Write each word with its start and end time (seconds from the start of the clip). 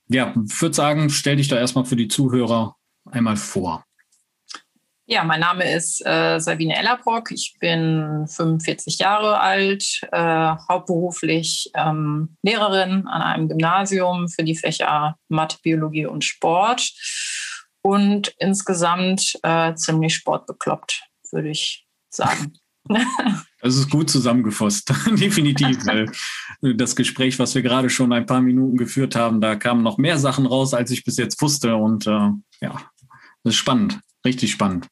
ja, 0.09 0.35
ich 0.47 0.61
würde 0.61 0.75
sagen, 0.75 1.09
stell 1.09 1.37
dich 1.37 1.49
da 1.49 1.57
erstmal 1.57 1.85
für 1.85 1.97
die 1.97 2.09
Zuhörer 2.09 2.77
einmal 3.11 3.37
vor. 3.37 3.85
Ja, 5.13 5.25
mein 5.25 5.41
Name 5.41 5.69
ist 5.75 6.07
äh, 6.07 6.39
Sabine 6.39 6.77
Ellerbrock. 6.77 7.33
Ich 7.33 7.57
bin 7.59 8.29
45 8.29 9.01
Jahre 9.01 9.41
alt, 9.41 10.03
äh, 10.13 10.55
hauptberuflich 10.69 11.69
ähm, 11.75 12.37
Lehrerin 12.43 13.09
an 13.09 13.21
einem 13.21 13.49
Gymnasium 13.49 14.29
für 14.29 14.45
die 14.45 14.55
Fächer 14.55 15.17
Mathe, 15.29 15.57
Biologie 15.65 16.07
und 16.07 16.25
Sport 16.25 16.93
und 17.83 18.33
insgesamt 18.39 19.37
äh, 19.43 19.75
ziemlich 19.75 20.15
sportbekloppt, 20.15 21.03
würde 21.33 21.51
ich 21.51 21.87
sagen. 22.09 22.53
Das 23.63 23.77
ist 23.77 23.91
gut 23.91 24.09
zusammengefasst, 24.09 24.89
definitiv. 25.11 25.85
Weil 25.87 26.11
das 26.77 26.97
Gespräch, 26.97 27.39
was 27.39 27.55
wir 27.55 27.61
gerade 27.61 27.91
schon 27.91 28.11
ein 28.13 28.25
paar 28.25 28.41
Minuten 28.41 28.79
geführt 28.79 29.17
haben, 29.17 29.43
da 29.43 29.55
kamen 29.55 29.83
noch 29.83 29.99
mehr 29.99 30.19
Sachen 30.19 30.47
raus, 30.47 30.73
als 30.73 30.91
ich 30.91 31.05
bis 31.05 31.19
jetzt 31.19 31.43
wusste. 31.43 31.77
Und 31.77 32.07
äh, 32.07 32.31
ja, 32.63 32.81
das 33.43 33.53
ist 33.53 33.57
spannend, 33.57 34.01
richtig 34.25 34.53
spannend. 34.53 34.89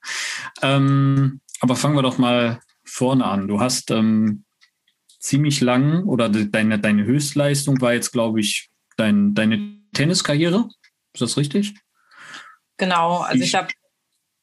Ähm, 0.63 1.41
aber 1.61 1.77
fangen 1.77 1.97
wir 1.97 2.03
doch 2.03 2.19
mal 2.19 2.61
vorne 2.85 3.25
an. 3.25 3.49
Du 3.49 3.61
hast 3.61 3.91
ähm, 3.91 4.45
ziemlich 5.19 5.61
lang 5.61 6.05
oder 6.05 6.29
deine, 6.29 6.79
deine 6.79 7.05
Höchstleistung 7.05 7.81
war 7.81 7.93
jetzt, 7.93 8.13
glaube 8.13 8.41
ich, 8.41 8.71
dein, 8.97 9.35
deine 9.35 9.79
Tenniskarriere. 9.93 10.69
Ist 11.13 11.21
das 11.21 11.37
richtig? 11.37 11.75
Genau, 12.77 13.19
also 13.19 13.43
ich 13.43 13.55
habe 13.55 13.69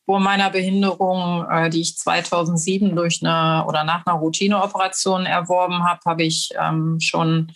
vor 0.05 0.19
meiner 0.19 0.49
Behinderung, 0.49 1.45
äh, 1.49 1.69
die 1.69 1.81
ich 1.81 1.97
2007 1.97 2.95
durch 2.95 3.21
eine 3.23 3.65
oder 3.65 3.83
nach 3.83 4.05
einer 4.05 4.17
Routineoperation 4.17 5.25
erworben 5.25 5.83
habe, 5.83 6.01
habe 6.05 6.23
ich 6.23 6.49
ähm, 6.59 6.99
schon 6.99 7.51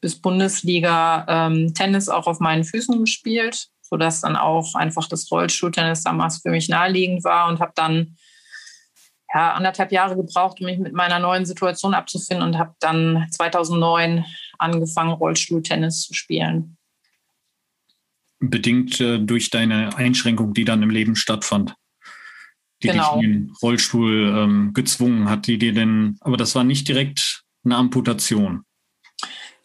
bis 0.00 0.20
Bundesliga 0.20 1.26
ähm, 1.28 1.74
Tennis 1.74 2.08
auch 2.08 2.26
auf 2.26 2.40
meinen 2.40 2.64
Füßen 2.64 2.98
gespielt, 3.00 3.68
sodass 3.92 4.22
dann 4.22 4.36
auch 4.36 4.74
einfach 4.74 5.06
das 5.06 5.30
Rollstuhltennis 5.30 6.02
damals 6.02 6.38
für 6.38 6.48
mich 6.48 6.70
naheliegend 6.70 7.24
war 7.24 7.50
und 7.50 7.60
habe 7.60 7.72
dann 7.74 8.16
ja, 9.34 9.52
anderthalb 9.52 9.92
Jahre 9.92 10.16
gebraucht, 10.16 10.60
um 10.60 10.66
mich 10.66 10.78
mit 10.78 10.94
meiner 10.94 11.18
neuen 11.18 11.44
Situation 11.44 11.92
abzufinden 11.92 12.46
und 12.46 12.56
habe 12.56 12.74
dann 12.80 13.26
2009 13.30 14.24
angefangen, 14.56 15.12
Rollstuhltennis 15.12 16.00
zu 16.00 16.14
spielen 16.14 16.78
bedingt 18.40 19.00
äh, 19.00 19.20
durch 19.20 19.50
deine 19.50 19.96
Einschränkung, 19.96 20.52
die 20.52 20.64
dann 20.64 20.82
im 20.82 20.90
Leben 20.90 21.14
stattfand. 21.14 21.74
Die 22.82 22.88
genau. 22.88 23.18
dich 23.18 23.24
in 23.24 23.32
den 23.32 23.52
Rollstuhl 23.62 24.34
ähm, 24.36 24.72
gezwungen 24.74 25.28
hat, 25.28 25.46
die 25.46 25.58
dir 25.58 25.72
denn, 25.72 26.16
aber 26.20 26.36
das 26.36 26.54
war 26.54 26.64
nicht 26.64 26.88
direkt 26.88 27.44
eine 27.64 27.76
Amputation. 27.76 28.64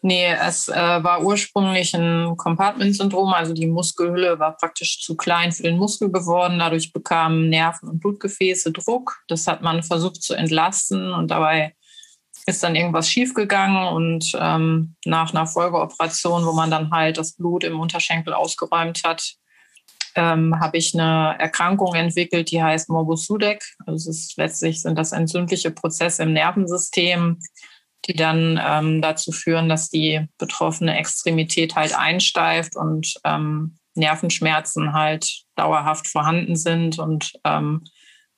Nee, 0.00 0.26
es 0.26 0.68
äh, 0.68 0.74
war 0.74 1.24
ursprünglich 1.24 1.92
ein 1.94 2.36
Compartment-Syndrom, 2.36 3.32
also 3.32 3.52
die 3.52 3.66
Muskelhülle 3.66 4.38
war 4.38 4.56
praktisch 4.56 5.00
zu 5.00 5.16
klein 5.16 5.50
für 5.50 5.64
den 5.64 5.76
Muskel 5.76 6.12
geworden. 6.12 6.60
Dadurch 6.60 6.92
bekamen 6.92 7.48
Nerven 7.48 7.88
und 7.88 8.00
Blutgefäße 8.00 8.70
Druck. 8.70 9.16
Das 9.26 9.48
hat 9.48 9.62
man 9.62 9.82
versucht 9.82 10.22
zu 10.22 10.34
entlasten 10.34 11.12
und 11.12 11.30
dabei 11.30 11.74
ist 12.46 12.62
dann 12.62 12.76
irgendwas 12.76 13.10
schiefgegangen 13.10 13.92
und 13.92 14.32
ähm, 14.40 14.94
nach 15.04 15.34
einer 15.34 15.46
Folgeoperation, 15.46 16.46
wo 16.46 16.52
man 16.52 16.70
dann 16.70 16.90
halt 16.90 17.18
das 17.18 17.34
Blut 17.34 17.64
im 17.64 17.78
Unterschenkel 17.78 18.32
ausgeräumt 18.32 19.02
hat, 19.04 19.34
ähm, 20.14 20.58
habe 20.58 20.78
ich 20.78 20.94
eine 20.94 21.36
Erkrankung 21.38 21.94
entwickelt, 21.94 22.50
die 22.50 22.62
heißt 22.62 22.88
Morbus 22.88 23.26
Sudeck. 23.26 23.62
Also 23.86 24.10
es 24.10 24.18
ist, 24.18 24.36
letztlich 24.38 24.80
sind 24.80 24.96
das 24.96 25.12
entzündliche 25.12 25.70
Prozesse 25.70 26.22
im 26.22 26.32
Nervensystem, 26.32 27.38
die 28.08 28.14
dann 28.14 28.58
ähm, 28.64 29.02
dazu 29.02 29.32
führen, 29.32 29.68
dass 29.68 29.90
die 29.90 30.26
betroffene 30.38 30.98
Extremität 30.98 31.76
halt 31.76 31.96
einsteift 31.96 32.74
und 32.74 33.14
ähm, 33.24 33.76
Nervenschmerzen 33.94 34.94
halt 34.94 35.42
dauerhaft 35.56 36.08
vorhanden 36.08 36.56
sind 36.56 36.98
und 36.98 37.32
ähm, 37.44 37.84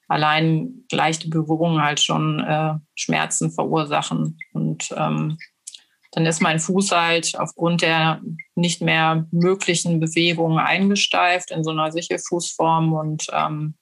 allein 0.08 0.84
leichte 0.90 1.28
Berührungen 1.28 1.82
halt 1.82 2.00
schon 2.00 2.40
äh, 2.40 2.74
Schmerzen 2.96 3.52
verursachen. 3.52 4.38
Und 4.52 4.92
ähm, 4.96 5.38
dann 6.12 6.26
ist 6.26 6.42
mein 6.42 6.58
Fuß 6.58 6.90
halt 6.90 7.38
aufgrund 7.38 7.82
der 7.82 8.20
nicht 8.56 8.82
mehr 8.82 9.26
möglichen 9.30 10.00
Bewegungen 10.00 10.58
eingesteift 10.58 11.52
in 11.52 11.62
so 11.62 11.70
einer 11.70 11.92
Sichelfußform. 11.92 12.92
Und 12.92 13.28
ähm, 13.32 13.74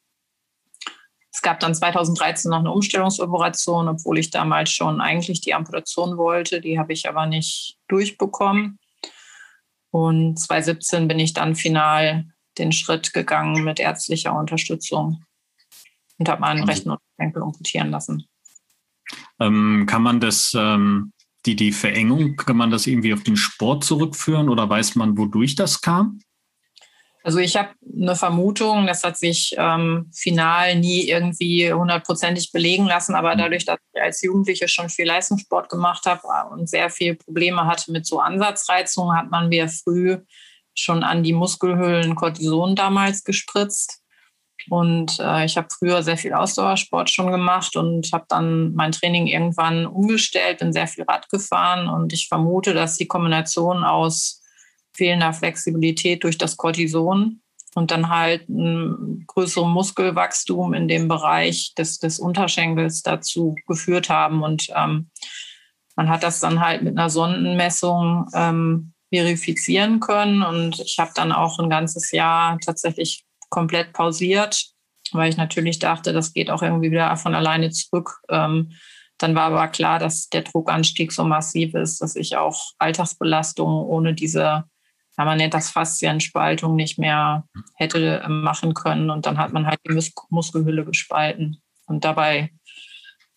es 1.38 1.42
gab 1.42 1.60
dann 1.60 1.72
2013 1.72 2.50
noch 2.50 2.58
eine 2.58 2.72
Umstellungsoperation, 2.72 3.86
obwohl 3.86 4.18
ich 4.18 4.30
damals 4.30 4.72
schon 4.72 5.00
eigentlich 5.00 5.40
die 5.40 5.54
Amputation 5.54 6.16
wollte. 6.16 6.60
Die 6.60 6.80
habe 6.80 6.92
ich 6.92 7.08
aber 7.08 7.26
nicht 7.26 7.76
durchbekommen. 7.86 8.80
Und 9.92 10.36
2017 10.36 11.06
bin 11.06 11.20
ich 11.20 11.34
dann 11.34 11.54
final 11.54 12.24
den 12.58 12.72
Schritt 12.72 13.12
gegangen 13.12 13.62
mit 13.62 13.78
ärztlicher 13.78 14.36
Unterstützung 14.36 15.22
und 16.18 16.28
habe 16.28 16.40
meinen 16.40 16.62
also, 16.62 16.72
rechten 16.72 16.90
Unterschenkel 16.90 17.42
amputieren 17.44 17.92
lassen. 17.92 18.26
Ähm, 19.38 19.86
kann 19.88 20.02
man 20.02 20.18
das, 20.18 20.52
ähm, 20.58 21.12
die, 21.46 21.54
die 21.54 21.70
Verengung, 21.70 22.34
kann 22.34 22.56
man 22.56 22.72
das 22.72 22.88
irgendwie 22.88 23.14
auf 23.14 23.22
den 23.22 23.36
Sport 23.36 23.84
zurückführen 23.84 24.48
oder 24.48 24.68
weiß 24.68 24.96
man, 24.96 25.16
wodurch 25.16 25.54
das 25.54 25.82
kam? 25.82 26.18
Also 27.24 27.38
ich 27.38 27.56
habe 27.56 27.70
eine 28.00 28.14
Vermutung, 28.14 28.86
das 28.86 29.02
hat 29.02 29.16
sich 29.18 29.54
ähm, 29.58 30.10
final 30.14 30.76
nie 30.76 31.08
irgendwie 31.08 31.72
hundertprozentig 31.72 32.52
belegen 32.52 32.86
lassen, 32.86 33.14
aber 33.14 33.34
mhm. 33.34 33.38
dadurch, 33.38 33.64
dass 33.64 33.78
ich 33.92 34.00
als 34.00 34.22
Jugendliche 34.22 34.68
schon 34.68 34.88
viel 34.88 35.06
Leistungssport 35.06 35.68
gemacht 35.68 36.06
habe 36.06 36.22
und 36.50 36.68
sehr 36.68 36.90
viele 36.90 37.16
Probleme 37.16 37.66
hatte 37.66 37.90
mit 37.90 38.06
so 38.06 38.20
Ansatzreizungen, 38.20 39.16
hat 39.16 39.30
man 39.30 39.48
mir 39.48 39.68
früh 39.68 40.18
schon 40.74 41.02
an 41.02 41.22
die 41.22 41.32
Muskelhüllen 41.32 42.14
Cortison 42.14 42.76
damals 42.76 43.24
gespritzt. 43.24 44.00
Und 44.70 45.18
äh, 45.18 45.44
ich 45.44 45.56
habe 45.56 45.68
früher 45.76 46.02
sehr 46.02 46.18
viel 46.18 46.34
Ausdauersport 46.34 47.10
schon 47.10 47.30
gemacht 47.30 47.76
und 47.76 48.12
habe 48.12 48.26
dann 48.28 48.74
mein 48.74 48.92
Training 48.92 49.26
irgendwann 49.26 49.86
umgestellt, 49.86 50.58
bin 50.58 50.72
sehr 50.72 50.86
viel 50.86 51.04
Rad 51.04 51.28
gefahren 51.30 51.88
und 51.88 52.12
ich 52.12 52.28
vermute, 52.28 52.74
dass 52.74 52.96
die 52.96 53.06
Kombination 53.06 53.82
aus 53.84 54.37
fehlender 54.98 55.32
Flexibilität 55.32 56.24
durch 56.24 56.36
das 56.36 56.56
Cortison 56.56 57.40
und 57.74 57.90
dann 57.90 58.10
halt 58.10 58.48
ein 58.48 59.24
größerem 59.26 59.70
Muskelwachstum 59.70 60.74
in 60.74 60.88
dem 60.88 61.08
Bereich 61.08 61.74
des, 61.78 61.98
des 61.98 62.18
Unterschenkels 62.18 63.02
dazu 63.02 63.54
geführt 63.66 64.10
haben. 64.10 64.42
Und 64.42 64.68
ähm, 64.74 65.10
man 65.96 66.08
hat 66.08 66.22
das 66.22 66.40
dann 66.40 66.60
halt 66.60 66.82
mit 66.82 66.98
einer 66.98 67.08
Sondenmessung 67.08 68.26
ähm, 68.34 68.92
verifizieren 69.12 70.00
können. 70.00 70.42
Und 70.42 70.80
ich 70.80 70.98
habe 70.98 71.12
dann 71.14 71.32
auch 71.32 71.58
ein 71.58 71.70
ganzes 71.70 72.10
Jahr 72.10 72.58
tatsächlich 72.58 73.24
komplett 73.48 73.92
pausiert, 73.92 74.66
weil 75.12 75.30
ich 75.30 75.36
natürlich 75.36 75.78
dachte, 75.78 76.12
das 76.12 76.32
geht 76.32 76.50
auch 76.50 76.62
irgendwie 76.62 76.90
wieder 76.90 77.16
von 77.16 77.34
alleine 77.34 77.70
zurück. 77.70 78.20
Ähm, 78.28 78.72
dann 79.18 79.34
war 79.34 79.44
aber 79.44 79.68
klar, 79.68 79.98
dass 79.98 80.28
der 80.28 80.42
Druckanstieg 80.42 81.12
so 81.12 81.24
massiv 81.24 81.74
ist, 81.74 82.00
dass 82.00 82.14
ich 82.16 82.36
auch 82.36 82.72
Alltagsbelastung 82.78 83.68
ohne 83.68 84.14
diese, 84.14 84.64
das 85.18 85.70
Faszienspaltung, 85.70 86.76
nicht 86.76 86.98
mehr 86.98 87.44
hätte 87.74 88.24
machen 88.28 88.74
können. 88.74 89.10
Und 89.10 89.26
dann 89.26 89.38
hat 89.38 89.52
man 89.52 89.66
halt 89.66 89.80
die 89.86 89.92
Mus 89.92 90.12
Muskelhülle 90.30 90.84
gespalten. 90.84 91.60
Und 91.86 92.04
dabei 92.04 92.52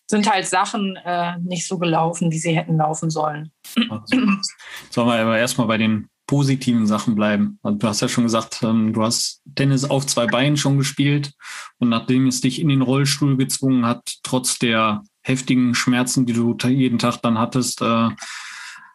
sind 0.08 0.30
halt 0.30 0.46
Sachen 0.46 0.96
äh, 0.96 1.38
nicht 1.38 1.66
so 1.66 1.78
gelaufen, 1.78 2.30
wie 2.30 2.38
sie 2.38 2.54
hätten 2.54 2.76
laufen 2.76 3.10
sollen. 3.10 3.50
Sollen 4.90 5.08
wir 5.08 5.14
aber 5.14 5.38
erstmal 5.38 5.66
bei 5.66 5.78
den 5.78 6.08
positiven 6.26 6.86
Sachen 6.86 7.14
bleiben. 7.14 7.58
Also 7.62 7.78
du 7.78 7.88
hast 7.88 8.00
ja 8.00 8.08
schon 8.08 8.24
gesagt, 8.24 8.62
ähm, 8.62 8.92
du 8.92 9.02
hast 9.02 9.42
Tennis 9.54 9.84
auf 9.84 10.06
zwei 10.06 10.26
Beinen 10.26 10.56
schon 10.56 10.78
gespielt 10.78 11.32
und 11.78 11.88
nachdem 11.88 12.26
es 12.26 12.40
dich 12.40 12.60
in 12.60 12.68
den 12.68 12.82
Rollstuhl 12.82 13.36
gezwungen 13.36 13.86
hat, 13.86 14.18
trotz 14.22 14.58
der 14.58 15.02
heftigen 15.22 15.74
Schmerzen, 15.74 16.26
die 16.26 16.32
du 16.32 16.56
jeden 16.68 16.98
Tag 16.98 17.20
dann 17.22 17.38
hattest, 17.38 17.82
äh, 17.82 18.08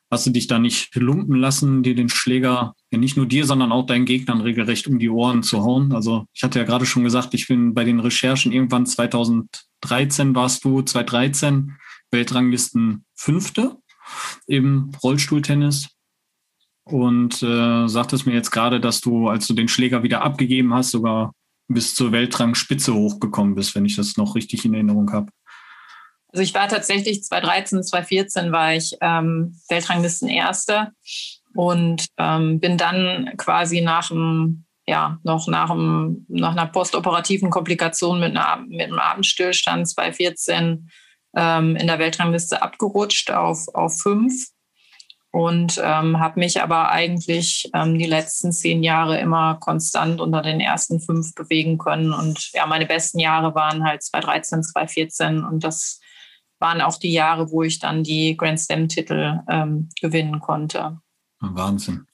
hast 0.09 0.25
du 0.25 0.31
dich 0.31 0.47
da 0.47 0.59
nicht 0.59 0.95
lumpen 0.95 1.35
lassen, 1.35 1.83
dir 1.83 1.95
den 1.95 2.09
Schläger, 2.09 2.73
ja 2.91 2.97
nicht 2.97 3.17
nur 3.17 3.25
dir, 3.25 3.45
sondern 3.45 3.71
auch 3.71 3.85
deinen 3.85 4.05
Gegnern 4.05 4.41
regelrecht 4.41 4.87
um 4.87 4.99
die 4.99 5.09
Ohren 5.09 5.43
zu 5.43 5.63
hauen. 5.63 5.93
Also 5.93 6.25
ich 6.33 6.43
hatte 6.43 6.59
ja 6.59 6.65
gerade 6.65 6.85
schon 6.85 7.03
gesagt, 7.03 7.33
ich 7.33 7.47
bin 7.47 7.73
bei 7.73 7.83
den 7.83 7.99
Recherchen 7.99 8.51
irgendwann 8.51 8.85
2013 8.85 10.35
warst 10.35 10.63
du, 10.63 10.81
2013 10.81 11.75
Weltranglisten 12.11 13.05
Fünfte 13.15 13.77
im 14.45 14.91
Rollstuhltennis 15.03 15.89
und 16.85 17.43
äh, 17.43 17.87
sagtest 17.87 18.25
mir 18.25 18.33
jetzt 18.33 18.51
gerade, 18.51 18.79
dass 18.79 19.01
du, 19.01 19.27
als 19.27 19.47
du 19.47 19.53
den 19.53 19.67
Schläger 19.67 20.03
wieder 20.03 20.21
abgegeben 20.21 20.73
hast, 20.73 20.91
sogar 20.91 21.33
bis 21.67 21.95
zur 21.95 22.13
Weltrangspitze 22.13 22.93
hochgekommen 22.93 23.55
bist, 23.55 23.75
wenn 23.75 23.83
ich 23.83 23.97
das 23.97 24.15
noch 24.15 24.35
richtig 24.35 24.63
in 24.63 24.73
Erinnerung 24.73 25.11
habe. 25.11 25.31
Also 26.29 26.43
ich 26.43 26.53
war 26.53 26.67
tatsächlich 26.67 27.23
2013, 27.23 27.83
2014 27.83 28.51
war 28.51 28.73
ich 28.73 28.95
ähm, 29.01 29.59
Weltranglisten 29.69 30.29
Erste 30.29 30.91
und 31.57 32.05
ähm, 32.19 32.59
bin 32.59 32.77
dann 32.77 33.31
quasi 33.35 33.81
nach 33.81 34.11
einem, 34.11 34.65
ja, 34.85 35.17
noch 35.23 35.47
nach, 35.47 35.71
einem, 35.71 36.23
nach 36.29 36.51
einer 36.51 36.67
postoperativen 36.67 37.49
Komplikation 37.49 38.19
mit, 38.19 38.37
einer, 38.37 38.63
mit 38.67 38.83
einem 38.83 38.99
Abendstillstand 38.99 39.89
2014 39.89 40.91
ähm, 41.35 41.75
in 41.75 41.87
der 41.87 41.97
Weltrangliste 41.97 42.61
abgerutscht 42.61 43.31
auf, 43.31 43.69
auf 43.73 43.99
fünf 43.99 44.49
und 45.31 45.81
ähm, 45.83 46.19
habe 46.19 46.39
mich 46.39 46.61
aber 46.61 46.91
eigentlich 46.91 47.71
ähm, 47.73 47.97
die 47.97 48.05
letzten 48.05 48.51
zehn 48.51 48.83
Jahre 48.83 49.19
immer 49.19 49.55
konstant 49.55 50.21
unter 50.21 50.43
den 50.43 50.59
ersten 50.59 50.99
fünf 51.01 51.33
bewegen 51.33 51.79
können. 51.79 52.13
Und 52.13 52.51
ja, 52.53 52.67
meine 52.67 52.85
besten 52.85 53.17
Jahre 53.17 53.55
waren 53.55 53.83
halt 53.83 54.03
2013, 54.03 54.61
2014 54.61 55.43
und 55.43 55.63
das 55.63 56.01
waren 56.59 56.81
auch 56.81 56.99
die 56.99 57.13
Jahre, 57.13 57.49
wo 57.49 57.63
ich 57.63 57.79
dann 57.79 58.03
die 58.03 58.37
Grand 58.37 58.59
Slam-Titel 58.59 59.39
ähm, 59.49 59.89
gewinnen 59.99 60.39
konnte. 60.39 60.99
Wahnsinn. 61.39 62.07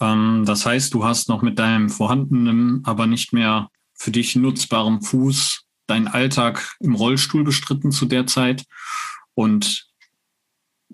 Ähm, 0.00 0.44
das 0.46 0.66
heißt, 0.66 0.94
du 0.94 1.04
hast 1.04 1.28
noch 1.28 1.42
mit 1.42 1.58
deinem 1.58 1.88
vorhandenen, 1.90 2.84
aber 2.84 3.06
nicht 3.06 3.32
mehr 3.32 3.68
für 3.94 4.10
dich 4.10 4.36
nutzbarem 4.36 5.02
Fuß 5.02 5.64
deinen 5.86 6.06
Alltag 6.06 6.76
im 6.80 6.94
Rollstuhl 6.94 7.44
bestritten 7.44 7.90
zu 7.90 8.06
der 8.06 8.26
Zeit 8.26 8.64
und 9.34 9.86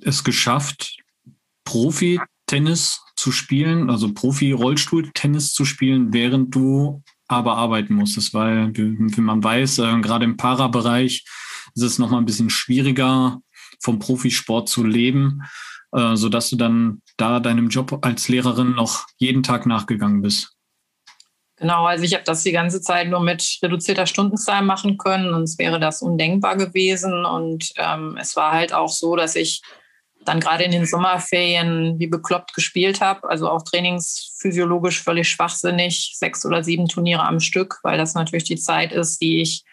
es 0.01 0.25
geschafft, 0.25 0.97
Profi-Tennis 1.65 3.01
zu 3.17 3.33
spielen, 3.33 3.91
also 3.91 4.13
Profi-Rollstuhl-Tennis 4.13 5.53
zu 5.53 5.65
spielen, 5.65 6.13
während 6.13 6.55
du 6.55 7.03
aber 7.27 7.57
arbeiten 7.57 7.95
musstest, 7.95 8.35
weil, 8.35 8.77
wie 8.77 9.21
man 9.21 9.43
weiß, 9.43 9.79
äh, 9.79 10.01
gerade 10.01 10.25
im 10.25 10.37
Para-Bereich 10.37 11.25
ist 11.75 11.83
es 11.83 11.99
nochmal 11.99 12.21
ein 12.21 12.27
bisschen 12.27 12.51
schwieriger, 12.51 13.41
vom 13.81 13.99
Profisport 13.99 14.69
zu 14.69 14.85
leben, 14.85 15.43
äh, 15.93 16.17
sodass 16.17 16.51
du 16.51 16.57
dann 16.57 17.03
da 17.17 17.41
deinem 17.41 17.69
Job 17.69 17.99
als 18.03 18.29
Lehrerin 18.29 18.73
noch 18.75 19.07
jeden 19.19 19.43
Tag 19.43 19.67
nachgegangen 19.67 20.23
bist. 20.23 20.55
Genau, 21.57 21.87
also 21.87 22.05
ich 22.05 22.15
habe 22.15 22.25
das 22.25 22.43
die 22.43 22.53
ganze 22.53 22.81
Zeit 22.81 23.09
nur 23.09 23.21
mit 23.21 23.59
reduzierter 23.63 24.07
Stundenzahl 24.07 24.63
machen 24.63 24.99
können, 24.99 25.31
sonst 25.31 25.59
wäre 25.59 25.79
das 25.79 26.03
undenkbar 26.03 26.57
gewesen. 26.57 27.25
Und 27.25 27.73
ähm, 27.77 28.19
es 28.21 28.35
war 28.35 28.53
halt 28.53 28.73
auch 28.75 28.89
so, 28.89 29.15
dass 29.15 29.37
ich 29.37 29.63
dann 30.25 30.41
gerade 30.41 30.65
in 30.65 30.73
den 30.73 30.87
Sommerferien 30.87 31.99
wie 31.99 32.07
bekloppt 32.07 32.55
gespielt 32.55 33.01
habe, 33.01 33.29
also 33.29 33.49
auch 33.49 33.63
trainingsphysiologisch 33.63 35.03
völlig 35.03 35.29
schwachsinnig, 35.29 36.15
sechs 36.17 36.45
oder 36.45 36.65
sieben 36.65 36.89
Turniere 36.89 37.25
am 37.25 37.41
Stück, 37.41 37.79
weil 37.83 37.99
das 37.99 38.15
natürlich 38.15 38.45
die 38.45 38.57
Zeit 38.57 38.93
ist, 38.93 39.21
die 39.21 39.41
ich 39.43 39.65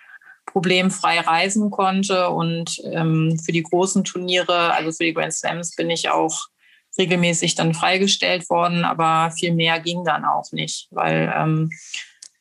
problemfrei 0.45 1.19
reisen 1.19 1.71
konnte. 1.71 2.29
Und 2.29 2.79
ähm, 2.83 3.39
für 3.43 3.53
die 3.53 3.63
großen 3.63 4.03
Turniere, 4.03 4.73
also 4.73 4.91
für 4.91 5.05
die 5.05 5.13
Grand 5.13 5.33
Slams, 5.33 5.75
bin 5.75 5.89
ich 5.89 6.09
auch 6.09 6.47
regelmäßig 6.97 7.55
dann 7.55 7.73
freigestellt 7.73 8.49
worden, 8.49 8.85
aber 8.85 9.31
viel 9.31 9.53
mehr 9.53 9.79
ging 9.79 10.03
dann 10.03 10.25
auch 10.25 10.51
nicht, 10.51 10.87
weil 10.91 11.33
ähm, 11.35 11.69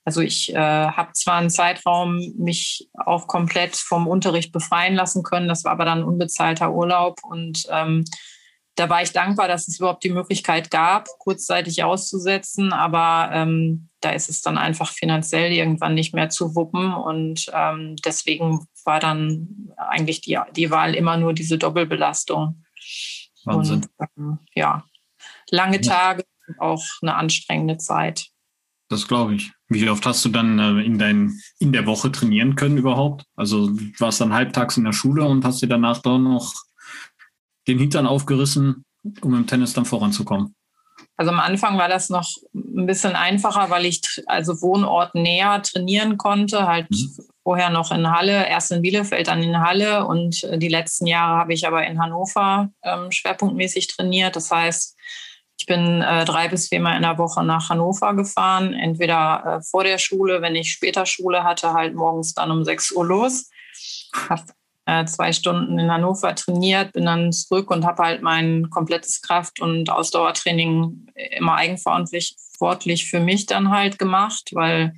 also 0.05 0.21
ich 0.21 0.53
äh, 0.53 0.57
habe 0.57 1.13
zwar 1.13 1.37
einen 1.37 1.51
Zeitraum 1.51 2.35
mich 2.37 2.89
auch 2.95 3.27
komplett 3.27 3.77
vom 3.77 4.07
Unterricht 4.07 4.53
befreien 4.53 4.95
lassen 4.95 5.23
können, 5.23 5.49
das 5.49 5.65
war 5.65 5.73
aber 5.73 5.85
dann 5.85 6.03
unbezahlter 6.03 6.73
Urlaub 6.73 7.21
und 7.23 7.67
ähm, 7.71 8.05
da 8.77 8.89
war 8.89 9.03
ich 9.03 9.13
dankbar, 9.13 9.47
dass 9.47 9.69
es 9.69 9.79
überhaupt 9.79 10.05
die 10.05 10.11
Möglichkeit 10.11 10.71
gab, 10.71 11.07
kurzzeitig 11.19 11.85
auszusetzen, 11.85 12.73
aber 12.73 13.31
ähm, 13.35 13.91
da 14.01 14.11
ist 14.11 14.31
es 14.31 14.41
dann 14.41 14.57
einfach 14.57 14.91
finanziell 14.91 15.53
irgendwann 15.53 15.95
nicht 15.95 16.15
mehr 16.15 16.31
zu 16.31 16.55
wuppen 16.55 16.95
und 16.95 17.51
ähm, 17.53 17.97
deswegen 18.05 18.67
war 18.85 18.99
dann 18.99 19.75
eigentlich 19.77 20.23
die, 20.23 20.39
die 20.57 20.71
Wahl 20.71 20.95
immer 20.95 21.19
nur 21.19 21.35
diese 21.35 21.59
Doppelbelastung. 21.59 22.65
Wahnsinn. 23.45 23.87
Und 23.97 24.09
ähm, 24.17 24.39
ja, 24.55 24.85
lange 25.51 25.81
Tage 25.81 26.25
und 26.47 26.61
auch 26.61 26.85
eine 27.03 27.15
anstrengende 27.15 27.79
Zeit. 27.79 28.29
Das 28.89 29.07
glaube 29.07 29.37
ich. 29.37 29.53
Wie 29.69 29.89
oft 29.89 30.05
hast 30.05 30.25
du 30.25 30.31
dann 30.31 30.59
äh, 30.59 30.83
in, 30.83 30.99
dein, 30.99 31.39
in 31.61 31.73
der 31.73 31.87
Woche 31.87 32.11
trainieren 32.11 32.57
können 32.57 32.77
überhaupt? 32.77 33.25
Also 33.37 33.69
du 33.69 33.93
warst 33.99 34.21
dann 34.21 34.33
halbtags 34.33 34.77
in 34.77 34.85
der 34.85 34.93
Schule 34.93 35.25
und 35.25 35.45
hast 35.45 35.63
dir 35.63 35.69
danach 35.69 35.99
dann 35.99 36.25
noch 36.25 36.55
den 37.69 37.79
Hintern 37.79 38.07
aufgerissen, 38.07 38.85
um 39.21 39.35
im 39.35 39.47
Tennis 39.47 39.73
dann 39.75 39.85
voranzukommen? 39.85 40.57
Also 41.17 41.33
am 41.33 41.41
Anfang 41.41 41.77
war 41.79 41.89
das 41.89 42.09
noch 42.09 42.29
ein 42.55 42.87
bisschen 42.87 43.15
einfacher, 43.15 43.69
weil 43.71 43.85
ich 43.85 44.01
also 44.27 44.61
Wohnort 44.63 45.15
näher 45.15 45.63
trainieren 45.63 46.17
konnte, 46.17 46.67
halt 46.67 46.91
mhm. 46.91 47.17
vorher 47.43 47.71
noch 47.71 47.91
in 47.93 48.11
Halle, 48.11 48.49
erst 48.49 48.73
in 48.73 48.83
Bielefeld, 48.83 49.29
dann 49.29 49.43
in 49.43 49.61
Halle 49.61 50.07
und 50.07 50.43
äh, 50.45 50.59
die 50.59 50.69
letzten 50.69 51.07
Jahre 51.07 51.39
habe 51.39 51.53
ich 51.53 51.67
aber 51.67 51.87
in 51.87 52.01
Hannover 52.01 52.71
ähm, 52.83 53.11
schwerpunktmäßig 53.11 53.89
trainiert. 53.89 54.35
Das 54.35 54.51
heißt, 54.51 54.97
ich 55.61 55.67
bin 55.67 56.01
äh, 56.01 56.25
drei 56.25 56.49
bis 56.49 56.69
viermal 56.69 56.97
in 56.97 57.03
der 57.03 57.19
Woche 57.19 57.45
nach 57.45 57.69
Hannover 57.69 58.15
gefahren, 58.15 58.73
entweder 58.73 59.59
äh, 59.59 59.63
vor 59.63 59.85
der 59.85 59.99
Schule, 59.99 60.41
wenn 60.41 60.57
ich 60.57 60.73
später 60.73 61.05
Schule 61.05 61.45
hatte, 61.45 61.75
halt 61.75 61.95
morgens 61.95 62.33
dann 62.33 62.51
um 62.51 62.65
6 62.65 62.93
Uhr 62.93 63.05
los. 63.05 63.51
Habe 64.31 64.45
äh, 64.87 65.05
zwei 65.05 65.33
Stunden 65.33 65.79
in 65.79 65.91
Hannover 65.91 66.35
trainiert, 66.35 66.93
bin 66.93 67.07
dann 67.07 67.33
zurück 67.33 67.71
und 67.71 67.85
habe 67.85 68.03
halt 68.03 68.23
mein 68.23 68.71
komplettes 68.71 69.21
Kraft- 69.23 69.61
und 69.61 69.91
Ausdauertraining 69.91 71.07
immer 71.37 71.55
eigenverantwortlich 71.55 73.07
für 73.09 73.21
mich 73.21 73.47
dann 73.47 73.71
halt 73.71 73.99
gemacht, 73.99 74.51
weil 74.53 74.95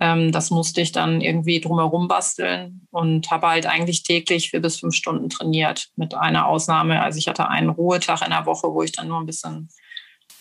ähm, 0.00 0.30
das 0.30 0.50
musste 0.50 0.80
ich 0.80 0.92
dann 0.92 1.20
irgendwie 1.20 1.60
drumherum 1.60 2.08
basteln 2.08 2.86
und 2.90 3.30
habe 3.30 3.48
halt 3.48 3.66
eigentlich 3.66 4.02
täglich 4.02 4.50
vier 4.50 4.60
bis 4.60 4.80
fünf 4.80 4.94
Stunden 4.94 5.30
trainiert, 5.30 5.88
mit 5.96 6.14
einer 6.14 6.46
Ausnahme. 6.46 7.02
Also 7.02 7.18
ich 7.18 7.28
hatte 7.28 7.48
einen 7.48 7.70
Ruhetag 7.70 8.22
in 8.22 8.30
der 8.30 8.46
Woche, 8.46 8.68
wo 8.68 8.82
ich 8.82 8.92
dann 8.92 9.08
nur 9.08 9.18
ein 9.18 9.26
bisschen 9.26 9.68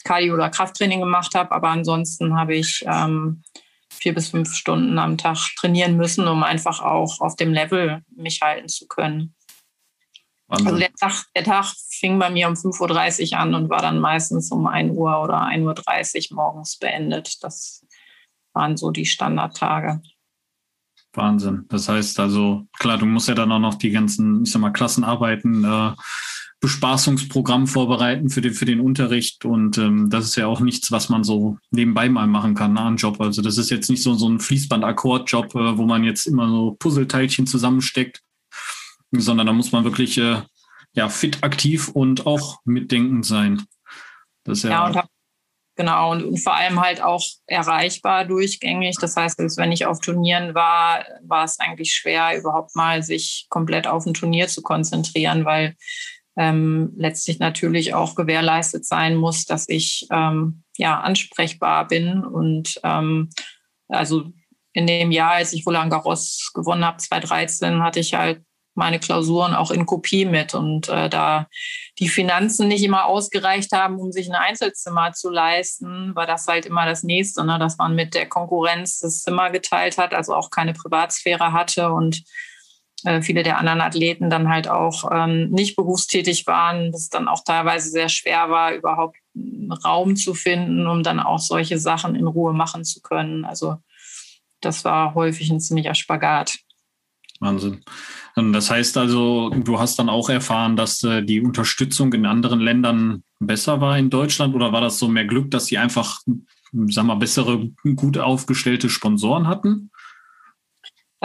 Cardio- 0.04 0.34
oder 0.34 0.50
Krafttraining 0.50 1.00
gemacht 1.00 1.34
habe. 1.36 1.52
Aber 1.52 1.70
ansonsten 1.70 2.38
habe 2.38 2.56
ich 2.56 2.84
ähm, 2.86 3.44
vier 3.96 4.14
bis 4.14 4.30
fünf 4.30 4.54
Stunden 4.54 5.00
am 5.00 5.18
Tag 5.18 5.38
trainieren 5.58 5.98
müssen, 5.98 6.28
um 6.28 6.44
einfach 6.44 6.82
auch 6.82 7.20
auf 7.22 7.36
dem 7.36 7.54
Level 7.54 8.02
mich 8.16 8.42
halten 8.42 8.68
zu 8.68 8.88
können. 8.88 9.36
Wahnsinn. 10.48 10.68
Also 10.68 10.80
der 10.80 10.94
Tag, 10.94 11.26
der 11.36 11.44
Tag 11.44 11.74
fing 11.90 12.20
bei 12.20 12.30
mir 12.30 12.48
um 12.48 12.54
5.30 12.54 13.32
Uhr 13.32 13.40
an 13.40 13.56
und 13.56 13.70
war 13.70 13.82
dann 13.82 14.00
meistens 14.00 14.52
um 14.52 14.68
1 14.68 14.96
Uhr 14.96 15.22
oder 15.22 15.42
1.30 15.42 16.32
Uhr 16.32 16.36
morgens 16.36 16.78
beendet. 16.78 17.44
Das 17.44 17.86
waren 18.54 18.78
so 18.78 18.92
die 18.92 19.06
Standardtage. 19.06 20.02
Wahnsinn. 21.14 21.66
Das 21.70 21.90
heißt 21.90 22.20
also, 22.20 22.68
klar, 22.78 22.98
du 22.98 23.06
musst 23.06 23.28
ja 23.28 23.36
dann 23.36 23.52
auch 23.52 23.60
noch 23.60 23.76
die 23.76 23.92
ganzen, 23.92 24.44
ich 24.44 24.52
sag 24.52 24.60
mal, 24.60 24.72
Klassenarbeiten 24.72 25.64
äh, 25.64 25.94
Bespaßungsprogramm 26.66 27.68
vorbereiten 27.68 28.32
für 28.32 28.42
den, 28.42 28.56
für 28.56 28.66
den 28.66 28.80
Unterricht. 28.80 29.46
Und 29.46 29.78
ähm, 29.78 30.10
das 30.10 30.26
ist 30.26 30.36
ja 30.36 30.48
auch 30.48 30.62
nichts, 30.62 30.92
was 30.92 31.10
man 31.10 31.24
so 31.24 31.60
nebenbei 31.70 32.10
mal 32.10 32.26
machen 32.26 32.56
kann, 32.56 32.74
na, 32.74 32.88
ein 32.88 32.96
Job. 32.96 33.22
Also 33.22 33.44
das 33.44 33.60
ist 33.60 33.70
jetzt 33.70 33.88
nicht 33.88 34.02
so, 34.02 34.16
so 34.16 34.28
ein 34.28 34.40
Fließband-Akkord-Job, 34.40 35.54
äh, 35.54 35.78
wo 35.78 35.86
man 35.86 36.04
jetzt 36.04 36.26
immer 36.26 36.50
so 36.50 36.76
Puzzleteilchen 36.80 37.46
zusammensteckt, 37.46 38.24
sondern 39.12 39.46
da 39.46 39.54
muss 39.54 39.72
man 39.72 39.84
wirklich 39.84 40.18
äh, 40.18 40.42
ja, 40.94 41.08
fit, 41.08 41.44
aktiv 41.44 41.90
und 41.90 42.26
auch 42.26 42.58
mitdenkend 42.66 43.28
sein. 43.28 43.62
Das 44.44 44.64
ja, 44.64 44.72
ja 44.72 44.86
und 44.88 45.00
genau, 45.76 46.14
und, 46.14 46.24
und, 46.24 46.38
vor 46.40 46.56
allem 46.56 46.82
halt 46.82 47.00
auch 47.00 47.24
erreichbar 47.46 48.26
durchgängig. 48.26 48.96
Das 49.00 49.16
heißt, 49.16 49.38
wenn 49.38 49.72
ich 49.72 49.86
auf 49.86 50.00
Turnieren 50.00 50.56
war, 50.56 51.06
war 51.22 51.44
es 51.44 51.60
eigentlich 51.60 51.94
schwer, 51.94 52.36
überhaupt 52.36 52.76
mal 52.76 53.04
sich 53.04 53.46
komplett 53.50 53.86
auf 53.86 54.08
ein 54.08 54.16
Turnier 54.16 54.48
zu 54.48 54.64
konzentrieren, 54.64 55.46
weil 55.46 55.76
ähm, 56.38 56.94
letztlich 56.98 57.40
natürlich 57.40 57.94
auch 57.94 58.16
gewährleistet 58.16 58.86
sein 58.86 59.16
muss, 59.16 59.46
dass 59.46 59.70
ich 59.70 60.08
ähm, 60.12 60.64
ja 60.78 61.00
ansprechbar 61.00 61.88
bin. 61.88 62.24
Und 62.24 62.80
ähm, 62.84 63.30
also 63.88 64.32
in 64.74 64.88
dem 64.88 65.12
Jahr, 65.12 65.34
als 65.34 65.54
ich 65.54 65.66
Roland 65.66 65.92
Garros 65.92 66.52
gewonnen 66.54 66.86
habe, 66.86 66.98
2013, 66.98 67.82
hatte 67.82 68.00
ich 68.00 68.14
halt 68.14 68.42
meine 68.76 69.00
Klausuren 69.00 69.56
auch 69.56 69.72
in 69.72 69.86
Kopie 69.86 70.26
mit. 70.26 70.54
Und 70.54 70.90
äh, 70.90 71.10
da 71.10 71.48
die 71.98 72.10
Finanzen 72.10 72.68
nicht 72.68 72.84
immer 72.84 73.06
ausgereicht 73.06 73.72
haben, 73.72 73.98
um 73.98 74.12
sich 74.12 74.28
ein 74.28 74.36
Einzelzimmer 74.36 75.14
zu 75.14 75.30
leisten, 75.30 76.14
war 76.14 76.28
das 76.28 76.48
halt 76.48 76.66
immer 76.66 76.86
das 76.86 77.04
Nächste, 77.04 77.46
ne? 77.46 77.58
dass 77.58 77.78
man 77.78 77.96
mit 77.96 78.14
der 78.14 78.28
Konkurrenz 78.28 79.00
das 79.00 79.22
Zimmer 79.22 79.50
geteilt 79.50 79.98
hat, 79.98 80.14
also 80.14 80.36
auch 80.36 80.50
keine 80.50 80.74
Privatsphäre 80.74 81.54
hatte 81.54 81.92
und 81.92 82.24
äh, 83.06 83.22
viele 83.22 83.44
der 83.44 83.58
anderen 83.58 83.82
Athleten 83.82 84.30
dann 84.30 84.50
halt 84.50 84.68
auch 84.68 85.10
ähm, 85.12 85.50
nicht 85.50 85.76
berufstätig 85.76 86.46
waren, 86.48 86.92
dass 86.92 87.04
es 87.04 87.10
dann 87.10 87.28
auch 87.28 87.44
teilweise 87.44 87.90
sehr 87.90 88.10
schwer 88.10 88.50
war, 88.50 88.74
überhaupt 88.74 89.18
einen 89.36 89.72
Raum 89.72 90.16
zu 90.16 90.34
finden, 90.34 90.88
um 90.88 91.04
dann 91.04 91.20
auch 91.20 91.40
solche 91.40 91.78
Sachen 91.78 92.16
in 92.16 92.28
Ruhe 92.28 92.54
machen 92.54 92.84
zu 92.84 93.02
können. 93.02 93.46
Also 93.46 93.78
das 94.62 94.84
war 94.84 95.14
häufig 95.14 95.50
ein 95.52 95.60
ziemlicher 95.60 95.96
Spagat. 95.96 96.58
Wahnsinn. 97.40 97.84
Das 98.36 98.70
heißt 98.70 98.98
also, 98.98 99.50
du 99.50 99.80
hast 99.80 100.00
dann 100.00 100.10
auch 100.10 100.30
erfahren, 100.30 100.76
dass 100.76 101.04
äh, 101.04 101.24
die 101.24 101.42
Unterstützung 101.42 102.12
in 102.14 102.26
anderen 102.26 102.60
Ländern 102.60 103.24
besser 103.40 103.82
war 103.82 103.98
in 103.98 104.10
Deutschland 104.10 104.56
oder 104.56 104.72
war 104.74 104.82
das 104.82 105.00
so 105.00 105.08
mehr 105.08 105.26
Glück, 105.26 105.52
dass 105.52 105.68
sie 105.68 105.78
einfach, 105.78 106.20
sag 106.88 107.06
mal, 107.06 107.16
bessere, 107.16 107.70
gut 107.96 108.18
aufgestellte 108.18 108.90
Sponsoren 108.90 109.48
hatten? 109.48 109.92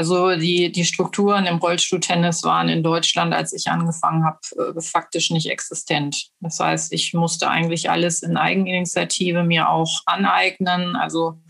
Also 0.00 0.34
die, 0.34 0.72
die 0.72 0.86
Strukturen 0.86 1.44
im 1.44 1.58
Rollstuhltennis 1.58 2.42
waren 2.42 2.70
in 2.70 2.82
Deutschland, 2.82 3.34
als 3.34 3.52
ich 3.52 3.68
angefangen 3.68 4.24
habe, 4.24 4.38
äh, 4.74 4.80
faktisch 4.80 5.30
nicht 5.30 5.50
existent. 5.50 6.30
Das 6.40 6.58
heißt, 6.58 6.94
ich 6.94 7.12
musste 7.12 7.50
eigentlich 7.50 7.90
alles 7.90 8.22
in 8.22 8.38
Eigeninitiative 8.38 9.42
mir 9.42 9.68
auch 9.68 10.00
aneignen. 10.06 10.96
Also 10.96 11.42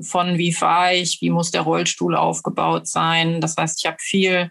von 0.00 0.38
wie 0.38 0.54
fahre 0.54 0.94
ich, 0.94 1.20
wie 1.20 1.28
muss 1.28 1.50
der 1.50 1.60
Rollstuhl 1.60 2.16
aufgebaut 2.16 2.86
sein. 2.86 3.42
Das 3.42 3.54
heißt, 3.58 3.80
ich 3.80 3.86
habe 3.86 3.98
viel 4.00 4.50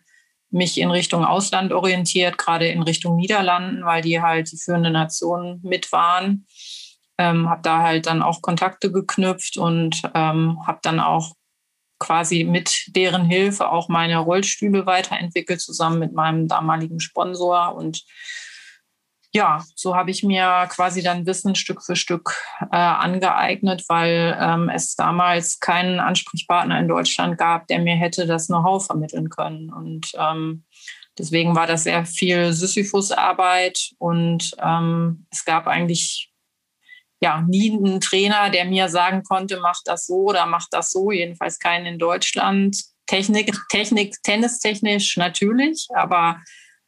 mich 0.52 0.80
in 0.80 0.92
Richtung 0.92 1.26
Ausland 1.26 1.74
orientiert, 1.74 2.38
gerade 2.38 2.68
in 2.68 2.84
Richtung 2.84 3.16
Niederlanden, 3.16 3.84
weil 3.84 4.04
die 4.04 4.22
halt 4.22 4.52
die 4.52 4.58
führende 4.58 4.92
Nation 4.92 5.60
mit 5.64 5.92
waren. 5.92 6.46
Ähm, 7.18 7.50
habe 7.50 7.64
da 7.64 7.82
halt 7.82 8.06
dann 8.06 8.22
auch 8.22 8.44
Kontakte 8.44 8.92
geknüpft 8.92 9.58
und 9.58 10.04
ähm, 10.14 10.60
habe 10.68 10.80
dann 10.84 11.00
auch 11.00 11.34
quasi 12.00 12.44
mit 12.44 12.86
deren 12.96 13.26
Hilfe 13.26 13.70
auch 13.70 13.90
meine 13.90 14.18
Rollstühle 14.18 14.86
weiterentwickelt, 14.86 15.62
zusammen 15.62 16.00
mit 16.00 16.14
meinem 16.14 16.48
damaligen 16.48 17.00
Sponsor. 17.00 17.76
Und 17.76 18.04
ja, 19.32 19.64
so 19.76 19.96
habe 19.96 20.10
ich 20.10 20.24
mir 20.24 20.68
quasi 20.72 21.04
dann 21.04 21.26
Wissen 21.28 21.54
Stück 21.54 21.84
für 21.84 21.96
Stück 21.96 22.36
äh, 22.72 22.78
angeeignet, 22.78 23.84
weil 23.88 24.36
ähm, 24.40 24.70
es 24.70 24.96
damals 24.96 25.60
keinen 25.60 26.00
Ansprechpartner 26.00 26.80
in 26.80 26.88
Deutschland 26.88 27.38
gab, 27.38 27.68
der 27.68 27.80
mir 27.80 27.96
hätte 27.96 28.26
das 28.26 28.48
Know-how 28.48 28.84
vermitteln 28.84 29.30
können. 29.30 29.72
Und 29.72 30.12
ähm, 30.18 30.64
deswegen 31.18 31.56
war 31.56 31.68
das 31.68 31.84
sehr 31.84 32.06
viel 32.06 32.54
Sisyphus-Arbeit 32.54 33.92
und 34.00 34.56
ähm, 34.64 35.28
es 35.30 35.46
gab 35.46 35.68
eigentlich 35.68 36.29
ja 37.22 37.42
nie 37.42 37.72
einen 37.72 38.00
Trainer, 38.00 38.50
der 38.50 38.66
mir 38.66 38.90
sagen 38.90 39.24
konnte, 39.24 39.60
mach 39.60 39.80
das 39.86 40.06
so 40.06 40.26
oder 40.26 40.46
mach 40.46 40.68
das 40.72 40.92
so. 40.92 41.12
Jedenfalls 41.12 41.60
keinen 41.60 41.86
in 41.86 42.00
Deutschland. 42.00 42.82
Technik, 43.08 43.56
Technik, 43.70 44.16
tennistechnisch 44.24 45.18
natürlich, 45.18 45.88
aber 45.96 46.42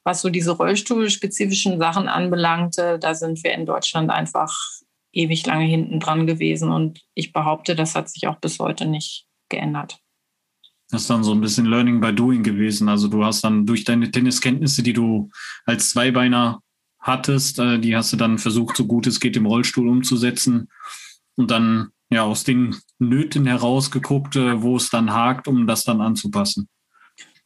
was 0.04 0.22
so 0.22 0.30
diese 0.30 0.52
rollstuhlspezifischen 0.52 1.80
Sachen 1.80 2.08
anbelangte, 2.08 3.00
da 3.00 3.14
sind 3.14 3.44
wir 3.44 3.54
in 3.54 3.66
Deutschland 3.66 4.10
einfach 4.10 4.56
ewig 5.14 5.46
lange 5.46 5.66
hinten 5.66 6.00
dran 6.00 6.28
gewesen. 6.28 6.72
Und 6.72 7.02
ich 7.14 7.34
behaupte, 7.34 7.76
das 7.76 7.96
hat 7.96 8.10
sich 8.10 8.28
auch 8.28 8.40
bis 8.40 8.60
heute 8.60 8.86
nicht 8.86 9.26
geändert. 9.50 10.00
Das 10.90 11.02
ist 11.02 11.10
dann 11.10 11.24
so 11.24 11.32
ein 11.32 11.42
bisschen 11.42 11.66
Learning 11.66 12.02
by 12.02 12.14
Doing 12.14 12.44
gewesen. 12.44 12.90
Also 12.90 13.08
du 13.08 13.24
hast 13.24 13.44
dann 13.44 13.66
durch 13.66 13.84
deine 13.84 14.12
Tenniskenntnisse, 14.12 14.84
die 14.84 14.94
du 14.94 15.30
als 15.66 15.92
Zweibeiner 15.92 16.62
hattest, 17.02 17.60
äh, 17.60 17.80
die 17.80 17.96
hast 17.96 18.14
du 18.14 18.18
dann 18.18 18.38
versucht, 18.38 18.78
so 18.78 18.86
gut 18.86 19.08
es 19.08 19.20
geht, 19.20 19.36
im 19.36 19.46
Rollstuhl 19.46 19.90
umzusetzen 19.90 20.70
und 21.36 21.52
dann 21.52 21.90
ja 22.10 22.24
aus 22.24 22.44
den 22.44 22.76
Nöten 23.00 23.46
herausgeguckt, 23.46 24.36
äh, 24.36 24.62
wo 24.62 24.76
es 24.76 24.90
dann 24.90 25.14
hakt, 25.14 25.48
um 25.48 25.68
das 25.68 25.84
dann 25.84 26.02
anzupassen. 26.02 26.70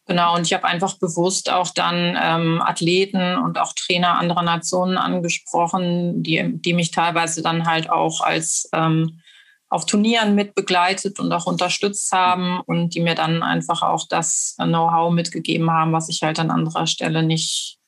Genau, 0.07 0.35
und 0.35 0.45
ich 0.45 0.53
habe 0.53 0.65
einfach 0.65 0.99
bewusst 0.99 1.51
auch 1.51 1.71
dann 1.73 2.15
ähm, 2.21 2.61
Athleten 2.61 3.37
und 3.37 3.57
auch 3.57 3.73
Trainer 3.73 4.19
anderer 4.19 4.43
Nationen 4.43 4.97
angesprochen, 4.97 6.21
die, 6.21 6.43
die 6.61 6.73
mich 6.73 6.91
teilweise 6.91 7.41
dann 7.41 7.65
halt 7.65 7.89
auch 7.89 8.21
als 8.21 8.69
ähm, 8.71 9.21
auf 9.67 9.87
Turnieren 9.87 10.35
mit 10.35 10.53
begleitet 10.53 11.19
und 11.19 11.31
auch 11.31 11.47
unterstützt 11.47 12.11
haben 12.11 12.61
und 12.61 12.93
die 12.93 13.01
mir 13.01 13.15
dann 13.15 13.41
einfach 13.41 13.81
auch 13.81 14.07
das 14.07 14.55
Know-how 14.57 15.11
mitgegeben 15.11 15.71
haben, 15.71 15.91
was 15.91 16.07
ich 16.07 16.21
halt 16.21 16.39
an 16.39 16.51
anderer 16.51 16.85
Stelle 16.85 17.23
nicht, 17.23 17.79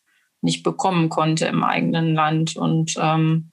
nicht 0.48 0.64
bekommen 0.64 1.10
konnte 1.10 1.46
im 1.46 1.64
eigenen 1.64 2.16
Land. 2.16 2.56
Und 2.56 2.96
ähm, 3.00 3.52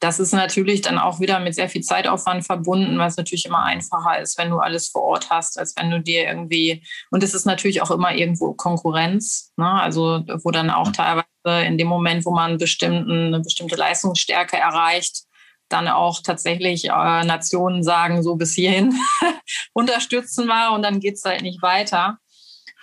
das 0.00 0.18
ist 0.18 0.32
natürlich 0.32 0.80
dann 0.80 0.98
auch 0.98 1.20
wieder 1.20 1.38
mit 1.40 1.54
sehr 1.54 1.68
viel 1.68 1.82
Zeitaufwand 1.82 2.44
verbunden, 2.44 2.98
was 2.98 3.16
natürlich 3.16 3.44
immer 3.44 3.62
einfacher 3.62 4.18
ist, 4.18 4.38
wenn 4.38 4.50
du 4.50 4.58
alles 4.58 4.88
vor 4.88 5.02
Ort 5.02 5.30
hast, 5.30 5.58
als 5.58 5.74
wenn 5.76 5.90
du 5.90 6.00
dir 6.00 6.24
irgendwie, 6.24 6.82
und 7.10 7.22
es 7.22 7.34
ist 7.34 7.44
natürlich 7.44 7.82
auch 7.82 7.90
immer 7.90 8.14
irgendwo 8.14 8.54
Konkurrenz, 8.54 9.52
ne? 9.56 9.70
also 9.70 10.22
wo 10.42 10.50
dann 10.50 10.70
auch 10.70 10.90
teilweise 10.90 11.26
in 11.66 11.78
dem 11.78 11.86
Moment, 11.86 12.24
wo 12.24 12.30
man 12.32 12.58
bestimmten, 12.58 13.28
eine 13.28 13.40
bestimmte 13.40 13.76
Leistungsstärke 13.76 14.56
erreicht, 14.56 15.24
dann 15.68 15.88
auch 15.88 16.22
tatsächlich 16.22 16.86
äh, 16.86 17.24
Nationen 17.24 17.82
sagen, 17.82 18.22
so 18.22 18.36
bis 18.36 18.54
hierhin 18.54 18.94
unterstützen 19.72 20.46
wir 20.46 20.72
und 20.72 20.82
dann 20.82 21.00
geht 21.00 21.14
es 21.14 21.24
halt 21.24 21.42
nicht 21.42 21.62
weiter. 21.62 22.18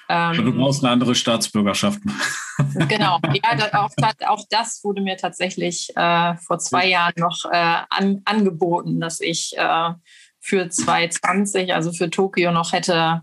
Ähm, 0.09 0.45
du 0.45 0.53
brauchst 0.53 0.83
eine 0.83 0.91
andere 0.91 1.15
Staatsbürgerschaft. 1.15 1.99
Genau, 2.87 3.19
ja, 3.33 3.55
das, 3.55 3.73
auch, 3.73 3.89
auch, 4.27 4.45
das 4.49 4.83
wurde 4.83 5.01
mir 5.01 5.17
tatsächlich 5.17 5.89
äh, 5.95 6.35
vor 6.37 6.59
zwei 6.59 6.87
Jahren 6.87 7.13
noch 7.17 7.45
äh, 7.45 7.77
an, 7.89 8.21
angeboten, 8.25 8.99
dass 8.99 9.19
ich 9.19 9.53
äh, 9.57 9.89
für 10.39 10.69
2020, 10.69 11.73
also 11.73 11.91
für 11.93 12.09
Tokio, 12.09 12.51
noch 12.51 12.73
hätte 12.73 13.21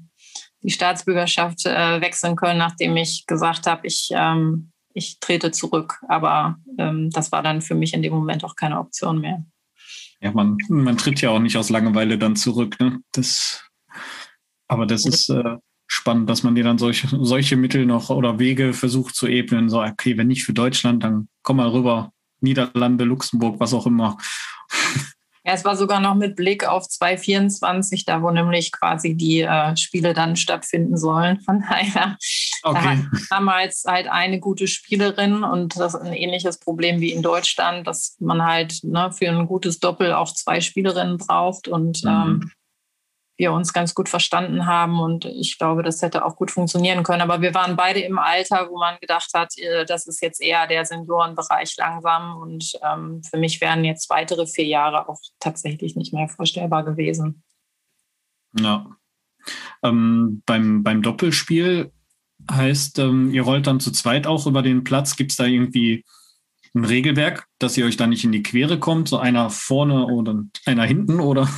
die 0.63 0.71
Staatsbürgerschaft 0.71 1.67
äh, 1.67 2.01
wechseln 2.01 2.37
können, 2.37 2.59
nachdem 2.59 2.97
ich 2.97 3.27
gesagt 3.27 3.67
habe, 3.67 3.87
ich, 3.87 4.11
ähm, 4.13 4.73
ich 4.93 5.19
trete 5.21 5.51
zurück. 5.51 5.99
Aber 6.09 6.57
ähm, 6.79 7.11
das 7.11 7.33
war 7.33 7.43
dann 7.43 7.63
für 7.63 7.75
mich 7.75 7.95
in 7.95 8.03
dem 8.03 8.13
Moment 8.13 8.45
auch 8.45 8.57
keine 8.57 8.79
Option 8.79 9.21
mehr. 9.21 9.45
Ja, 10.21 10.33
man, 10.33 10.59
man 10.69 10.99
tritt 10.99 11.21
ja 11.21 11.31
auch 11.31 11.39
nicht 11.39 11.57
aus 11.57 11.71
Langeweile 11.71 12.19
dann 12.19 12.37
zurück. 12.37 12.79
Ne? 12.79 13.01
Das, 13.13 13.65
aber 14.69 14.87
das 14.87 15.07
ist 15.07 15.31
äh, 15.31 15.57
spannend, 15.91 16.31
dass 16.31 16.45
man 16.45 16.55
dir 16.55 16.63
dann 16.63 16.79
solche, 16.79 17.09
solche 17.21 17.57
Mittel 17.57 17.85
noch 17.85 18.11
oder 18.11 18.39
Wege 18.39 18.73
versucht 18.73 19.17
zu 19.17 19.27
ebnen. 19.27 19.69
So, 19.69 19.83
okay, 19.83 20.17
wenn 20.17 20.29
nicht 20.29 20.45
für 20.45 20.53
Deutschland, 20.53 21.03
dann 21.03 21.29
komm 21.43 21.57
mal 21.57 21.69
rüber. 21.69 22.13
Niederlande, 22.41 23.05
Luxemburg, 23.05 23.59
was 23.59 23.75
auch 23.75 23.87
immer. 23.87 24.17
Ja, 25.43 25.55
es 25.55 25.65
war 25.65 25.75
sogar 25.75 26.01
noch 26.01 26.17
mit 26.17 26.37
Blick 26.37 26.69
auf 26.69 26.87
2024, 26.87 28.05
da 28.05 28.21
wo 28.21 28.31
nämlich 28.31 28.73
quasi 28.73 29.17
die 29.17 29.41
äh, 29.41 29.75
Spiele 29.75 30.13
dann 30.13 30.37
stattfinden 30.37 30.99
sollen. 30.99 31.41
Von 31.41 31.65
daher 31.69 32.19
okay. 32.63 32.99
da 33.11 33.19
damals 33.31 33.85
halt 33.87 34.07
eine 34.07 34.39
gute 34.39 34.69
Spielerin 34.69 35.43
und 35.43 35.77
das 35.79 35.95
ist 35.95 36.01
ein 36.03 36.13
ähnliches 36.13 36.59
Problem 36.59 37.01
wie 37.01 37.13
in 37.13 37.23
Deutschland, 37.23 37.87
dass 37.87 38.17
man 38.21 38.45
halt 38.45 38.85
ne, 38.85 39.13
für 39.13 39.31
ein 39.31 39.47
gutes 39.47 39.79
Doppel 39.79 40.13
auch 40.13 40.35
zwei 40.35 40.61
Spielerinnen 40.61 41.17
braucht 41.17 41.69
und 41.69 42.05
mhm. 42.05 42.11
ähm, 42.11 42.51
wir 43.41 43.53
uns 43.53 43.73
ganz 43.73 43.95
gut 43.95 44.09
verstanden 44.11 44.67
haben 44.67 45.01
und 45.01 45.25
ich 45.25 45.59
glaube, 45.59 45.83
das 45.83 46.03
hätte 46.03 46.25
auch 46.27 46.37
gut 46.37 46.51
funktionieren 46.51 47.03
können. 47.03 47.23
Aber 47.23 47.41
wir 47.41 47.55
waren 47.55 47.75
beide 47.75 48.01
im 48.01 48.19
Alter, 48.19 48.69
wo 48.71 48.79
man 48.79 48.99
gedacht 49.01 49.31
hat, 49.35 49.57
äh, 49.57 49.87
das 49.87 50.07
ist 50.07 50.21
jetzt 50.21 50.43
eher 50.43 50.67
der 50.67 50.85
Seniorenbereich 50.85 51.75
langsam 51.79 52.37
und 52.37 52.73
ähm, 52.85 53.23
für 53.29 53.39
mich 53.39 53.61
wären 53.63 53.83
jetzt 53.85 54.11
weitere 54.11 54.47
vier 54.47 54.67
Jahre 54.67 55.09
auch 55.09 55.21
tatsächlich 55.41 55.97
nicht 55.97 56.13
mehr 56.13 56.29
vorstellbar 56.29 56.85
gewesen. 56.85 57.43
Ja. 58.59 58.87
Ähm, 59.83 60.43
beim, 60.45 60.83
beim 60.83 61.01
Doppelspiel 61.01 61.91
heißt, 62.51 62.99
ähm, 62.99 63.33
ihr 63.33 63.43
rollt 63.43 63.67
dann 63.67 63.81
zu 63.81 63.91
zweit 63.91 64.27
auch 64.27 64.47
über 64.47 64.61
den 64.61 64.85
Platz. 64.85 65.17
Gibt 65.17 65.31
es 65.31 65.39
da 65.39 65.47
irgendwie 65.47 66.05
ein 66.75 66.85
Regelwerk, 66.85 67.47
dass 67.59 67.79
ihr 67.79 67.87
euch 67.87 67.97
da 67.97 68.07
nicht 68.07 68.25
in 68.25 68.33
die 68.33 68.43
Quere 68.43 68.79
kommt? 68.79 69.09
So 69.09 69.17
einer 69.17 69.49
vorne 69.49 70.07
oder 70.07 70.43
einer 70.67 70.85
hinten 70.85 71.21
oder? 71.21 71.49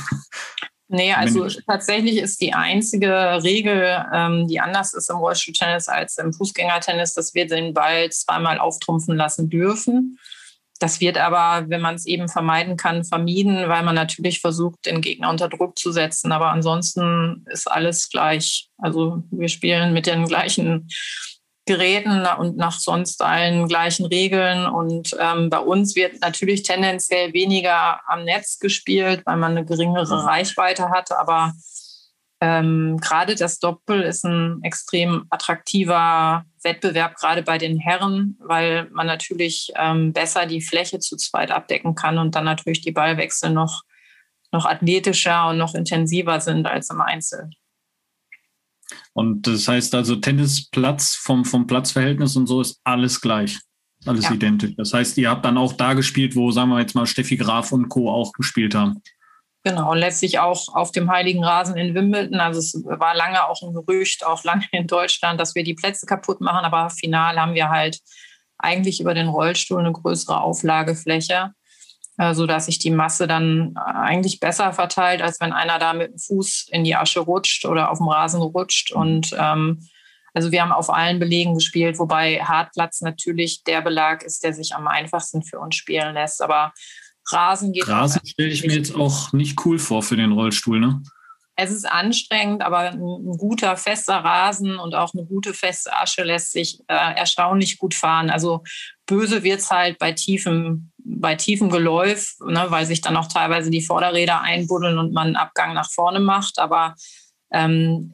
Nee, 0.93 1.11
also 1.11 1.47
tatsächlich 1.65 2.17
ist 2.17 2.39
die 2.39 2.53
einzige 2.53 3.09
Regel, 3.41 4.05
ähm, 4.13 4.47
die 4.47 4.59
anders 4.59 4.93
ist 4.93 5.09
im 5.09 5.15
Rollstuhltennis 5.15 5.87
als 5.87 6.19
im 6.19 6.31
Fußgängertennis, 6.33 7.15
dass 7.15 7.33
wir 7.33 7.47
den 7.47 7.73
Ball 7.73 8.11
zweimal 8.11 8.59
auftrumpfen 8.59 9.17
lassen 9.17 9.49
dürfen. 9.49 10.19
Das 10.77 10.99
wird 10.99 11.17
aber, 11.17 11.67
wenn 11.67 11.81
man 11.81 11.95
es 11.95 12.05
eben 12.05 12.29
vermeiden 12.29 12.77
kann, 12.77 13.03
vermieden, 13.05 13.69
weil 13.69 13.81
man 13.81 13.95
natürlich 13.95 14.39
versucht, 14.39 14.85
den 14.85 15.01
Gegner 15.01 15.31
unter 15.31 15.49
Druck 15.49 15.79
zu 15.79 15.91
setzen. 15.91 16.31
Aber 16.31 16.51
ansonsten 16.51 17.43
ist 17.49 17.71
alles 17.71 18.09
gleich. 18.11 18.69
Also 18.77 19.23
wir 19.31 19.49
spielen 19.49 19.93
mit 19.93 20.05
den 20.05 20.25
gleichen 20.27 20.89
Geräten 21.65 22.25
und 22.39 22.57
nach 22.57 22.77
sonst 22.77 23.21
allen 23.21 23.67
gleichen 23.67 24.05
Regeln. 24.05 24.65
Und 24.65 25.15
ähm, 25.19 25.49
bei 25.49 25.59
uns 25.59 25.95
wird 25.95 26.19
natürlich 26.21 26.63
tendenziell 26.63 27.33
weniger 27.33 28.01
am 28.07 28.25
Netz 28.25 28.59
gespielt, 28.59 29.21
weil 29.25 29.37
man 29.37 29.51
eine 29.51 29.65
geringere 29.65 30.25
Reichweite 30.25 30.89
hat. 30.89 31.11
Aber 31.11 31.53
ähm, 32.41 32.97
gerade 32.99 33.35
das 33.35 33.59
Doppel 33.59 34.01
ist 34.01 34.25
ein 34.25 34.61
extrem 34.63 35.25
attraktiver 35.29 36.43
Wettbewerb, 36.61 37.15
gerade 37.15 37.41
bei 37.41 37.57
den 37.57 37.77
Herren, 37.77 38.37
weil 38.39 38.89
man 38.91 39.07
natürlich 39.07 39.71
ähm, 39.77 40.11
besser 40.11 40.45
die 40.45 40.61
Fläche 40.61 40.99
zu 40.99 41.15
zweit 41.15 41.51
abdecken 41.51 41.95
kann 41.95 42.17
und 42.17 42.35
dann 42.35 42.43
natürlich 42.43 42.81
die 42.81 42.91
Ballwechsel 42.91 43.51
noch, 43.51 43.83
noch 44.51 44.65
athletischer 44.65 45.47
und 45.49 45.57
noch 45.57 45.73
intensiver 45.73 46.41
sind 46.41 46.67
als 46.67 46.89
im 46.89 46.99
Einzel. 46.99 47.49
Und 49.13 49.45
das 49.47 49.67
heißt 49.67 49.93
also, 49.95 50.15
Tennisplatz 50.15 51.15
vom, 51.15 51.45
vom 51.45 51.67
Platzverhältnis 51.67 52.35
und 52.35 52.47
so 52.47 52.61
ist 52.61 52.79
alles 52.83 53.21
gleich. 53.21 53.59
Alles 54.05 54.25
ja. 54.25 54.33
identisch. 54.33 54.73
Das 54.75 54.93
heißt, 54.93 55.17
ihr 55.17 55.29
habt 55.29 55.45
dann 55.45 55.57
auch 55.57 55.73
da 55.73 55.93
gespielt, 55.93 56.35
wo, 56.35 56.51
sagen 56.51 56.69
wir 56.69 56.79
jetzt 56.79 56.95
mal, 56.95 57.05
Steffi 57.05 57.37
Graf 57.37 57.71
und 57.71 57.89
Co. 57.89 58.11
auch 58.11 58.33
gespielt 58.33 58.75
haben. 58.75 59.01
Genau, 59.65 59.91
und 59.91 59.99
letztlich 59.99 60.39
auch 60.39 60.75
auf 60.75 60.91
dem 60.91 61.09
Heiligen 61.09 61.43
Rasen 61.43 61.77
in 61.77 61.95
Wimbledon. 61.95 62.41
Also 62.41 62.59
es 62.59 62.73
war 62.83 63.15
lange 63.15 63.47
auch 63.47 63.61
ein 63.61 63.73
Gerücht, 63.73 64.25
auch 64.25 64.43
lange 64.43 64.65
in 64.71 64.87
Deutschland, 64.87 65.39
dass 65.39 65.55
wir 65.55 65.63
die 65.63 65.73
Plätze 65.73 66.05
kaputt 66.05 66.41
machen. 66.41 66.65
Aber 66.65 66.89
final 66.89 67.39
haben 67.39 67.53
wir 67.53 67.69
halt 67.69 67.99
eigentlich 68.57 68.99
über 68.99 69.13
den 69.13 69.29
Rollstuhl 69.29 69.79
eine 69.79 69.93
größere 69.93 70.41
Auflagefläche, 70.41 71.53
äh, 72.17 72.33
sodass 72.33 72.67
sich 72.67 72.79
die 72.79 72.91
Masse 72.91 73.27
dann 73.27 73.75
eigentlich 73.75 74.39
besser 74.39 74.73
verteilt, 74.73 75.21
als 75.21 75.39
wenn 75.39 75.53
einer 75.53 75.79
da 75.79 75.93
mit 75.93 76.11
dem 76.11 76.19
Fuß 76.19 76.67
in 76.71 76.83
die 76.83 76.95
Asche 76.95 77.21
rutscht 77.21 77.65
oder 77.65 77.91
auf 77.91 77.97
dem 77.97 78.07
Rasen 78.07 78.41
rutscht. 78.41 78.91
Und 78.91 79.35
ähm, 79.37 79.87
also 80.33 80.51
wir 80.51 80.61
haben 80.61 80.71
auf 80.71 80.89
allen 80.89 81.19
Belegen 81.19 81.55
gespielt, 81.55 81.99
wobei 81.99 82.39
Hartplatz 82.39 83.01
natürlich 83.01 83.63
der 83.63 83.81
Belag 83.81 84.23
ist, 84.23 84.43
der 84.43 84.53
sich 84.53 84.75
am 84.75 84.87
einfachsten 84.87 85.43
für 85.43 85.59
uns 85.59 85.75
spielen 85.75 86.13
lässt. 86.13 86.41
Aber 86.41 86.73
Rasen 87.31 87.71
geht. 87.71 87.87
Rasen 87.87 88.21
stelle 88.25 88.49
ich 88.49 88.65
mir 88.65 88.75
jetzt 88.75 88.95
auch 88.95 89.31
nicht 89.33 89.65
cool 89.65 89.79
vor 89.79 90.03
für 90.03 90.17
den 90.17 90.31
Rollstuhl, 90.31 90.79
ne? 90.79 91.01
Es 91.55 91.71
ist 91.71 91.85
anstrengend, 91.85 92.63
aber 92.63 92.79
ein, 92.79 92.99
ein 92.99 93.37
guter, 93.37 93.77
fester 93.77 94.15
Rasen 94.15 94.79
und 94.79 94.95
auch 94.95 95.13
eine 95.13 95.23
gute, 95.23 95.53
feste 95.53 95.95
Asche 95.95 96.23
lässt 96.23 96.51
sich 96.51 96.79
äh, 96.87 97.15
erstaunlich 97.15 97.77
gut 97.77 97.93
fahren. 97.93 98.31
Also 98.31 98.63
böse 99.05 99.43
wird 99.43 99.59
es 99.59 99.69
halt 99.69 99.99
bei 99.99 100.13
tiefem, 100.13 100.91
bei 101.05 101.35
tiefem 101.35 101.69
Geläuf, 101.69 102.35
ne, 102.45 102.65
weil 102.69 102.85
sich 102.85 103.01
dann 103.01 103.17
auch 103.17 103.27
teilweise 103.27 103.69
die 103.69 103.81
Vorderräder 103.81 104.41
einbuddeln 104.41 104.97
und 104.97 105.13
man 105.13 105.27
einen 105.27 105.35
Abgang 105.35 105.73
nach 105.73 105.89
vorne 105.89 106.19
macht. 106.19 106.59
Aber 106.59 106.95
ähm, 107.51 108.11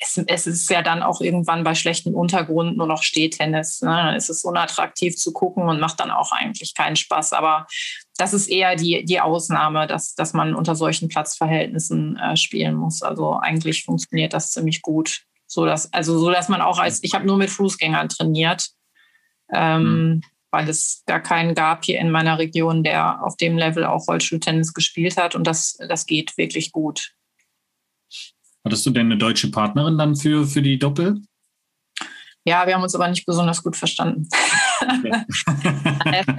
es, 0.00 0.16
es, 0.26 0.46
ist 0.46 0.70
ja 0.70 0.80
dann 0.82 1.02
auch 1.02 1.20
irgendwann 1.20 1.64
bei 1.64 1.74
schlechtem 1.74 2.14
Untergrund 2.14 2.76
nur 2.76 2.86
noch 2.86 3.02
Stehtennis. 3.02 3.82
Ne? 3.82 3.90
Dann 3.90 4.14
ist 4.14 4.30
es 4.30 4.44
unattraktiv 4.44 5.16
zu 5.16 5.32
gucken 5.32 5.64
und 5.64 5.80
macht 5.80 5.98
dann 5.98 6.12
auch 6.12 6.30
eigentlich 6.30 6.74
keinen 6.74 6.96
Spaß. 6.96 7.32
Aber 7.32 7.66
das 8.16 8.32
ist 8.32 8.48
eher 8.48 8.76
die, 8.76 9.04
die 9.04 9.20
Ausnahme, 9.20 9.88
dass, 9.88 10.14
dass 10.14 10.34
man 10.34 10.54
unter 10.54 10.76
solchen 10.76 11.08
Platzverhältnissen 11.08 12.16
äh, 12.16 12.36
spielen 12.36 12.74
muss. 12.74 13.02
Also 13.02 13.40
eigentlich 13.40 13.84
funktioniert 13.84 14.34
das 14.34 14.52
ziemlich 14.52 14.82
gut. 14.82 15.22
So 15.46 15.66
dass, 15.66 15.92
also 15.92 16.16
so, 16.16 16.30
dass 16.30 16.48
man 16.48 16.60
auch 16.60 16.78
als, 16.78 17.02
ich 17.02 17.12
habe 17.14 17.26
nur 17.26 17.38
mit 17.38 17.50
Fußgängern 17.50 18.08
trainiert, 18.08 18.68
ähm, 19.52 19.82
mhm. 19.82 20.22
Weil 20.50 20.68
es 20.68 21.02
gar 21.06 21.20
keinen 21.20 21.54
gab 21.54 21.84
hier 21.84 21.98
in 21.98 22.10
meiner 22.10 22.38
Region, 22.38 22.82
der 22.82 23.24
auf 23.24 23.36
dem 23.36 23.56
Level 23.56 23.84
auch 23.84 24.08
Rollstuhltennis 24.08 24.74
gespielt 24.74 25.16
hat. 25.16 25.34
Und 25.34 25.46
das, 25.46 25.78
das 25.88 26.06
geht 26.06 26.36
wirklich 26.36 26.72
gut. 26.72 27.12
Hattest 28.64 28.84
du 28.84 28.90
denn 28.90 29.06
eine 29.06 29.16
deutsche 29.16 29.50
Partnerin 29.50 29.96
dann 29.96 30.16
für, 30.16 30.46
für 30.46 30.62
die 30.62 30.78
Doppel? 30.78 31.22
Ja, 32.44 32.66
wir 32.66 32.74
haben 32.74 32.82
uns 32.82 32.94
aber 32.94 33.08
nicht 33.08 33.26
besonders 33.26 33.62
gut 33.62 33.76
verstanden. 33.76 34.26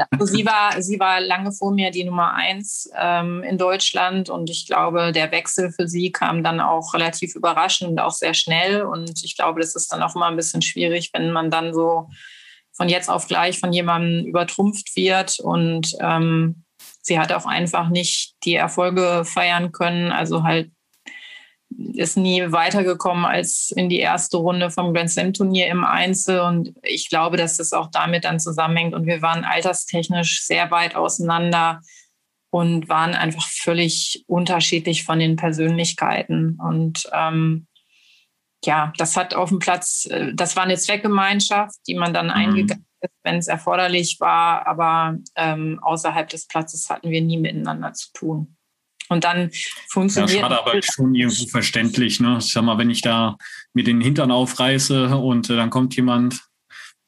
also 0.09 0.25
sie, 0.25 0.45
war, 0.45 0.81
sie 0.81 0.99
war 0.99 1.21
lange 1.21 1.51
vor 1.51 1.71
mir 1.71 1.91
die 1.91 2.03
Nummer 2.03 2.33
eins 2.33 2.89
ähm, 2.97 3.43
in 3.43 3.59
Deutschland 3.59 4.29
und 4.29 4.49
ich 4.49 4.65
glaube, 4.65 5.11
der 5.11 5.31
Wechsel 5.31 5.71
für 5.71 5.87
sie 5.87 6.11
kam 6.11 6.43
dann 6.43 6.59
auch 6.59 6.95
relativ 6.95 7.35
überraschend 7.35 7.91
und 7.91 7.99
auch 7.99 8.11
sehr 8.11 8.33
schnell. 8.33 8.81
Und 8.81 9.23
ich 9.23 9.35
glaube, 9.35 9.61
das 9.61 9.75
ist 9.75 9.93
dann 9.93 10.01
auch 10.01 10.15
immer 10.15 10.25
ein 10.25 10.35
bisschen 10.35 10.63
schwierig, 10.63 11.11
wenn 11.13 11.31
man 11.31 11.51
dann 11.51 11.71
so 11.71 12.09
von 12.81 12.89
jetzt 12.89 13.11
auf 13.11 13.27
gleich 13.27 13.59
von 13.59 13.71
jemandem 13.71 14.25
übertrumpft 14.25 14.95
wird 14.95 15.39
und 15.39 15.95
ähm, 15.99 16.63
sie 17.03 17.19
hat 17.19 17.31
auch 17.31 17.45
einfach 17.45 17.89
nicht 17.89 18.33
die 18.43 18.55
Erfolge 18.55 19.23
feiern 19.23 19.71
können. 19.71 20.11
Also 20.11 20.41
halt 20.41 20.71
ist 21.93 22.17
nie 22.17 22.51
weitergekommen 22.51 23.23
als 23.23 23.71
in 23.75 23.87
die 23.87 23.99
erste 23.99 24.37
Runde 24.37 24.71
vom 24.71 24.95
Grand 24.95 25.11
Slam 25.11 25.31
Turnier 25.31 25.67
im 25.67 25.83
Einzel. 25.83 26.39
Und 26.39 26.73
ich 26.81 27.07
glaube, 27.07 27.37
dass 27.37 27.57
das 27.57 27.71
auch 27.71 27.91
damit 27.91 28.25
dann 28.25 28.39
zusammenhängt. 28.39 28.95
Und 28.95 29.05
wir 29.05 29.21
waren 29.21 29.45
alterstechnisch 29.45 30.41
sehr 30.41 30.71
weit 30.71 30.95
auseinander 30.95 31.81
und 32.49 32.89
waren 32.89 33.13
einfach 33.13 33.47
völlig 33.47 34.23
unterschiedlich 34.25 35.03
von 35.03 35.19
den 35.19 35.35
Persönlichkeiten. 35.35 36.57
Und 36.59 37.07
ähm, 37.13 37.67
ja, 38.63 38.93
das 38.97 39.17
hat 39.17 39.33
auf 39.33 39.49
dem 39.49 39.59
Platz, 39.59 40.07
äh, 40.09 40.33
das 40.33 40.55
war 40.55 40.63
eine 40.63 40.77
Zweckgemeinschaft, 40.77 41.75
die 41.87 41.95
man 41.95 42.13
dann 42.13 42.27
mhm. 42.27 42.33
eingegangen 42.33 42.85
ist, 43.01 43.13
wenn 43.23 43.37
es 43.37 43.47
erforderlich 43.47 44.17
war, 44.19 44.67
aber 44.67 45.17
ähm, 45.35 45.79
außerhalb 45.81 46.29
des 46.29 46.47
Platzes 46.47 46.89
hatten 46.89 47.09
wir 47.09 47.21
nie 47.21 47.37
miteinander 47.37 47.93
zu 47.93 48.11
tun. 48.13 48.55
Und 49.09 49.25
dann 49.25 49.51
funktioniert. 49.89 50.39
Ja, 50.39 50.41
schade, 50.41 50.59
aber 50.59 50.81
schon 50.81 51.13
irgendwo 51.15 51.45
verständlich. 51.47 52.21
Ne? 52.21 52.37
Ich 52.39 52.53
sag 52.53 52.63
mal, 52.63 52.77
wenn 52.77 52.89
ich 52.89 53.01
da 53.01 53.35
mir 53.73 53.83
den 53.83 53.99
Hintern 53.99 54.31
aufreiße 54.31 55.17
und 55.17 55.49
äh, 55.49 55.55
dann 55.57 55.69
kommt 55.69 55.95
jemand, 55.97 56.41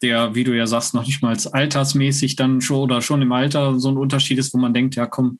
der, 0.01 0.35
wie 0.35 0.43
du 0.43 0.51
ja 0.51 0.67
sagst, 0.67 0.93
noch 0.93 1.05
nicht 1.05 1.21
mal 1.21 1.37
altersmäßig 1.53 2.35
dann 2.35 2.59
schon 2.59 2.81
oder 2.81 3.01
schon 3.01 3.21
im 3.21 3.31
Alter 3.31 3.79
so 3.79 3.89
ein 3.89 3.97
Unterschied 3.97 4.37
ist, 4.37 4.53
wo 4.53 4.57
man 4.57 4.73
denkt, 4.73 4.95
ja 4.95 5.05
komm, 5.05 5.39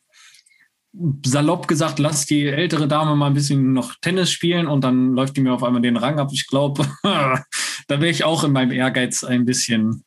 salopp 1.25 1.67
gesagt, 1.67 1.99
lass 1.99 2.25
die 2.25 2.45
ältere 2.45 2.88
Dame 2.88 3.15
mal 3.15 3.27
ein 3.27 3.34
bisschen 3.34 3.73
noch 3.73 3.95
Tennis 4.01 4.32
spielen 4.32 4.67
und 4.67 4.84
dann 4.84 5.13
läuft 5.13 5.36
die 5.38 5.41
mir 5.41 5.53
auf 5.53 5.63
einmal 5.63 5.82
den 5.82 5.97
Rang 5.97 6.19
ab. 6.19 6.29
Ich 6.32 6.47
glaube, 6.47 6.88
da 7.03 7.45
wäre 7.88 8.10
ich 8.10 8.23
auch 8.23 8.43
in 8.43 8.51
meinem 8.51 8.71
Ehrgeiz 8.71 9.23
ein 9.23 9.45
bisschen 9.45 10.03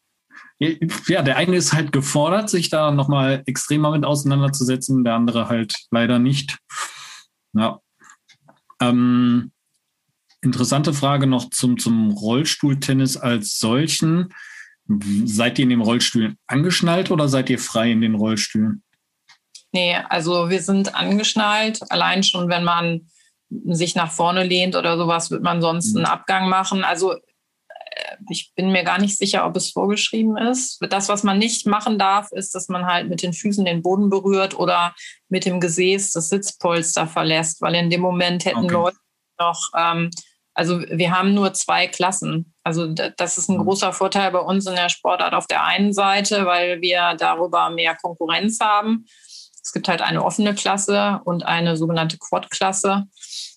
ja, 0.58 1.22
der 1.22 1.36
eine 1.36 1.56
ist 1.56 1.74
halt 1.74 1.92
gefordert, 1.92 2.48
sich 2.48 2.70
da 2.70 2.90
nochmal 2.90 3.42
extremer 3.46 3.90
mit 3.90 4.04
auseinanderzusetzen, 4.04 5.04
der 5.04 5.14
andere 5.14 5.48
halt 5.48 5.74
leider 5.90 6.18
nicht. 6.18 6.58
Ja. 7.52 7.80
Ähm, 8.80 9.52
interessante 10.40 10.94
Frage 10.94 11.26
noch 11.26 11.50
zum, 11.50 11.78
zum 11.78 12.10
Rollstuhltennis 12.10 13.16
als 13.16 13.58
solchen. 13.58 14.32
Seid 15.24 15.58
ihr 15.58 15.64
in 15.64 15.70
den 15.70 15.80
Rollstühlen 15.80 16.38
angeschnallt 16.46 17.10
oder 17.10 17.28
seid 17.28 17.50
ihr 17.50 17.58
frei 17.58 17.90
in 17.90 18.00
den 18.00 18.14
Rollstühlen? 18.14 18.82
Nee, 19.72 19.96
also 20.08 20.48
wir 20.50 20.62
sind 20.62 20.94
angeschnallt. 20.94 21.80
Allein 21.90 22.22
schon, 22.22 22.48
wenn 22.48 22.64
man 22.64 23.08
sich 23.48 23.94
nach 23.94 24.10
vorne 24.10 24.44
lehnt 24.44 24.74
oder 24.74 24.96
sowas, 24.96 25.30
wird 25.30 25.42
man 25.42 25.60
sonst 25.60 25.92
mhm. 25.92 25.98
einen 25.98 26.06
Abgang 26.06 26.48
machen. 26.48 26.84
Also 26.84 27.14
ich 28.30 28.52
bin 28.54 28.72
mir 28.72 28.84
gar 28.84 28.98
nicht 28.98 29.16
sicher, 29.16 29.46
ob 29.46 29.56
es 29.56 29.70
vorgeschrieben 29.70 30.36
ist. 30.36 30.78
Das, 30.90 31.08
was 31.08 31.22
man 31.22 31.38
nicht 31.38 31.66
machen 31.66 31.98
darf, 31.98 32.30
ist, 32.32 32.54
dass 32.54 32.68
man 32.68 32.86
halt 32.86 33.08
mit 33.08 33.22
den 33.22 33.32
Füßen 33.32 33.64
den 33.64 33.82
Boden 33.82 34.10
berührt 34.10 34.58
oder 34.58 34.94
mit 35.28 35.44
dem 35.44 35.60
Gesäß 35.60 36.12
das 36.12 36.28
Sitzpolster 36.28 37.06
verlässt, 37.06 37.60
weil 37.62 37.74
in 37.74 37.90
dem 37.90 38.00
Moment 38.00 38.44
hätten 38.44 38.64
okay. 38.64 38.74
Leute 38.74 38.96
noch, 39.38 39.68
ähm, 39.76 40.10
also 40.54 40.80
wir 40.80 41.16
haben 41.16 41.34
nur 41.34 41.52
zwei 41.52 41.86
Klassen. 41.86 42.54
Also 42.62 42.86
das 42.86 43.38
ist 43.38 43.48
ein 43.48 43.58
mhm. 43.58 43.64
großer 43.64 43.92
Vorteil 43.92 44.30
bei 44.30 44.38
uns 44.40 44.66
in 44.66 44.74
der 44.74 44.88
Sportart 44.88 45.34
auf 45.34 45.46
der 45.46 45.64
einen 45.64 45.92
Seite, 45.92 46.46
weil 46.46 46.80
wir 46.80 47.14
darüber 47.18 47.70
mehr 47.70 47.94
Konkurrenz 47.94 48.58
haben. 48.60 49.06
Es 49.66 49.72
gibt 49.72 49.88
halt 49.88 50.00
eine 50.00 50.24
offene 50.24 50.54
Klasse 50.54 51.20
und 51.24 51.44
eine 51.44 51.76
sogenannte 51.76 52.18
Quad-Klasse. 52.18 53.06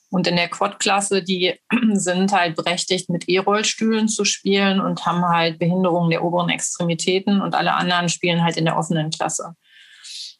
Und 0.10 0.26
in 0.26 0.38
der 0.38 0.50
Quad-Klasse, 0.50 1.22
die 1.22 1.54
sind 1.93 2.32
halt 2.32 2.56
berechtigt, 2.56 3.12
mit 3.12 3.30
E-Rollstühlen 3.30 4.08
zu 4.08 4.26
spielen 4.26 4.82
und 4.82 5.06
haben 5.06 5.24
halt 5.24 5.60
Behinderungen 5.60 6.10
der 6.10 6.24
oberen 6.24 6.50
Extremitäten 6.50 7.41
und 7.41 7.54
alle 7.54 7.76
anderen 7.76 8.10
spielen 8.10 8.43
halt 8.43 8.58
in 8.58 8.65
der 8.65 8.76
offenen 8.76 9.12
Klasse. 9.12 9.54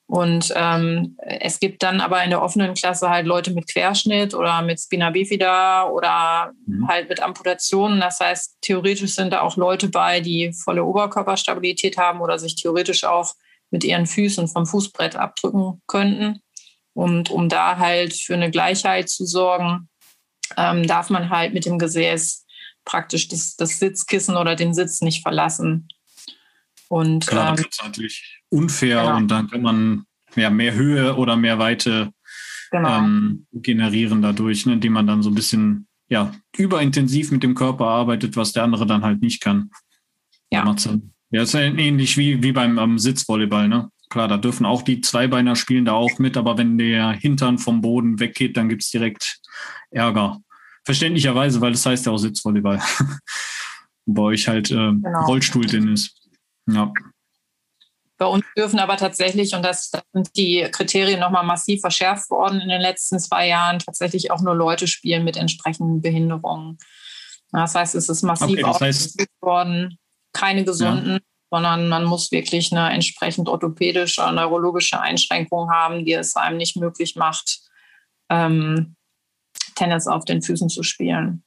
Und 0.08 0.52
ähm, 0.56 1.18
es 1.20 1.60
gibt 1.60 1.84
dann 1.84 2.02
aber 2.02 2.24
in 2.24 2.32
der 2.32 2.42
offenen 2.42 2.74
Klasse 2.74 3.12
halt 3.12 3.28
Leute 3.28 3.52
mit 3.52 3.72
Querschnitt 3.72 4.34
oder 4.34 4.64
mit 4.64 4.80
Spina 4.80 5.12
bifida 5.12 5.88
oder 5.88 6.52
mhm. 6.66 6.88
halt 6.88 7.10
mit 7.10 7.22
Amputationen. 7.22 8.00
Das 8.00 8.20
heißt, 8.20 8.58
theoretisch 8.62 9.14
sind 9.14 9.34
da 9.34 9.42
auch 9.42 9.56
Leute 9.56 9.88
bei, 9.88 10.20
die 10.20 10.52
volle 10.52 10.84
Oberkörperstabilität 10.84 11.98
haben 11.98 12.22
oder 12.22 12.40
sich 12.40 12.56
theoretisch 12.56 13.04
auch 13.04 13.36
mit 13.72 13.84
ihren 13.84 14.08
Füßen 14.08 14.48
vom 14.48 14.66
Fußbrett 14.66 15.16
abdrücken 15.16 15.82
könnten. 15.88 16.42
Und 16.94 17.30
um 17.30 17.50
da 17.50 17.78
halt 17.78 18.14
für 18.14 18.34
eine 18.34 18.52
Gleichheit 18.52 19.10
zu 19.10 19.26
sorgen, 19.26 19.90
ähm, 20.58 20.88
darf 20.88 21.10
man 21.10 21.30
halt 21.30 21.54
mit 21.54 21.66
dem 21.66 21.78
Gesäß 21.78 22.46
praktisch 22.86 23.28
das, 23.28 23.56
das, 23.56 23.80
Sitzkissen 23.80 24.36
oder 24.36 24.56
den 24.56 24.74
Sitz 24.74 25.02
nicht 25.02 25.22
verlassen. 25.22 25.88
Und, 26.88 27.28
Klar, 27.28 27.50
ähm, 27.50 27.56
das 27.58 27.66
ist 27.68 27.84
natürlich 27.84 28.42
unfair 28.50 29.04
genau. 29.04 29.18
und 29.18 29.28
dann 29.28 29.50
kann 29.50 29.62
man 29.62 30.06
ja, 30.36 30.50
mehr 30.50 30.74
Höhe 30.74 31.16
oder 31.16 31.36
mehr 31.36 31.60
Weite 31.60 32.12
genau. 32.72 32.98
ähm, 32.98 33.48
generieren 33.52 34.22
dadurch, 34.22 34.66
ne, 34.66 34.74
indem 34.74 34.94
man 34.94 35.08
dann 35.08 35.22
so 35.22 35.30
ein 35.30 35.36
bisschen 35.36 35.88
ja, 36.08 36.34
überintensiv 36.58 37.32
mit 37.32 37.44
dem 37.44 37.54
Körper 37.54 37.86
arbeitet, 37.86 38.36
was 38.36 38.52
der 38.54 38.64
andere 38.64 38.88
dann 38.88 39.04
halt 39.04 39.22
nicht 39.22 39.42
kann. 39.42 39.70
Ja. 40.52 40.64
Ja, 41.32 41.44
ist 41.44 41.54
ja 41.54 41.62
ähnlich 41.62 42.18
wie, 42.18 42.42
wie 42.42 42.52
beim 42.52 42.78
um, 42.78 42.98
Sitzvolleyball, 42.98 43.68
ne? 43.68 43.90
Klar, 44.10 44.28
da 44.28 44.38
dürfen 44.38 44.66
auch 44.66 44.82
die 44.82 45.02
Zweibeiner 45.02 45.56
spielen 45.56 45.86
da 45.86 45.94
auch 45.94 46.18
mit, 46.18 46.36
aber 46.36 46.58
wenn 46.58 46.80
der 46.80 47.12
Hintern 47.12 47.60
vom 47.60 47.82
Boden 47.82 48.20
weggeht, 48.20 48.58
dann 48.58 48.68
gibt 48.68 48.82
es 48.82 48.90
direkt 48.90 49.40
Ärger. 49.92 50.40
Verständlicherweise, 50.84 51.62
weil 51.62 51.74
das 51.74 51.86
heißt 51.86 52.08
ja 52.08 52.12
auch 52.12 52.18
Sitzvolleyball. 52.18 52.82
Bei 54.08 54.22
euch 54.24 54.48
halt 54.48 54.72
äh, 54.72 54.74
genau. 54.74 55.26
Rollstuhltennis. 55.26 56.16
Ja. 56.68 56.92
Bei 58.18 58.26
uns 58.26 58.44
dürfen 58.58 58.80
aber 58.80 58.98
tatsächlich, 58.98 59.54
und 59.54 59.64
das, 59.64 59.92
das 59.92 60.02
sind 60.12 60.36
die 60.36 60.68
Kriterien 60.72 61.20
nochmal 61.20 61.46
massiv 61.46 61.82
verschärft 61.82 62.32
worden 62.32 62.60
in 62.60 62.70
den 62.70 62.82
letzten 62.82 63.20
zwei 63.20 63.48
Jahren, 63.48 63.78
tatsächlich 63.78 64.32
auch 64.32 64.42
nur 64.42 64.56
Leute 64.56 64.88
spielen 64.88 65.24
mit 65.24 65.38
entsprechenden 65.38 66.02
Behinderungen. 66.02 66.80
Das 67.52 67.76
heißt, 67.76 67.94
es 67.94 68.10
ist 68.10 68.24
massiv 68.24 68.64
okay, 68.64 68.86
heißt, 68.86 69.26
worden, 69.42 69.99
keine 70.34 70.64
gesunden, 70.64 71.14
ja. 71.14 71.20
sondern 71.52 71.90
man 71.90 72.06
muss 72.06 72.32
wirklich 72.32 72.72
eine 72.72 72.92
entsprechend 72.92 73.50
orthopädische, 73.50 74.22
neurologische 74.32 75.00
Einschränkung 75.00 75.72
haben, 75.72 76.06
die 76.06 76.14
es 76.14 76.36
einem 76.36 76.58
nicht 76.58 76.78
möglich 76.78 77.16
macht, 77.16 77.60
ähm, 78.30 78.96
Tennis 79.76 80.08
auf 80.08 80.26
den 80.26 80.42
Füßen 80.42 80.70
zu 80.70 80.84
spielen. 80.84 81.44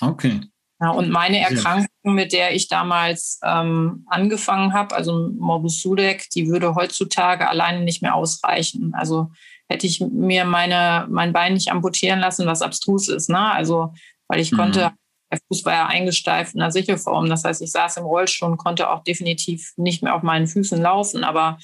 Okay. 0.00 0.40
Ja, 0.82 0.90
und 0.90 1.10
meine 1.10 1.38
Erkrankung, 1.40 2.14
mit 2.14 2.32
der 2.32 2.54
ich 2.54 2.68
damals 2.68 3.38
ähm, 3.44 4.06
angefangen 4.06 4.72
habe, 4.72 4.96
also 4.96 5.30
Morbus 5.38 5.82
Sudeck, 5.82 6.30
die 6.30 6.48
würde 6.48 6.74
heutzutage 6.74 7.46
alleine 7.48 7.80
nicht 7.80 8.00
mehr 8.00 8.14
ausreichen. 8.14 8.94
Also 8.94 9.30
hätte 9.68 9.86
ich 9.86 10.00
mir 10.00 10.46
meine, 10.46 11.06
mein 11.10 11.34
Bein 11.34 11.52
nicht 11.52 11.70
amputieren 11.70 12.18
lassen, 12.18 12.46
was 12.46 12.62
abstrus 12.62 13.08
ist. 13.08 13.28
Ne? 13.28 13.52
Also, 13.52 13.92
weil 14.26 14.40
ich 14.40 14.52
mhm. 14.52 14.56
konnte, 14.56 14.92
der 15.30 15.38
Fuß 15.48 15.64
war 15.64 15.74
ja 15.74 15.86
eingesteift 15.86 16.54
in 16.54 16.60
der 16.60 16.70
Sichelform. 16.70 17.28
Das 17.28 17.44
heißt, 17.44 17.62
ich 17.62 17.70
saß 17.70 17.98
im 17.98 18.04
Rollstuhl 18.04 18.50
und 18.50 18.56
konnte 18.56 18.90
auch 18.90 19.04
definitiv 19.04 19.72
nicht 19.76 20.02
mehr 20.02 20.14
auf 20.14 20.22
meinen 20.22 20.46
Füßen 20.46 20.80
laufen. 20.80 21.24
Aber 21.24 21.58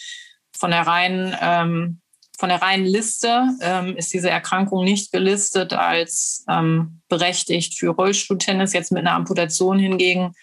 von 0.57 0.70
der 0.70 0.87
reinen 0.87 1.35
ähm, 1.40 2.00
von 2.38 2.50
der 2.50 2.61
reinen 2.61 2.85
Liste 2.85 3.48
ähm, 3.62 3.96
ist 3.96 4.12
diese 4.12 4.29
Erkrankung 4.29 4.85
nicht 4.85 5.11
gelistet 5.11 5.72
als 5.72 6.44
ähm, 6.50 7.00
berechtigt 7.09 7.79
für 7.79 7.88
Rollstuhltennis. 7.88 8.74
Jetzt 8.74 8.92
mit 8.92 9.00
einer 9.00 9.14
Amputation 9.14 9.79
hingegen 9.79 10.35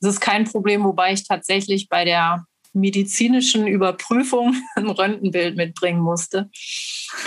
das 0.00 0.14
ist 0.14 0.20
kein 0.20 0.44
Problem, 0.44 0.84
wobei 0.84 1.12
ich 1.12 1.26
tatsächlich 1.26 1.88
bei 1.88 2.04
der 2.04 2.46
medizinischen 2.72 3.66
Überprüfung 3.66 4.54
ein 4.76 4.88
Röntgenbild 4.88 5.56
mitbringen 5.56 6.00
musste. 6.00 6.50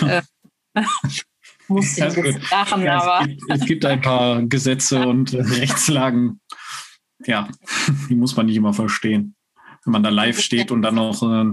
äh, 0.00 0.22
musste 1.70 2.06
ich 2.06 2.14
jetzt 2.16 2.50
lachen, 2.50 2.82
ja, 2.82 3.02
aber. 3.02 3.20
Es 3.22 3.28
gibt, 3.28 3.44
es 3.48 3.64
gibt 3.66 3.84
ein 3.84 4.00
paar 4.00 4.42
Gesetze 4.42 5.06
und 5.06 5.32
Rechtslagen, 5.34 6.40
ja, 7.24 7.48
die 8.08 8.14
muss 8.14 8.36
man 8.36 8.46
nicht 8.46 8.56
immer 8.56 8.74
verstehen. 8.74 9.34
Wenn 9.84 9.92
man 9.92 10.02
da 10.02 10.10
live 10.10 10.40
steht 10.40 10.70
und 10.70 10.82
dann 10.82 10.96
noch 10.96 11.22
äh, 11.22 11.52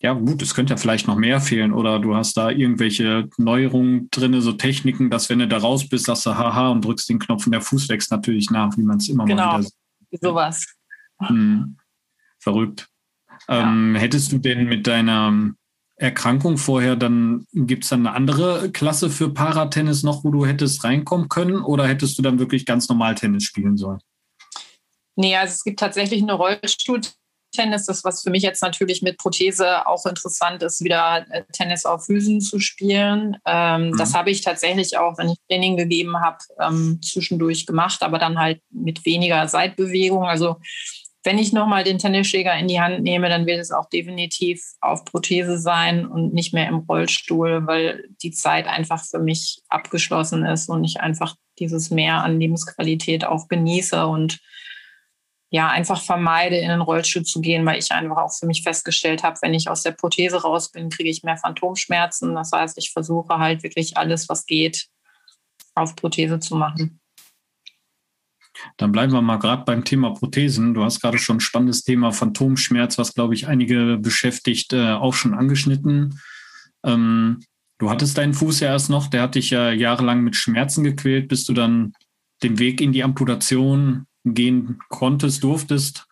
ja, 0.00 0.12
gut, 0.12 0.42
es 0.42 0.54
könnte 0.54 0.72
ja 0.72 0.76
vielleicht 0.76 1.08
noch 1.08 1.16
mehr 1.16 1.40
fehlen 1.40 1.72
oder 1.72 1.98
du 1.98 2.14
hast 2.14 2.36
da 2.36 2.50
irgendwelche 2.50 3.28
Neuerungen 3.36 4.08
drin, 4.10 4.40
so 4.40 4.52
Techniken, 4.52 5.10
dass 5.10 5.28
wenn 5.28 5.40
du 5.40 5.48
da 5.48 5.58
raus 5.58 5.88
bist, 5.88 6.06
sagst 6.06 6.24
du 6.26 6.36
haha 6.36 6.68
und 6.68 6.84
drückst 6.84 7.08
den 7.08 7.18
Knopf 7.18 7.46
und 7.46 7.52
der 7.52 7.60
Fuß 7.60 7.88
wächst 7.88 8.12
natürlich 8.12 8.50
nach, 8.50 8.76
wie 8.76 8.82
man 8.82 8.98
es 8.98 9.08
immer 9.08 9.24
genau, 9.24 9.46
mal 9.46 9.58
wieder 9.58 9.70
sieht. 10.10 10.22
sowas. 10.22 10.66
Hm. 11.20 11.76
Verrückt. 12.38 12.88
Ja. 13.48 13.62
Ähm, 13.62 13.96
hättest 13.96 14.30
du 14.30 14.38
denn 14.38 14.66
mit 14.66 14.86
deiner 14.86 15.52
Erkrankung 15.98 16.58
vorher, 16.58 16.96
dann 16.96 17.46
gibt 17.52 17.84
es 17.84 17.90
dann 17.90 18.06
eine 18.06 18.14
andere 18.14 18.70
Klasse 18.70 19.10
für 19.10 19.34
Paratennis 19.34 20.02
noch, 20.02 20.24
wo 20.24 20.30
du 20.30 20.46
hättest 20.46 20.84
reinkommen 20.84 21.28
können 21.28 21.60
oder 21.60 21.86
hättest 21.86 22.18
du 22.18 22.22
dann 22.22 22.38
wirklich 22.38 22.66
ganz 22.66 22.88
normal 22.88 23.16
Tennis 23.16 23.44
spielen 23.44 23.76
sollen? 23.76 24.00
Nee, 25.16 25.36
also 25.36 25.52
es 25.52 25.64
gibt 25.64 25.80
tatsächlich 25.80 26.22
eine 26.22 26.34
Rollstuhl 26.34 27.00
Tennis. 27.52 27.86
Das, 27.86 28.04
was 28.04 28.22
für 28.22 28.30
mich 28.30 28.42
jetzt 28.42 28.62
natürlich 28.62 29.02
mit 29.02 29.18
Prothese 29.18 29.86
auch 29.86 30.04
interessant 30.06 30.62
ist, 30.62 30.82
wieder 30.84 31.26
äh, 31.30 31.42
Tennis 31.52 31.84
auf 31.84 32.06
Füßen 32.06 32.40
zu 32.40 32.60
spielen. 32.60 33.36
Ähm, 33.46 33.90
mhm. 33.90 33.96
Das 33.96 34.14
habe 34.14 34.30
ich 34.30 34.42
tatsächlich 34.42 34.96
auch, 34.98 35.18
wenn 35.18 35.30
ich 35.30 35.38
Training 35.48 35.76
gegeben 35.76 36.20
habe, 36.20 36.38
ähm, 36.60 37.00
zwischendurch 37.02 37.66
gemacht, 37.66 38.02
aber 38.02 38.18
dann 38.18 38.38
halt 38.38 38.60
mit 38.70 39.04
weniger 39.04 39.48
Seitbewegung. 39.48 40.24
Also 40.24 40.56
wenn 41.28 41.36
ich 41.36 41.52
nochmal 41.52 41.84
den 41.84 41.98
Tennisschläger 41.98 42.56
in 42.56 42.68
die 42.68 42.80
Hand 42.80 43.02
nehme, 43.02 43.28
dann 43.28 43.44
wird 43.44 43.60
es 43.60 43.70
auch 43.70 43.90
definitiv 43.90 44.62
auf 44.80 45.04
Prothese 45.04 45.58
sein 45.58 46.06
und 46.06 46.32
nicht 46.32 46.54
mehr 46.54 46.66
im 46.66 46.78
Rollstuhl, 46.78 47.66
weil 47.66 48.08
die 48.22 48.30
Zeit 48.30 48.66
einfach 48.66 49.04
für 49.04 49.18
mich 49.18 49.60
abgeschlossen 49.68 50.46
ist 50.46 50.70
und 50.70 50.84
ich 50.84 51.02
einfach 51.02 51.36
dieses 51.58 51.90
Mehr 51.90 52.24
an 52.24 52.40
Lebensqualität 52.40 53.26
auch 53.26 53.46
genieße 53.48 54.06
und 54.06 54.40
ja, 55.50 55.68
einfach 55.68 56.00
vermeide, 56.00 56.56
in 56.56 56.70
den 56.70 56.80
Rollstuhl 56.80 57.24
zu 57.24 57.42
gehen, 57.42 57.66
weil 57.66 57.78
ich 57.78 57.92
einfach 57.92 58.16
auch 58.16 58.32
für 58.32 58.46
mich 58.46 58.62
festgestellt 58.62 59.22
habe, 59.22 59.36
wenn 59.42 59.52
ich 59.52 59.68
aus 59.68 59.82
der 59.82 59.92
Prothese 59.92 60.40
raus 60.40 60.70
bin, 60.70 60.88
kriege 60.88 61.10
ich 61.10 61.24
mehr 61.24 61.36
Phantomschmerzen. 61.36 62.34
Das 62.36 62.52
heißt, 62.52 62.78
ich 62.78 62.90
versuche 62.90 63.38
halt 63.38 63.62
wirklich 63.62 63.98
alles, 63.98 64.30
was 64.30 64.46
geht, 64.46 64.86
auf 65.74 65.94
Prothese 65.94 66.40
zu 66.40 66.56
machen. 66.56 66.97
Dann 68.76 68.92
bleiben 68.92 69.12
wir 69.12 69.22
mal 69.22 69.38
gerade 69.38 69.64
beim 69.64 69.84
Thema 69.84 70.10
Prothesen. 70.10 70.74
Du 70.74 70.84
hast 70.84 71.00
gerade 71.00 71.18
schon 71.18 71.36
ein 71.36 71.40
spannendes 71.40 71.84
Thema 71.84 72.12
Phantomschmerz, 72.12 72.98
was, 72.98 73.14
glaube 73.14 73.34
ich, 73.34 73.46
einige 73.46 73.98
beschäftigt, 73.98 74.72
äh, 74.72 74.92
auch 74.92 75.14
schon 75.14 75.34
angeschnitten. 75.34 76.20
Ähm, 76.84 77.40
du 77.78 77.90
hattest 77.90 78.18
deinen 78.18 78.34
Fuß 78.34 78.60
ja 78.60 78.68
erst 78.68 78.90
noch, 78.90 79.08
der 79.08 79.22
hat 79.22 79.34
dich 79.34 79.50
ja 79.50 79.72
jahrelang 79.72 80.22
mit 80.22 80.36
Schmerzen 80.36 80.84
gequält, 80.84 81.28
bis 81.28 81.44
du 81.44 81.52
dann 81.52 81.92
den 82.42 82.58
Weg 82.58 82.80
in 82.80 82.92
die 82.92 83.04
Amputation 83.04 84.06
gehen 84.24 84.78
konntest, 84.88 85.42
durftest. 85.42 86.06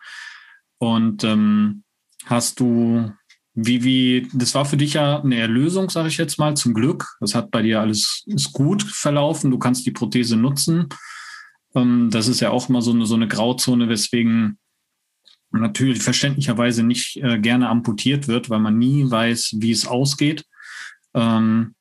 Und 0.79 1.23
ähm, 1.23 1.83
hast 2.25 2.59
du, 2.59 3.11
wie, 3.53 3.83
wie, 3.83 4.27
das 4.33 4.53
war 4.53 4.65
für 4.65 4.77
dich 4.77 4.93
ja 4.93 5.21
eine 5.21 5.39
Erlösung, 5.39 5.89
sage 5.89 6.09
ich 6.09 6.17
jetzt 6.17 6.37
mal, 6.37 6.55
zum 6.55 6.73
Glück. 6.73 7.15
Das 7.19 7.33
hat 7.33 7.51
bei 7.51 7.61
dir 7.61 7.81
alles 7.81 8.23
ist 8.27 8.51
gut 8.53 8.83
verlaufen. 8.83 9.51
Du 9.51 9.57
kannst 9.57 9.85
die 9.85 9.91
Prothese 9.91 10.37
nutzen. 10.37 10.89
Ähm, 11.77 12.09
das 12.11 12.27
ist 12.27 12.39
ja 12.39 12.49
auch 12.49 12.69
mal 12.69 12.81
so 12.81 12.91
eine, 12.91 13.05
so 13.05 13.15
eine 13.15 13.27
Grauzone, 13.27 13.89
weswegen 13.89 14.57
natürlich 15.51 16.01
verständlicherweise 16.01 16.83
nicht 16.83 17.17
äh, 17.17 17.39
gerne 17.39 17.69
amputiert 17.69 18.27
wird, 18.27 18.49
weil 18.49 18.59
man 18.59 18.77
nie 18.77 19.09
weiß, 19.09 19.55
wie 19.59 19.71
es 19.71 19.87
ausgeht. 19.87 20.45
Ähm, 21.13 21.75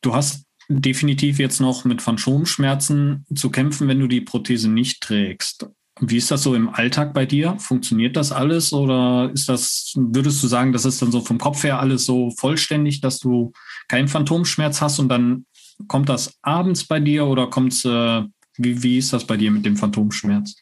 du 0.00 0.14
hast 0.14 0.46
definitiv 0.68 1.38
jetzt 1.38 1.60
noch 1.60 1.84
mit 1.84 2.00
Phantomschmerzen 2.00 3.26
zu 3.34 3.50
kämpfen, 3.50 3.88
wenn 3.88 4.00
du 4.00 4.06
die 4.06 4.20
Prothese 4.20 4.70
nicht 4.70 5.02
trägst. 5.02 5.66
Wie 6.00 6.16
ist 6.16 6.30
das 6.30 6.42
so 6.42 6.54
im 6.54 6.70
Alltag 6.70 7.12
bei 7.12 7.26
dir? 7.26 7.56
Funktioniert 7.58 8.16
das 8.16 8.32
alles 8.32 8.72
oder 8.72 9.30
ist 9.34 9.48
das, 9.48 9.92
würdest 9.94 10.42
du 10.42 10.48
sagen, 10.48 10.72
das 10.72 10.86
ist 10.86 11.02
dann 11.02 11.12
so 11.12 11.20
vom 11.20 11.38
Kopf 11.38 11.62
her 11.64 11.78
alles 11.78 12.06
so 12.06 12.30
vollständig, 12.30 13.02
dass 13.02 13.18
du 13.18 13.52
keinen 13.88 14.08
Phantomschmerz 14.08 14.80
hast 14.80 14.98
und 14.98 15.10
dann 15.10 15.44
kommt 15.88 16.08
das 16.08 16.38
abends 16.42 16.84
bei 16.84 16.98
dir 16.98 17.26
oder 17.26 17.48
kommt 17.48 17.74
es, 17.74 17.84
äh, 17.84 18.22
wie, 18.56 18.82
wie 18.82 18.98
ist 18.98 19.12
das 19.12 19.26
bei 19.26 19.36
dir 19.36 19.50
mit 19.50 19.64
dem 19.64 19.76
Phantomschmerz? 19.76 20.56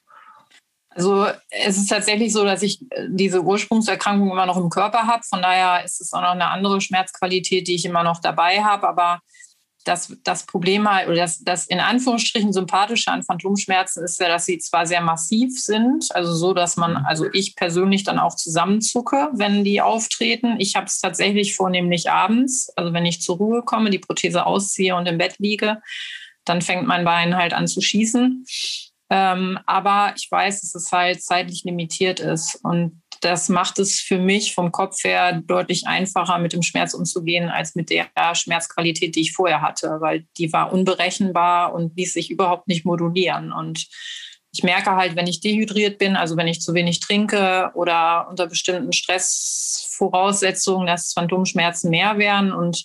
Also 0.92 1.26
es 1.50 1.76
ist 1.76 1.87
tatsächlich 1.87 2.33
so, 2.33 2.44
dass 2.44 2.62
ich 2.62 2.83
äh, 2.90 3.07
diese 3.09 3.42
Ursprungserkrankung 3.42 4.31
immer 4.31 4.46
noch 4.46 4.57
im 4.57 4.70
Körper 4.70 5.07
habe. 5.07 5.22
Von 5.22 5.40
daher 5.40 5.85
ist 5.85 6.00
es 6.00 6.12
auch 6.12 6.20
noch 6.20 6.31
eine 6.31 6.48
andere 6.48 6.81
Schmerzqualität, 6.81 7.68
die 7.68 7.76
ich 7.76 7.85
immer 7.85 8.03
noch 8.03 8.20
dabei 8.20 8.62
habe. 8.64 8.88
Aber 8.88 9.20
das, 9.85 10.14
das 10.24 10.44
Problem 10.46 10.90
halt, 10.90 11.09
oder 11.09 11.16
das, 11.16 11.42
das 11.42 11.66
in 11.66 11.81
Anführungsstrichen 11.81 12.53
sympathische 12.53 13.11
an 13.11 13.22
Phantomschmerzen 13.22 14.05
ist 14.05 14.20
ja, 14.20 14.29
dass 14.29 14.44
sie 14.44 14.59
zwar 14.59 14.87
sehr 14.87 15.00
massiv 15.00 15.59
sind, 15.59 16.14
also 16.14 16.35
so, 16.35 16.53
dass 16.53 16.76
man, 16.76 16.92
mhm. 16.92 17.07
also 17.07 17.26
ich 17.33 17.57
persönlich 17.57 18.05
dann 18.05 18.18
auch 18.18 18.35
zusammenzucke, 18.35 19.31
wenn 19.33 19.64
die 19.64 19.81
auftreten. 19.81 20.57
Ich 20.59 20.76
habe 20.76 20.87
es 20.87 21.00
tatsächlich 21.00 21.57
vornehmlich 21.57 22.11
abends, 22.11 22.70
also 22.76 22.92
wenn 22.92 23.07
ich 23.07 23.22
zur 23.22 23.37
Ruhe 23.37 23.62
komme, 23.62 23.90
die 23.90 23.98
Prothese 23.98 24.44
ausziehe 24.44 24.96
und 24.96 25.07
im 25.07 25.18
Bett 25.18 25.37
liege, 25.38 25.81
dann 26.44 26.62
fängt 26.62 26.87
mein 26.87 27.05
Bein 27.05 27.37
halt 27.37 27.53
an 27.53 27.68
zu 27.68 27.81
schießen. 27.81 28.44
Ähm, 29.11 29.59
aber 29.66 30.14
ich 30.16 30.31
weiß, 30.31 30.61
dass 30.61 30.74
es 30.74 30.92
halt 30.92 31.22
zeitlich 31.22 31.64
limitiert 31.64 32.20
ist. 32.20 32.61
Und 32.62 33.03
das 33.20 33.48
macht 33.48 33.79
es 33.79 34.00
für 34.00 34.18
mich 34.18 34.55
vom 34.55 34.70
Kopf 34.72 35.03
her 35.05 35.42
deutlich 35.44 35.87
einfacher, 35.87 36.38
mit 36.38 36.53
dem 36.53 36.62
Schmerz 36.62 36.94
umzugehen, 36.94 37.48
als 37.50 37.74
mit 37.74 37.90
der 37.90 38.09
Schmerzqualität, 38.35 39.16
die 39.16 39.22
ich 39.22 39.33
vorher 39.33 39.61
hatte, 39.61 39.96
weil 40.00 40.26
die 40.38 40.53
war 40.53 40.72
unberechenbar 40.72 41.74
und 41.74 41.96
ließ 41.96 42.12
sich 42.12 42.31
überhaupt 42.31 42.68
nicht 42.68 42.85
modulieren. 42.87 43.53
Und 43.53 43.88
ich 44.53 44.62
merke 44.62 44.92
halt, 44.92 45.16
wenn 45.16 45.26
ich 45.26 45.40
dehydriert 45.40 45.98
bin, 45.98 46.16
also 46.16 46.37
wenn 46.37 46.48
ich 46.48 46.61
zu 46.61 46.72
wenig 46.74 47.00
trinke 47.00 47.70
oder 47.74 48.29
unter 48.31 48.46
bestimmten 48.46 48.92
Stressvoraussetzungen, 48.92 50.87
dass 50.87 51.12
Phantomschmerzen 51.12 51.90
mehr 51.90 52.16
werden 52.18 52.53
und 52.53 52.85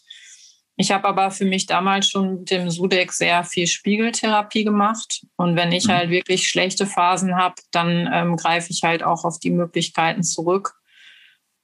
ich 0.77 0.91
habe 0.91 1.07
aber 1.07 1.31
für 1.31 1.45
mich 1.45 1.67
damals 1.67 2.09
schon 2.09 2.39
mit 2.39 2.51
dem 2.51 2.69
Sudeck 2.69 3.13
sehr 3.13 3.43
viel 3.45 3.65
Spiegeltherapie 3.65 4.65
gemacht. 4.65 5.25
Und 5.37 5.55
wenn 5.55 5.71
ich 5.71 5.87
mhm. 5.87 5.91
halt 5.91 6.09
wirklich 6.09 6.49
schlechte 6.49 6.85
Phasen 6.85 7.35
habe, 7.35 7.55
dann 7.71 8.09
ähm, 8.11 8.35
greife 8.35 8.71
ich 8.71 8.83
halt 8.83 9.01
auch 9.01 9.23
auf 9.23 9.39
die 9.39 9.51
Möglichkeiten 9.51 10.23
zurück. 10.23 10.75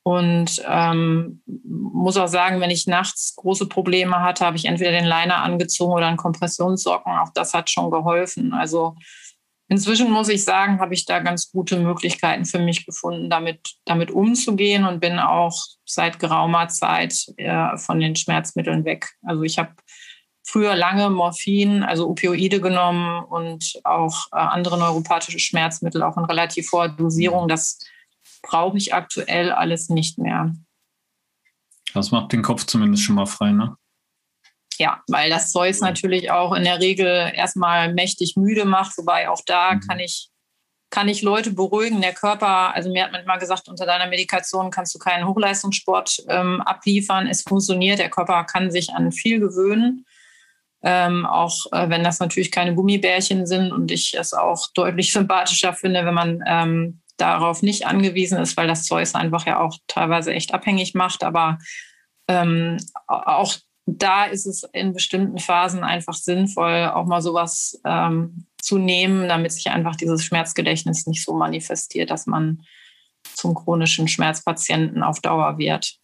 Und 0.03 0.63
ähm, 0.67 1.43
muss 1.45 2.17
auch 2.17 2.27
sagen, 2.27 2.59
wenn 2.59 2.71
ich 2.71 2.87
nachts 2.87 3.35
große 3.35 3.67
Probleme 3.67 4.21
hatte, 4.21 4.45
habe 4.45 4.57
ich 4.57 4.65
entweder 4.65 4.91
den 4.91 5.05
Liner 5.05 5.43
angezogen 5.43 5.93
oder 5.93 6.07
einen 6.07 6.17
Kompressionssocken. 6.17 7.11
Auch 7.19 7.29
das 7.35 7.53
hat 7.53 7.69
schon 7.69 7.91
geholfen. 7.91 8.53
Also 8.53 8.95
Inzwischen 9.71 10.11
muss 10.11 10.27
ich 10.27 10.43
sagen, 10.43 10.81
habe 10.81 10.93
ich 10.93 11.05
da 11.05 11.19
ganz 11.19 11.49
gute 11.49 11.79
Möglichkeiten 11.79 12.43
für 12.43 12.59
mich 12.59 12.85
gefunden, 12.85 13.29
damit, 13.29 13.77
damit 13.85 14.11
umzugehen 14.11 14.83
und 14.83 14.99
bin 14.99 15.17
auch 15.17 15.55
seit 15.85 16.19
geraumer 16.19 16.67
Zeit 16.67 17.15
äh, 17.37 17.77
von 17.77 18.01
den 18.01 18.17
Schmerzmitteln 18.17 18.83
weg. 18.83 19.13
Also 19.23 19.43
ich 19.43 19.57
habe 19.57 19.71
früher 20.43 20.75
lange 20.75 21.09
Morphin, 21.09 21.83
also 21.83 22.09
Opioide 22.09 22.59
genommen 22.59 23.23
und 23.23 23.79
auch 23.85 24.25
äh, 24.33 24.39
andere 24.39 24.77
neuropathische 24.77 25.39
Schmerzmittel, 25.39 26.03
auch 26.03 26.17
in 26.17 26.25
relativ 26.25 26.69
hoher 26.73 26.89
Dosierung. 26.89 27.47
Das 27.47 27.79
brauche 28.41 28.77
ich 28.77 28.93
aktuell 28.93 29.53
alles 29.53 29.87
nicht 29.87 30.17
mehr. 30.17 30.53
Das 31.93 32.11
macht 32.11 32.33
den 32.33 32.41
Kopf 32.41 32.65
zumindest 32.65 33.03
schon 33.03 33.15
mal 33.15 33.25
frei, 33.25 33.53
ne? 33.53 33.77
Ja, 34.77 35.01
weil 35.07 35.29
das 35.29 35.51
Zeus 35.51 35.79
natürlich 35.79 36.31
auch 36.31 36.53
in 36.53 36.63
der 36.63 36.79
Regel 36.79 37.31
erstmal 37.35 37.93
mächtig 37.93 38.35
müde 38.35 38.65
macht, 38.65 38.97
wobei 38.97 39.29
auch 39.29 39.41
da 39.45 39.73
mhm. 39.73 39.79
kann 39.81 39.99
ich 39.99 40.31
kann 40.91 41.07
ich 41.07 41.21
Leute 41.21 41.51
beruhigen. 41.53 42.01
Der 42.01 42.13
Körper, 42.13 42.75
also 42.75 42.91
mir 42.91 43.05
hat 43.05 43.13
man 43.13 43.23
immer 43.23 43.37
gesagt, 43.37 43.69
unter 43.69 43.85
deiner 43.85 44.07
Medikation 44.07 44.69
kannst 44.71 44.93
du 44.93 44.99
keinen 44.99 45.25
Hochleistungssport 45.25 46.23
ähm, 46.27 46.61
abliefern. 46.61 47.27
Es 47.27 47.43
funktioniert, 47.43 47.97
der 47.97 48.09
Körper 48.09 48.43
kann 48.43 48.69
sich 48.71 48.93
an 48.93 49.11
viel 49.11 49.39
gewöhnen. 49.39 50.05
Ähm, 50.83 51.25
auch 51.25 51.65
äh, 51.71 51.89
wenn 51.89 52.03
das 52.03 52.19
natürlich 52.19 52.51
keine 52.51 52.75
Gummibärchen 52.75 53.45
sind 53.45 53.71
und 53.71 53.89
ich 53.89 54.15
es 54.17 54.33
auch 54.33 54.67
deutlich 54.73 55.13
sympathischer 55.13 55.73
finde, 55.73 56.05
wenn 56.05 56.13
man 56.13 56.43
ähm, 56.45 57.01
darauf 57.17 57.61
nicht 57.61 57.85
angewiesen 57.85 58.39
ist, 58.39 58.57
weil 58.57 58.67
das 58.67 58.83
Zeus 58.83 59.15
einfach 59.15 59.45
ja 59.45 59.59
auch 59.59 59.77
teilweise 59.87 60.33
echt 60.33 60.53
abhängig 60.53 60.93
macht. 60.93 61.23
Aber 61.23 61.57
ähm, 62.27 62.77
auch 63.07 63.55
da 63.85 64.25
ist 64.25 64.45
es 64.45 64.63
in 64.73 64.93
bestimmten 64.93 65.39
Phasen 65.39 65.83
einfach 65.83 66.13
sinnvoll, 66.13 66.91
auch 66.93 67.05
mal 67.05 67.21
sowas 67.21 67.79
ähm, 67.85 68.45
zu 68.61 68.77
nehmen, 68.77 69.27
damit 69.27 69.51
sich 69.51 69.69
einfach 69.69 69.95
dieses 69.95 70.23
Schmerzgedächtnis 70.23 71.07
nicht 71.07 71.23
so 71.25 71.33
manifestiert, 71.33 72.09
dass 72.09 72.27
man 72.27 72.63
zum 73.23 73.55
chronischen 73.55 74.07
Schmerzpatienten 74.07 75.03
auf 75.03 75.19
Dauer 75.19 75.57
wird. 75.57 75.97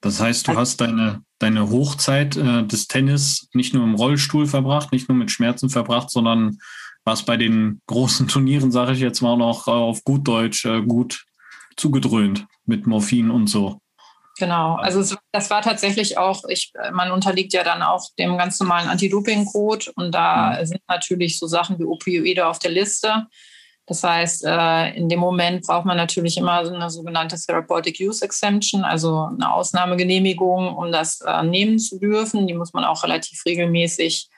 Das 0.00 0.20
heißt, 0.20 0.48
du 0.48 0.56
hast 0.56 0.80
deine, 0.80 1.22
deine 1.38 1.70
Hochzeit 1.70 2.36
äh, 2.36 2.66
des 2.66 2.88
Tennis 2.88 3.48
nicht 3.52 3.74
nur 3.74 3.84
im 3.84 3.94
Rollstuhl 3.94 4.46
verbracht, 4.46 4.92
nicht 4.92 5.08
nur 5.08 5.18
mit 5.18 5.30
Schmerzen 5.30 5.68
verbracht, 5.68 6.10
sondern 6.10 6.58
warst 7.04 7.26
bei 7.26 7.36
den 7.36 7.80
großen 7.86 8.26
Turnieren, 8.26 8.72
sage 8.72 8.92
ich 8.92 9.00
jetzt 9.00 9.20
mal 9.20 9.36
noch 9.36 9.68
äh, 9.68 9.72
auf 9.72 10.02
gut 10.04 10.26
Deutsch, 10.26 10.64
äh, 10.64 10.80
gut 10.80 11.24
zugedröhnt 11.76 12.46
mit 12.64 12.86
Morphin 12.86 13.30
und 13.30 13.46
so. 13.48 13.80
Genau, 14.40 14.76
also 14.76 15.00
es, 15.00 15.14
das 15.32 15.50
war 15.50 15.60
tatsächlich 15.60 16.16
auch, 16.16 16.44
ich, 16.48 16.72
man 16.92 17.12
unterliegt 17.12 17.52
ja 17.52 17.62
dann 17.62 17.82
auch 17.82 18.08
dem 18.18 18.38
ganz 18.38 18.58
normalen 18.58 18.88
Anti-Doping-Code 18.88 19.92
und 19.96 20.14
da 20.14 20.58
mhm. 20.58 20.64
sind 20.64 20.80
natürlich 20.88 21.38
so 21.38 21.46
Sachen 21.46 21.78
wie 21.78 21.84
Opioide 21.84 22.46
auf 22.46 22.58
der 22.58 22.70
Liste. 22.70 23.26
Das 23.84 24.02
heißt, 24.02 24.46
äh, 24.46 24.96
in 24.96 25.10
dem 25.10 25.20
Moment 25.20 25.66
braucht 25.66 25.84
man 25.84 25.98
natürlich 25.98 26.38
immer 26.38 26.64
so 26.64 26.72
eine 26.72 26.88
sogenannte 26.88 27.36
Therapeutic 27.36 28.00
Use 28.00 28.24
Exemption, 28.24 28.82
also 28.82 29.28
eine 29.30 29.52
Ausnahmegenehmigung, 29.52 30.74
um 30.74 30.90
das 30.90 31.20
äh, 31.20 31.42
nehmen 31.42 31.78
zu 31.78 31.98
dürfen. 31.98 32.46
Die 32.46 32.54
muss 32.54 32.72
man 32.72 32.84
auch 32.84 33.04
relativ 33.04 33.44
regelmäßig 33.44 34.30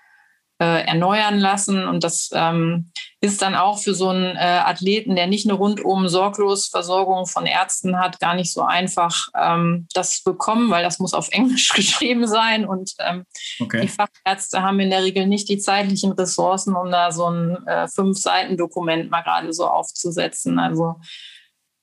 äh, 0.63 0.87
erneuern 0.87 1.41
lassen. 1.41 1.89
Und 1.89 2.05
das 2.05 2.31
ähm, 2.33 2.93
ist 3.21 3.43
dann 3.43 3.57
auch 3.57 3.79
für 3.79 3.95
so 3.95 4.11
einen 4.11 4.37
äh, 4.37 4.61
Athleten, 4.65 5.17
der 5.17 5.27
nicht 5.27 5.45
eine 5.45 5.55
rundum 5.55 6.07
sorglos 6.07 6.69
Versorgung 6.69 7.27
von 7.27 7.47
Ärzten 7.47 7.99
hat, 7.99 8.21
gar 8.21 8.35
nicht 8.37 8.53
so 8.53 8.63
einfach, 8.63 9.27
ähm, 9.37 9.89
das 9.93 10.19
zu 10.19 10.25
bekommen, 10.25 10.71
weil 10.71 10.85
das 10.85 11.01
muss 11.01 11.15
auf 11.15 11.31
Englisch 11.31 11.69
geschrieben 11.75 12.29
sein. 12.29 12.65
Und 12.65 12.93
ähm, 13.01 13.25
okay. 13.61 13.81
die 13.81 13.89
Fachärzte 13.89 14.63
haben 14.63 14.79
in 14.79 14.91
der 14.91 15.03
Regel 15.03 15.27
nicht 15.27 15.49
die 15.49 15.59
zeitlichen 15.59 16.13
Ressourcen, 16.13 16.77
um 16.77 16.93
da 16.93 17.11
so 17.11 17.29
ein 17.29 17.67
äh, 17.67 17.89
Fünf-Seiten-Dokument 17.89 19.11
mal 19.11 19.23
gerade 19.23 19.53
so 19.53 19.67
aufzusetzen. 19.67 20.61
Also 20.61 20.95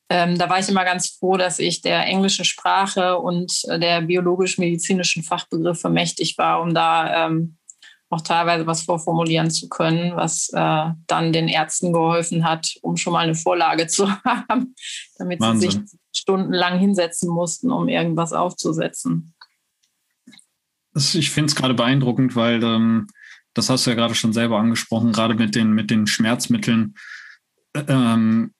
ähm, 0.09 0.37
da 0.37 0.49
war 0.49 0.59
ich 0.59 0.69
immer 0.69 0.85
ganz 0.85 1.17
froh, 1.19 1.35
dass 1.35 1.59
ich 1.59 1.81
der 1.81 2.05
englischen 2.05 2.45
Sprache 2.45 3.17
und 3.17 3.61
äh, 3.67 3.77
der 3.77 4.01
biologisch-medizinischen 4.01 5.23
Fachbegriffe 5.23 5.89
mächtig 5.89 6.37
war, 6.37 6.61
um 6.61 6.73
da 6.73 7.27
ähm, 7.27 7.58
auch 8.09 8.21
teilweise 8.21 8.65
was 8.65 8.83
vorformulieren 8.83 9.51
zu 9.51 9.69
können, 9.69 10.15
was 10.15 10.49
äh, 10.53 10.85
dann 11.07 11.31
den 11.31 11.47
Ärzten 11.47 11.93
geholfen 11.93 12.43
hat, 12.43 12.75
um 12.81 12.97
schon 12.97 13.13
mal 13.13 13.19
eine 13.19 13.35
Vorlage 13.35 13.87
zu 13.87 14.11
haben, 14.23 14.75
damit 15.17 15.39
Wahnsinn. 15.39 15.71
sie 15.71 15.77
sich 15.77 15.99
stundenlang 16.11 16.79
hinsetzen 16.79 17.29
mussten, 17.29 17.71
um 17.71 17.87
irgendwas 17.87 18.33
aufzusetzen. 18.33 19.33
Ich 20.95 21.29
finde 21.29 21.49
es 21.49 21.55
gerade 21.55 21.75
beeindruckend, 21.75 22.35
weil 22.35 22.63
ähm, 22.63 23.07
das 23.53 23.69
hast 23.69 23.85
du 23.85 23.91
ja 23.91 23.95
gerade 23.95 24.15
schon 24.15 24.33
selber 24.33 24.59
angesprochen, 24.59 25.11
gerade 25.11 25.35
mit 25.35 25.55
den, 25.55 25.71
mit 25.71 25.91
den 25.91 26.07
Schmerzmitteln. 26.07 26.95
Ähm, 27.75 28.53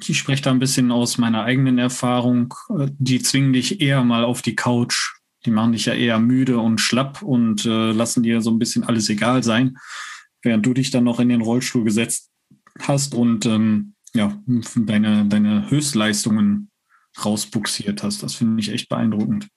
ich 0.00 0.18
spreche 0.18 0.42
da 0.42 0.50
ein 0.50 0.58
bisschen 0.58 0.90
aus 0.90 1.18
meiner 1.18 1.44
eigenen 1.44 1.78
Erfahrung. 1.78 2.54
Die 2.68 3.22
zwingen 3.22 3.52
dich 3.52 3.80
eher 3.80 4.04
mal 4.04 4.24
auf 4.24 4.42
die 4.42 4.56
Couch 4.56 5.21
die 5.44 5.50
machen 5.50 5.72
dich 5.72 5.86
ja 5.86 5.94
eher 5.94 6.18
müde 6.18 6.58
und 6.58 6.78
schlapp 6.78 7.22
und 7.22 7.64
äh, 7.64 7.92
lassen 7.92 8.22
dir 8.22 8.40
so 8.40 8.50
ein 8.50 8.58
bisschen 8.58 8.84
alles 8.84 9.08
egal 9.08 9.42
sein, 9.42 9.76
während 10.42 10.64
du 10.64 10.74
dich 10.74 10.90
dann 10.90 11.04
noch 11.04 11.20
in 11.20 11.28
den 11.28 11.42
Rollstuhl 11.42 11.84
gesetzt 11.84 12.30
hast 12.80 13.14
und 13.14 13.46
ähm, 13.46 13.94
ja, 14.14 14.38
deine, 14.76 15.24
deine 15.26 15.70
Höchstleistungen 15.70 16.70
rausbuxiert 17.24 18.02
hast. 18.02 18.22
Das 18.22 18.34
finde 18.34 18.60
ich 18.60 18.70
echt 18.70 18.88
beeindruckend. 18.88 19.48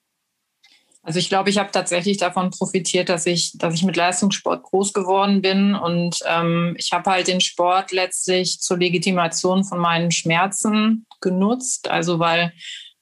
Also 1.06 1.19
ich 1.19 1.30
glaube, 1.30 1.52
ich 1.52 1.60
habe 1.60 1.69
tatsächlich 1.71 2.17
davon 2.17 2.50
profitiert, 2.50 3.10
dass 3.10 3.28
ich, 3.28 3.56
dass 3.60 3.76
ich 3.76 3.84
mit 3.84 3.95
Leistungssport 3.95 4.63
groß 4.63 4.91
geworden 4.91 5.43
bin 5.43 5.76
und 5.76 6.17
ähm, 6.26 6.76
ich 6.80 6.91
habe 6.93 7.12
halt 7.12 7.28
den 7.28 7.41
Sport 7.41 7.91
letztlich 7.91 8.60
zur 8.60 8.80
Legitimation 8.80 9.63
von 9.63 9.78
meinen 9.78 10.10
Schmerzen 10.10 11.06
genutzt. 11.21 11.91
Also 11.91 12.17
weil 12.17 12.54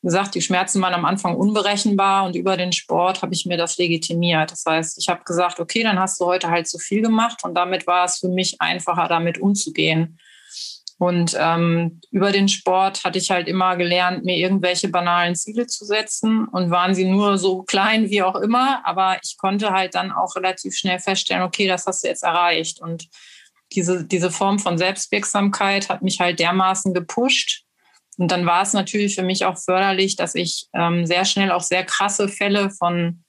gesagt, 0.04 0.36
die 0.36 0.42
Schmerzen 0.42 0.82
waren 0.82 0.94
am 0.94 1.06
Anfang 1.06 1.36
unberechenbar 1.36 2.26
und 2.26 2.36
über 2.36 2.58
den 2.58 2.74
Sport 2.74 3.22
habe 3.22 3.34
ich 3.34 3.46
mir 3.46 3.58
das 3.58 3.78
legitimiert. 3.78 4.52
Das 4.52 4.66
heißt, 4.68 4.98
ich 5.00 5.10
habe 5.10 5.24
gesagt, 5.24 5.60
okay, 5.60 5.82
dann 5.82 5.98
hast 5.98 6.20
du 6.20 6.26
heute 6.26 6.50
halt 6.50 6.68
so 6.68 6.78
viel 6.78 7.02
gemacht 7.02 7.44
und 7.44 7.56
damit 7.56 7.88
war 7.88 8.06
es 8.06 8.20
für 8.20 8.28
mich 8.28 8.62
einfacher, 8.62 9.08
damit 9.08 9.40
umzugehen. 9.40 10.20
Und 11.00 11.36
ähm, 11.40 12.02
über 12.12 12.32
den 12.32 12.48
Sport 12.48 13.04
hatte 13.04 13.18
ich 13.18 13.32
halt 13.32 13.48
immer 13.48 13.76
gelernt, 13.76 14.24
mir 14.24 14.38
irgendwelche 14.38 14.90
banalen 14.90 15.36
Ziele 15.36 15.68
zu 15.68 15.86
setzen 15.86 16.48
und 16.48 16.70
waren 16.70 16.94
sie 16.94 17.06
nur 17.06 17.38
so 17.38 17.64
klein 17.64 18.10
wie 18.10 18.22
auch 18.22 18.36
immer. 18.36 18.86
Aber 18.86 19.18
ich 19.24 19.38
konnte 19.38 19.72
halt 19.72 19.96
dann 19.96 20.12
auch 20.12 20.36
relativ 20.36 20.76
schnell 20.76 21.00
feststellen, 21.00 21.44
okay, 21.44 21.68
das 21.68 21.86
hast 21.88 22.04
du 22.04 22.08
jetzt 22.08 22.24
erreicht. 22.24 22.80
Und 22.80 23.10
diese, 23.74 24.06
diese 24.06 24.32
Form 24.32 24.60
von 24.60 24.78
Selbstwirksamkeit 24.78 25.90
hat 25.90 26.04
mich 26.04 26.20
halt 26.20 26.40
dermaßen 26.40 26.94
gepusht, 26.94 27.63
und 28.18 28.32
dann 28.32 28.46
war 28.46 28.62
es 28.62 28.74
natürlich 28.74 29.16
für 29.16 29.24
mich 29.24 29.46
auch 29.46 29.58
förderlich, 29.58 30.16
dass 30.16 30.36
ich 30.36 30.68
ähm, 30.74 31.06
sehr 31.06 31.26
schnell 31.26 31.52
auch 31.52 31.62
sehr 31.62 31.84
krasse 31.84 32.28
Fälle 32.28 32.70
von, 32.70 33.24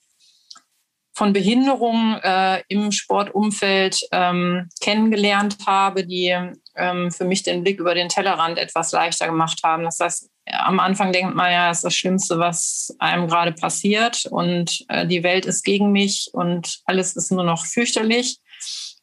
von 1.14 1.32
Behinderungen 1.32 2.20
äh, 2.22 2.62
im 2.68 2.92
Sportumfeld 2.92 4.00
ähm, 4.12 4.68
kennengelernt 4.80 5.56
habe, 5.66 6.06
die 6.06 6.36
ähm, 6.76 7.10
für 7.10 7.24
mich 7.24 7.42
den 7.42 7.62
Blick 7.62 7.80
über 7.80 7.94
den 7.94 8.08
Tellerrand 8.08 8.58
etwas 8.58 8.92
leichter 8.92 9.26
gemacht 9.26 9.60
haben. 9.62 9.84
Das 9.84 10.00
heißt, 10.00 10.30
am 10.46 10.80
Anfang 10.80 11.12
denkt 11.12 11.34
man 11.34 11.50
ja, 11.50 11.68
das 11.68 11.78
ist 11.78 11.84
das 11.84 11.94
Schlimmste, 11.94 12.38
was 12.38 12.94
einem 12.98 13.28
gerade 13.28 13.52
passiert 13.52 14.26
und 14.26 14.84
äh, 14.88 15.06
die 15.06 15.22
Welt 15.22 15.46
ist 15.46 15.64
gegen 15.64 15.92
mich 15.92 16.28
und 16.32 16.80
alles 16.84 17.16
ist 17.16 17.32
nur 17.32 17.44
noch 17.44 17.64
fürchterlich. 17.64 18.38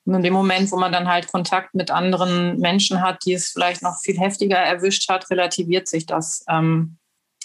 Und 0.06 0.16
in 0.16 0.24
dem 0.24 0.34
Moment, 0.34 0.72
wo 0.72 0.78
man 0.78 0.92
dann 0.92 1.08
halt 1.08 1.32
Kontakt 1.32 1.76
mit 1.76 1.92
anderen 1.92 2.58
Menschen 2.60 3.02
hat, 3.02 3.24
die 3.26 3.34
es 3.34 3.50
vielleicht 3.50 3.84
noch 3.84 4.00
viel 4.02 4.20
heftiger 4.20 4.58
erwischt 4.58 5.10
hat, 5.10 5.30
relativiert 5.30 5.88
sich 5.88 6.06
das. 6.06 6.44
Ähm, 6.50 6.98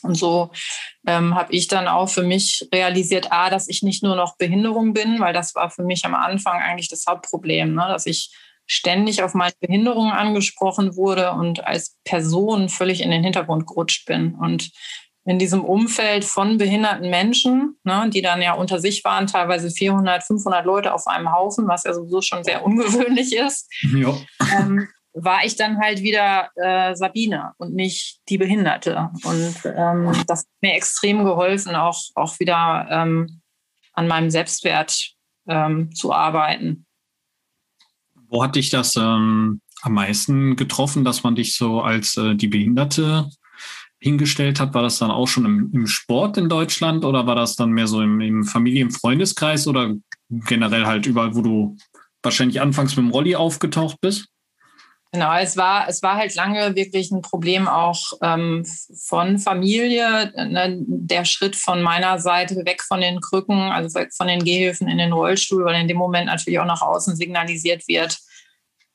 und 0.03 0.15
so 0.15 0.51
ähm, 1.07 1.35
habe 1.35 1.53
ich 1.53 1.69
dann 1.69 1.89
auch 1.89 2.09
für 2.09 2.23
mich 2.23 2.69
realisiert, 2.73 3.33
a, 3.33 3.51
dass 3.51 3.69
ich 3.69 3.83
nicht 3.83 4.03
nur 4.03 4.17
noch 4.17 4.37
Behinderung 4.37 4.93
bin, 4.93 5.21
weil 5.21 5.33
das 5.33 5.55
war 5.55 5.71
für 5.71 5.83
mich 5.83 6.05
am 6.05 6.15
Anfang 6.15 6.61
eigentlich 6.61 6.89
das 6.89 7.05
Hauptproblem, 7.07 7.75
ne? 7.75 7.87
dass 7.89 8.07
ich 8.07 8.35
ständig 8.67 9.23
auf 9.23 9.35
meine 9.35 9.55
Behinderung 9.61 10.11
angesprochen 10.11 10.97
wurde 10.97 11.33
und 11.33 11.65
als 11.65 11.97
Person 12.05 12.69
völlig 12.69 13.01
in 13.01 13.11
den 13.11 13.23
Hintergrund 13.23 13.67
gerutscht 13.67 14.07
bin. 14.07 14.35
Und 14.35 14.71
in 15.27 15.41
diesem 15.41 15.65
Umfeld 15.65 16.25
von 16.25 16.57
behinderten 16.57 17.11
Menschen, 17.11 17.77
ne, 17.83 18.09
die 18.09 18.23
dann 18.23 18.41
ja 18.41 18.55
unter 18.55 18.79
sich 18.79 19.05
waren, 19.05 19.27
teilweise 19.27 19.71
400, 19.71 20.23
500 20.23 20.65
Leute 20.65 20.95
auf 20.95 21.07
einem 21.09 21.33
Haufen, 21.33 21.67
was 21.67 21.83
ja 21.83 21.93
sowieso 21.93 22.23
schon 22.23 22.45
sehr 22.45 22.65
ungewöhnlich 22.65 23.35
ist, 23.37 23.69
ähm, 24.57 24.89
war 25.15 25.45
ich 25.45 25.57
dann 25.57 25.79
halt 25.79 26.03
wieder 26.03 26.51
äh, 26.55 26.95
Sabine 26.95 27.55
und 27.59 27.75
nicht 27.75 28.21
die 28.29 28.39
Behinderte. 28.39 29.11
Und 29.25 29.57
ähm, 29.65 30.13
das 30.27 30.41
hat 30.41 30.47
mir 30.61 30.75
extrem 30.75 31.25
geholfen, 31.25 31.75
auch, 31.75 32.01
auch 32.15 32.39
wieder 32.39 32.87
ähm, 32.89 33.41
an 33.95 34.07
meinem 34.07 34.31
Selbstwert 34.31 35.13
ähm, 35.49 35.93
zu 35.93 36.13
arbeiten. 36.13 36.87
Wo 38.29 38.45
hat 38.45 38.55
dich 38.57 38.71
das 38.71 38.95
ähm, 38.97 39.61
am 39.83 39.93
meisten 39.93 40.55
getroffen, 40.55 41.05
dass 41.05 41.23
man 41.23 41.35
dich 41.35 41.57
so 41.57 41.81
als 41.81 42.17
äh, 42.17 42.35
die 42.35 42.49
Behinderte 42.49 43.29
hingestellt 44.07 44.61
hat, 44.61 44.73
war 44.73 44.83
das 44.83 44.99
dann 44.99 45.11
auch 45.11 45.27
schon 45.27 45.45
im, 45.45 45.71
im 45.73 45.87
Sport 45.89 46.39
in 46.39 46.49
Deutschland 46.49 47.05
oder 47.05 47.27
war 47.27 47.35
das 47.35 47.57
dann 47.57 47.71
mehr 47.71 47.89
so 47.89 48.01
im, 48.01 48.21
im 48.21 48.45
Familien-Freundeskreis 48.45 49.67
oder 49.67 49.95
generell 50.31 50.87
halt 50.87 51.07
überall, 51.07 51.35
wo 51.35 51.43
du 51.43 51.77
wahrscheinlich 52.23 52.61
anfangs 52.61 52.97
mit 52.97 53.05
dem 53.05 53.11
Rolli 53.11 53.35
aufgetaucht 53.35 54.01
bist? 54.01 54.29
Genau, 55.13 55.35
es 55.39 55.57
war, 55.57 55.89
es 55.89 56.03
war 56.03 56.17
halt 56.17 56.35
lange 56.35 56.77
wirklich 56.77 57.11
ein 57.11 57.23
Problem 57.23 57.67
auch 57.67 58.13
ähm, 58.23 58.65
von 59.07 59.39
Familie. 59.39 60.33
Ne, 60.37 60.85
der 60.87 61.25
Schritt 61.25 61.57
von 61.57 61.83
meiner 61.83 62.19
Seite 62.19 62.57
weg 62.65 62.83
von 62.83 63.01
den 63.01 63.21
Krücken, 63.21 63.59
also 63.73 63.95
weg 63.99 64.11
von 64.15 64.29
den 64.29 64.45
Gehhilfen 64.45 64.89
in 64.89 64.99
den 64.99 65.13
Rollstuhl, 65.13 65.65
weil 65.65 65.81
in 65.81 65.89
dem 65.89 65.97
Moment 65.97 66.27
natürlich 66.27 66.61
auch 66.61 66.67
nach 66.67 66.83
außen 66.83 67.17
signalisiert 67.17 67.89
wird, 67.89 68.19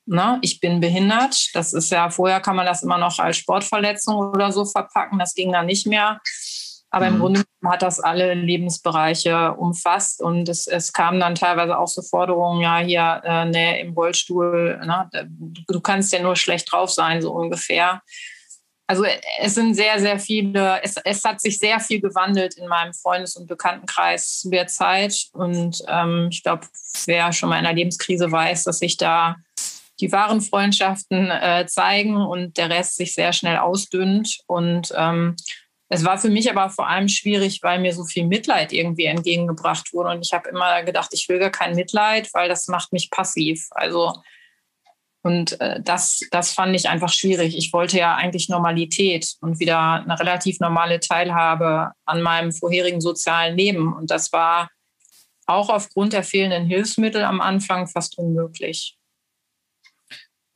ne, 0.05 0.39
ich 0.41 0.59
bin 0.59 0.79
behindert. 0.79 1.49
Das 1.53 1.73
ist 1.73 1.91
ja, 1.91 2.09
vorher 2.09 2.39
kann 2.39 2.55
man 2.55 2.65
das 2.65 2.83
immer 2.83 2.97
noch 2.97 3.19
als 3.19 3.37
Sportverletzung 3.37 4.15
oder 4.15 4.51
so 4.51 4.65
verpacken. 4.65 5.19
Das 5.19 5.33
ging 5.33 5.51
dann 5.51 5.65
nicht 5.65 5.87
mehr. 5.87 6.19
Aber 6.91 7.07
mhm. 7.07 7.13
im 7.13 7.19
Grunde 7.21 7.43
hat 7.65 7.81
das 7.81 8.01
alle 8.01 8.33
Lebensbereiche 8.33 9.53
umfasst 9.53 10.21
und 10.21 10.49
es, 10.49 10.67
es 10.67 10.91
kamen 10.91 11.21
dann 11.21 11.35
teilweise 11.35 11.77
auch 11.77 11.87
so 11.87 12.01
Forderungen, 12.01 12.61
ja, 12.61 12.79
hier, 12.79 13.21
äh, 13.23 13.45
nee, 13.45 13.79
im 13.79 13.93
Rollstuhl, 13.93 14.79
ne, 14.85 15.09
du 15.31 15.79
kannst 15.79 16.11
ja 16.11 16.21
nur 16.21 16.35
schlecht 16.35 16.71
drauf 16.71 16.91
sein, 16.91 17.21
so 17.21 17.31
ungefähr. 17.31 18.01
Also 18.87 19.05
es 19.39 19.53
sind 19.53 19.73
sehr, 19.73 20.01
sehr 20.01 20.19
viele, 20.19 20.81
es, 20.83 20.97
es 21.05 21.23
hat 21.23 21.39
sich 21.39 21.59
sehr 21.59 21.79
viel 21.79 22.01
gewandelt 22.01 22.57
in 22.57 22.67
meinem 22.67 22.93
Freundes- 22.93 23.37
und 23.37 23.47
Bekanntenkreis 23.47 24.39
zu 24.39 24.49
der 24.49 24.67
Zeit. 24.67 25.27
Und 25.31 25.81
ähm, 25.87 26.27
ich 26.29 26.43
glaube, 26.43 26.67
wer 27.05 27.31
schon 27.31 27.47
mal 27.47 27.59
in 27.59 27.65
einer 27.65 27.73
Lebenskrise 27.73 28.29
weiß, 28.29 28.65
dass 28.65 28.79
sich 28.79 28.97
da 28.97 29.37
die 30.01 30.11
wahren 30.11 30.41
Freundschaften 30.41 31.29
äh, 31.29 31.65
zeigen 31.67 32.17
und 32.17 32.57
der 32.57 32.69
Rest 32.69 32.95
sich 32.97 33.13
sehr 33.13 33.31
schnell 33.33 33.57
ausdünnt. 33.57 34.39
Und 34.47 34.91
ähm, 34.97 35.35
es 35.89 36.03
war 36.03 36.17
für 36.17 36.29
mich 36.29 36.49
aber 36.49 36.69
vor 36.69 36.87
allem 36.87 37.07
schwierig, 37.07 37.61
weil 37.61 37.79
mir 37.79 37.93
so 37.93 38.03
viel 38.03 38.25
Mitleid 38.25 38.73
irgendwie 38.73 39.05
entgegengebracht 39.05 39.93
wurde. 39.93 40.09
Und 40.09 40.25
ich 40.25 40.33
habe 40.33 40.49
immer 40.49 40.81
gedacht, 40.83 41.09
ich 41.13 41.29
will 41.29 41.37
gar 41.37 41.51
kein 41.51 41.75
Mitleid, 41.75 42.29
weil 42.33 42.49
das 42.49 42.67
macht 42.67 42.91
mich 42.91 43.11
passiv. 43.11 43.67
Also, 43.71 44.13
und 45.21 45.61
äh, 45.61 45.79
das, 45.83 46.21
das 46.31 46.53
fand 46.53 46.75
ich 46.75 46.89
einfach 46.89 47.09
schwierig. 47.09 47.55
Ich 47.55 47.71
wollte 47.71 47.97
ja 47.97 48.15
eigentlich 48.15 48.49
Normalität 48.49 49.35
und 49.41 49.59
wieder 49.59 50.01
eine 50.03 50.19
relativ 50.19 50.59
normale 50.59 50.99
Teilhabe 50.99 51.91
an 52.05 52.21
meinem 52.23 52.51
vorherigen 52.51 53.01
sozialen 53.01 53.55
Leben. 53.55 53.93
Und 53.93 54.09
das 54.09 54.33
war 54.33 54.69
auch 55.45 55.69
aufgrund 55.69 56.13
der 56.13 56.23
fehlenden 56.23 56.65
Hilfsmittel 56.65 57.23
am 57.23 57.39
Anfang 57.39 57.85
fast 57.87 58.17
unmöglich. 58.17 58.97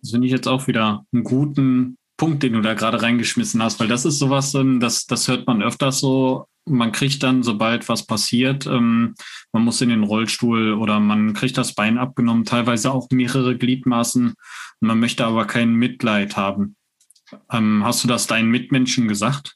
Das 0.05 0.11
finde 0.11 0.27
ich 0.27 0.33
jetzt 0.33 0.47
auch 0.47 0.67
wieder 0.67 1.03
einen 1.11 1.23
guten 1.23 1.97
Punkt, 2.15 2.43
den 2.43 2.53
du 2.53 2.61
da 2.61 2.75
gerade 2.75 3.01
reingeschmissen 3.01 3.63
hast, 3.63 3.79
weil 3.79 3.87
das 3.87 4.05
ist 4.05 4.19
sowas, 4.19 4.53
ähm, 4.53 4.79
das, 4.79 5.07
das 5.07 5.27
hört 5.27 5.47
man 5.47 5.63
öfters 5.63 5.99
so. 5.99 6.45
Man 6.67 6.91
kriegt 6.91 7.23
dann, 7.23 7.41
sobald 7.41 7.89
was 7.89 8.05
passiert, 8.05 8.67
ähm, 8.67 9.15
man 9.51 9.63
muss 9.63 9.81
in 9.81 9.89
den 9.89 10.03
Rollstuhl 10.03 10.73
oder 10.73 10.99
man 10.99 11.33
kriegt 11.33 11.57
das 11.57 11.73
Bein 11.73 11.97
abgenommen, 11.97 12.45
teilweise 12.45 12.91
auch 12.91 13.09
mehrere 13.09 13.57
Gliedmaßen. 13.57 14.35
Man 14.79 14.99
möchte 14.99 15.25
aber 15.25 15.45
kein 15.45 15.73
Mitleid 15.73 16.37
haben. 16.37 16.75
Ähm, 17.51 17.83
hast 17.83 18.03
du 18.03 18.07
das 18.07 18.27
deinen 18.27 18.51
Mitmenschen 18.51 19.07
gesagt? 19.07 19.55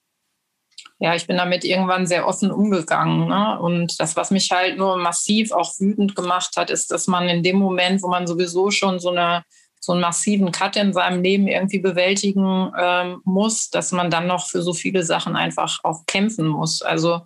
ja, 1.02 1.16
ich 1.16 1.28
bin 1.28 1.38
damit 1.38 1.64
irgendwann 1.64 2.08
sehr 2.08 2.28
offen 2.28 2.52
umgegangen. 2.52 3.30
Ne? 3.30 3.58
Und 3.58 3.98
das, 4.02 4.18
was 4.18 4.32
mich 4.32 4.52
halt 4.52 4.78
nur 4.78 4.98
massiv 4.98 5.54
auch 5.54 5.74
wütend 5.80 6.14
gemacht 6.14 6.58
hat, 6.58 6.70
ist, 6.70 6.92
dass 6.92 7.08
man 7.08 7.30
in 7.30 7.42
dem 7.42 7.58
Moment, 7.58 8.02
wo 8.04 8.10
man 8.10 8.28
sowieso 8.28 8.70
schon 8.70 9.00
so 9.00 9.10
eine 9.12 9.44
so 9.80 9.94
einen 9.94 10.02
massiven 10.02 10.52
Cut 10.52 10.76
in 10.76 10.94
seinem 10.94 11.24
Leben 11.24 11.48
irgendwie 11.48 11.80
bewältigen 11.80 12.72
ähm, 12.78 13.22
muss, 13.24 13.70
dass 13.70 13.92
man 13.92 14.10
dann 14.10 14.28
noch 14.28 14.48
für 14.48 14.62
so 14.62 14.74
viele 14.74 15.04
Sachen 15.04 15.36
einfach 15.36 15.80
auch 15.84 16.06
kämpfen 16.06 16.48
muss. 16.48 16.82
Also 16.82 17.22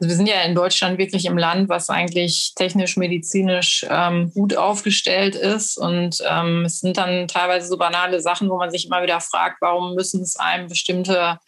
wir 0.00 0.14
sind 0.14 0.26
ja 0.26 0.42
in 0.42 0.54
Deutschland 0.54 0.98
wirklich 0.98 1.26
im 1.26 1.38
Land, 1.38 1.68
was 1.68 1.88
eigentlich 1.88 2.52
technisch, 2.56 2.96
medizinisch 2.96 3.86
ähm, 3.88 4.32
gut 4.32 4.56
aufgestellt 4.56 5.34
ist. 5.34 5.78
Und 5.78 6.22
ähm, 6.28 6.64
es 6.64 6.80
sind 6.80 6.96
dann 6.96 7.28
teilweise 7.28 7.68
so 7.68 7.76
banale 7.76 8.20
Sachen, 8.20 8.50
wo 8.50 8.56
man 8.56 8.70
sich 8.70 8.86
immer 8.86 9.02
wieder 9.02 9.20
fragt, 9.20 9.60
warum 9.60 9.94
müssen 9.94 10.22
es 10.22 10.36
einem 10.36 10.68
bestimmte 10.68 11.38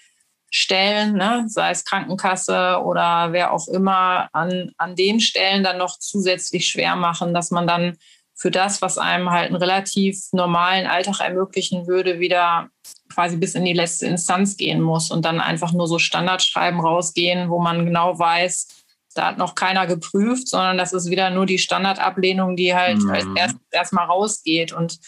Stellen, 0.50 1.14
ne, 1.14 1.44
sei 1.48 1.70
es 1.70 1.84
Krankenkasse 1.84 2.80
oder 2.84 3.32
wer 3.32 3.52
auch 3.52 3.66
immer, 3.66 4.28
an, 4.32 4.70
an 4.78 4.94
den 4.94 5.20
Stellen 5.20 5.64
dann 5.64 5.78
noch 5.78 5.98
zusätzlich 5.98 6.68
schwer 6.68 6.94
machen, 6.94 7.34
dass 7.34 7.50
man 7.50 7.66
dann 7.66 7.98
für 8.36 8.50
das, 8.50 8.82
was 8.82 8.98
einem 8.98 9.30
halt 9.30 9.46
einen 9.46 9.56
relativ 9.56 10.28
normalen 10.32 10.86
Alltag 10.86 11.20
ermöglichen 11.20 11.86
würde, 11.86 12.20
wieder 12.20 12.68
quasi 13.12 13.36
bis 13.36 13.54
in 13.54 13.64
die 13.64 13.72
letzte 13.72 14.06
Instanz 14.06 14.58
gehen 14.58 14.82
muss 14.82 15.10
und 15.10 15.24
dann 15.24 15.40
einfach 15.40 15.72
nur 15.72 15.88
so 15.88 15.98
Standardschreiben 15.98 16.78
rausgehen, 16.78 17.48
wo 17.48 17.58
man 17.58 17.86
genau 17.86 18.18
weiß, 18.18 18.68
da 19.14 19.28
hat 19.28 19.38
noch 19.38 19.54
keiner 19.54 19.86
geprüft, 19.86 20.48
sondern 20.48 20.76
das 20.76 20.92
ist 20.92 21.10
wieder 21.10 21.30
nur 21.30 21.46
die 21.46 21.58
Standardablehnung, 21.58 22.56
die 22.56 22.74
halt, 22.74 22.98
mhm. 22.98 23.10
halt 23.10 23.26
erst 23.34 23.56
erstmal 23.70 24.04
rausgeht. 24.04 24.74
Und 24.74 24.98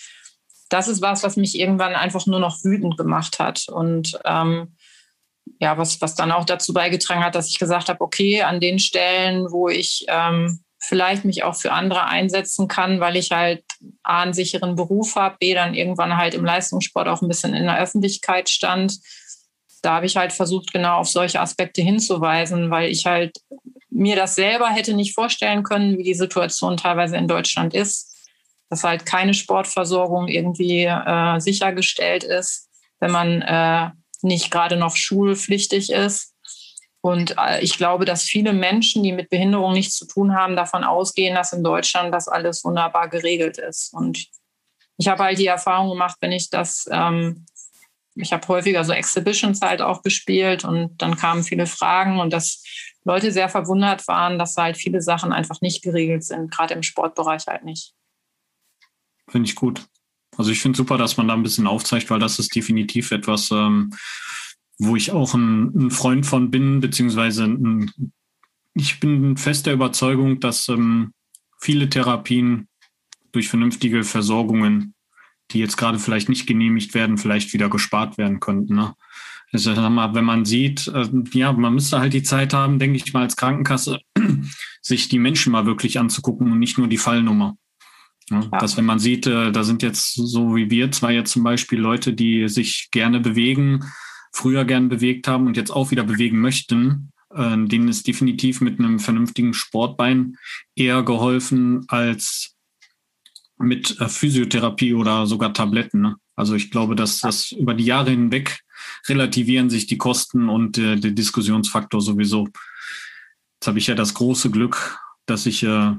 das 0.70 0.88
ist 0.88 1.02
was, 1.02 1.22
was 1.22 1.36
mich 1.36 1.58
irgendwann 1.58 1.94
einfach 1.94 2.24
nur 2.24 2.40
noch 2.40 2.64
wütend 2.64 2.96
gemacht 2.96 3.38
hat. 3.38 3.68
Und 3.68 4.18
ähm, 4.24 4.74
ja, 5.60 5.76
was, 5.76 6.00
was 6.00 6.14
dann 6.14 6.32
auch 6.32 6.46
dazu 6.46 6.72
beigetragen 6.72 7.22
hat, 7.22 7.34
dass 7.34 7.48
ich 7.48 7.58
gesagt 7.58 7.90
habe, 7.90 8.00
okay, 8.00 8.42
an 8.42 8.60
den 8.60 8.78
Stellen, 8.78 9.50
wo 9.50 9.68
ich 9.68 10.06
ähm, 10.08 10.60
vielleicht 10.88 11.26
mich 11.26 11.44
auch 11.44 11.54
für 11.54 11.72
andere 11.72 12.06
einsetzen 12.06 12.66
kann, 12.66 12.98
weil 12.98 13.16
ich 13.16 13.30
halt 13.30 13.62
A, 14.02 14.22
einen 14.22 14.32
sicheren 14.32 14.74
Beruf 14.74 15.16
habe, 15.16 15.36
B, 15.38 15.52
dann 15.52 15.74
irgendwann 15.74 16.16
halt 16.16 16.32
im 16.32 16.46
Leistungssport 16.46 17.08
auch 17.08 17.20
ein 17.20 17.28
bisschen 17.28 17.52
in 17.52 17.64
der 17.64 17.78
Öffentlichkeit 17.78 18.48
stand. 18.48 18.98
Da 19.82 19.94
habe 19.94 20.06
ich 20.06 20.16
halt 20.16 20.32
versucht, 20.32 20.72
genau 20.72 20.96
auf 20.96 21.08
solche 21.08 21.40
Aspekte 21.40 21.82
hinzuweisen, 21.82 22.70
weil 22.70 22.90
ich 22.90 23.04
halt 23.04 23.36
mir 23.90 24.16
das 24.16 24.34
selber 24.34 24.68
hätte 24.70 24.94
nicht 24.94 25.14
vorstellen 25.14 25.62
können, 25.62 25.98
wie 25.98 26.04
die 26.04 26.14
Situation 26.14 26.78
teilweise 26.78 27.18
in 27.18 27.28
Deutschland 27.28 27.74
ist, 27.74 28.16
dass 28.70 28.82
halt 28.82 29.04
keine 29.04 29.34
Sportversorgung 29.34 30.28
irgendwie 30.28 30.84
äh, 30.84 31.38
sichergestellt 31.38 32.24
ist, 32.24 32.70
wenn 32.98 33.10
man 33.10 33.42
äh, 33.42 33.90
nicht 34.22 34.50
gerade 34.50 34.76
noch 34.76 34.96
schulpflichtig 34.96 35.90
ist 35.90 36.34
und 37.00 37.36
äh, 37.38 37.60
ich 37.60 37.76
glaube, 37.76 38.04
dass 38.04 38.24
viele 38.24 38.52
Menschen, 38.52 39.02
die 39.02 39.12
mit 39.12 39.30
Behinderung 39.30 39.72
nichts 39.72 39.96
zu 39.96 40.06
tun 40.06 40.34
haben, 40.34 40.56
davon 40.56 40.84
ausgehen, 40.84 41.34
dass 41.34 41.52
in 41.52 41.62
Deutschland 41.62 42.12
das 42.12 42.28
alles 42.28 42.64
wunderbar 42.64 43.08
geregelt 43.08 43.58
ist. 43.58 43.92
Und 43.92 44.26
ich 44.96 45.08
habe 45.08 45.22
halt 45.22 45.38
die 45.38 45.46
Erfahrung 45.46 45.90
gemacht, 45.90 46.16
wenn 46.20 46.32
ich 46.32 46.50
das, 46.50 46.88
ähm, 46.90 47.46
ich 48.16 48.32
habe 48.32 48.46
häufiger 48.48 48.82
so 48.82 48.92
Exhibitions 48.92 49.60
halt 49.60 49.80
auch 49.80 50.02
gespielt 50.02 50.64
und 50.64 51.00
dann 51.00 51.16
kamen 51.16 51.44
viele 51.44 51.66
Fragen 51.66 52.18
und 52.18 52.32
dass 52.32 52.64
Leute 53.04 53.30
sehr 53.30 53.48
verwundert 53.48 54.06
waren, 54.08 54.38
dass 54.38 54.56
halt 54.56 54.76
viele 54.76 55.00
Sachen 55.00 55.32
einfach 55.32 55.60
nicht 55.60 55.82
geregelt 55.82 56.24
sind, 56.24 56.50
gerade 56.50 56.74
im 56.74 56.82
Sportbereich 56.82 57.46
halt 57.46 57.64
nicht. 57.64 57.94
Finde 59.28 59.48
ich 59.48 59.54
gut. 59.54 59.86
Also 60.36 60.50
ich 60.50 60.60
finde 60.60 60.76
super, 60.76 60.98
dass 60.98 61.16
man 61.16 61.28
da 61.28 61.34
ein 61.34 61.42
bisschen 61.42 61.66
aufzeigt, 61.66 62.10
weil 62.10 62.18
das 62.18 62.38
ist 62.38 62.54
definitiv 62.54 63.12
etwas, 63.12 63.50
ähm, 63.50 63.92
wo 64.78 64.96
ich 64.96 65.10
auch 65.10 65.34
ein, 65.34 65.74
ein 65.74 65.90
Freund 65.90 66.24
von 66.24 66.50
bin, 66.50 66.80
beziehungsweise 66.80 67.44
ein, 67.44 67.90
ich 68.74 69.00
bin 69.00 69.36
fester 69.36 69.72
Überzeugung, 69.72 70.40
dass 70.40 70.68
ähm, 70.68 71.12
viele 71.60 71.88
Therapien 71.88 72.68
durch 73.32 73.48
vernünftige 73.48 74.04
Versorgungen, 74.04 74.94
die 75.50 75.58
jetzt 75.58 75.76
gerade 75.76 75.98
vielleicht 75.98 76.28
nicht 76.28 76.46
genehmigt 76.46 76.94
werden, 76.94 77.18
vielleicht 77.18 77.52
wieder 77.52 77.68
gespart 77.68 78.18
werden 78.18 78.38
könnten. 78.40 78.76
Ne? 78.76 78.94
Also, 79.52 79.74
wenn 79.74 80.24
man 80.24 80.44
sieht, 80.44 80.88
äh, 80.88 81.08
ja, 81.32 81.52
man 81.52 81.74
müsste 81.74 81.98
halt 81.98 82.12
die 82.12 82.22
Zeit 82.22 82.52
haben, 82.52 82.78
denke 82.78 82.96
ich 82.96 83.12
mal, 83.12 83.22
als 83.22 83.36
Krankenkasse, 83.36 83.98
sich 84.82 85.08
die 85.08 85.18
Menschen 85.18 85.52
mal 85.52 85.66
wirklich 85.66 85.98
anzugucken 85.98 86.52
und 86.52 86.58
nicht 86.58 86.78
nur 86.78 86.86
die 86.86 86.98
Fallnummer. 86.98 87.56
Ja, 88.30 88.40
ja. 88.40 88.58
Dass 88.58 88.76
wenn 88.76 88.84
man 88.84 88.98
sieht, 88.98 89.26
äh, 89.26 89.50
da 89.50 89.64
sind 89.64 89.82
jetzt 89.82 90.14
so 90.14 90.54
wie 90.54 90.70
wir 90.70 90.92
zwei 90.92 91.14
jetzt 91.14 91.32
zum 91.32 91.42
Beispiel 91.42 91.80
Leute, 91.80 92.12
die 92.12 92.48
sich 92.48 92.90
gerne 92.90 93.20
bewegen, 93.20 93.84
früher 94.38 94.64
gern 94.64 94.88
bewegt 94.88 95.26
haben 95.26 95.46
und 95.46 95.56
jetzt 95.56 95.72
auch 95.72 95.90
wieder 95.90 96.04
bewegen 96.04 96.40
möchten, 96.40 97.12
äh, 97.34 97.56
denen 97.66 97.88
ist 97.88 98.06
definitiv 98.06 98.60
mit 98.60 98.78
einem 98.78 99.00
vernünftigen 99.00 99.52
Sportbein 99.52 100.36
eher 100.76 101.02
geholfen 101.02 101.84
als 101.88 102.54
mit 103.58 104.00
äh, 104.00 104.08
Physiotherapie 104.08 104.94
oder 104.94 105.26
sogar 105.26 105.52
Tabletten. 105.52 106.00
Ne? 106.00 106.16
Also 106.36 106.54
ich 106.54 106.70
glaube, 106.70 106.94
dass 106.94 107.20
das 107.20 107.50
über 107.50 107.74
die 107.74 107.84
Jahre 107.84 108.10
hinweg 108.10 108.60
relativieren 109.08 109.70
sich 109.70 109.86
die 109.86 109.98
Kosten 109.98 110.48
und 110.48 110.78
äh, 110.78 110.94
der 110.94 111.10
Diskussionsfaktor 111.10 112.00
sowieso. 112.00 112.46
Jetzt 113.56 113.66
habe 113.66 113.78
ich 113.78 113.88
ja 113.88 113.96
das 113.96 114.14
große 114.14 114.52
Glück, 114.52 115.00
dass 115.26 115.46
ich 115.46 115.64
äh, 115.64 115.96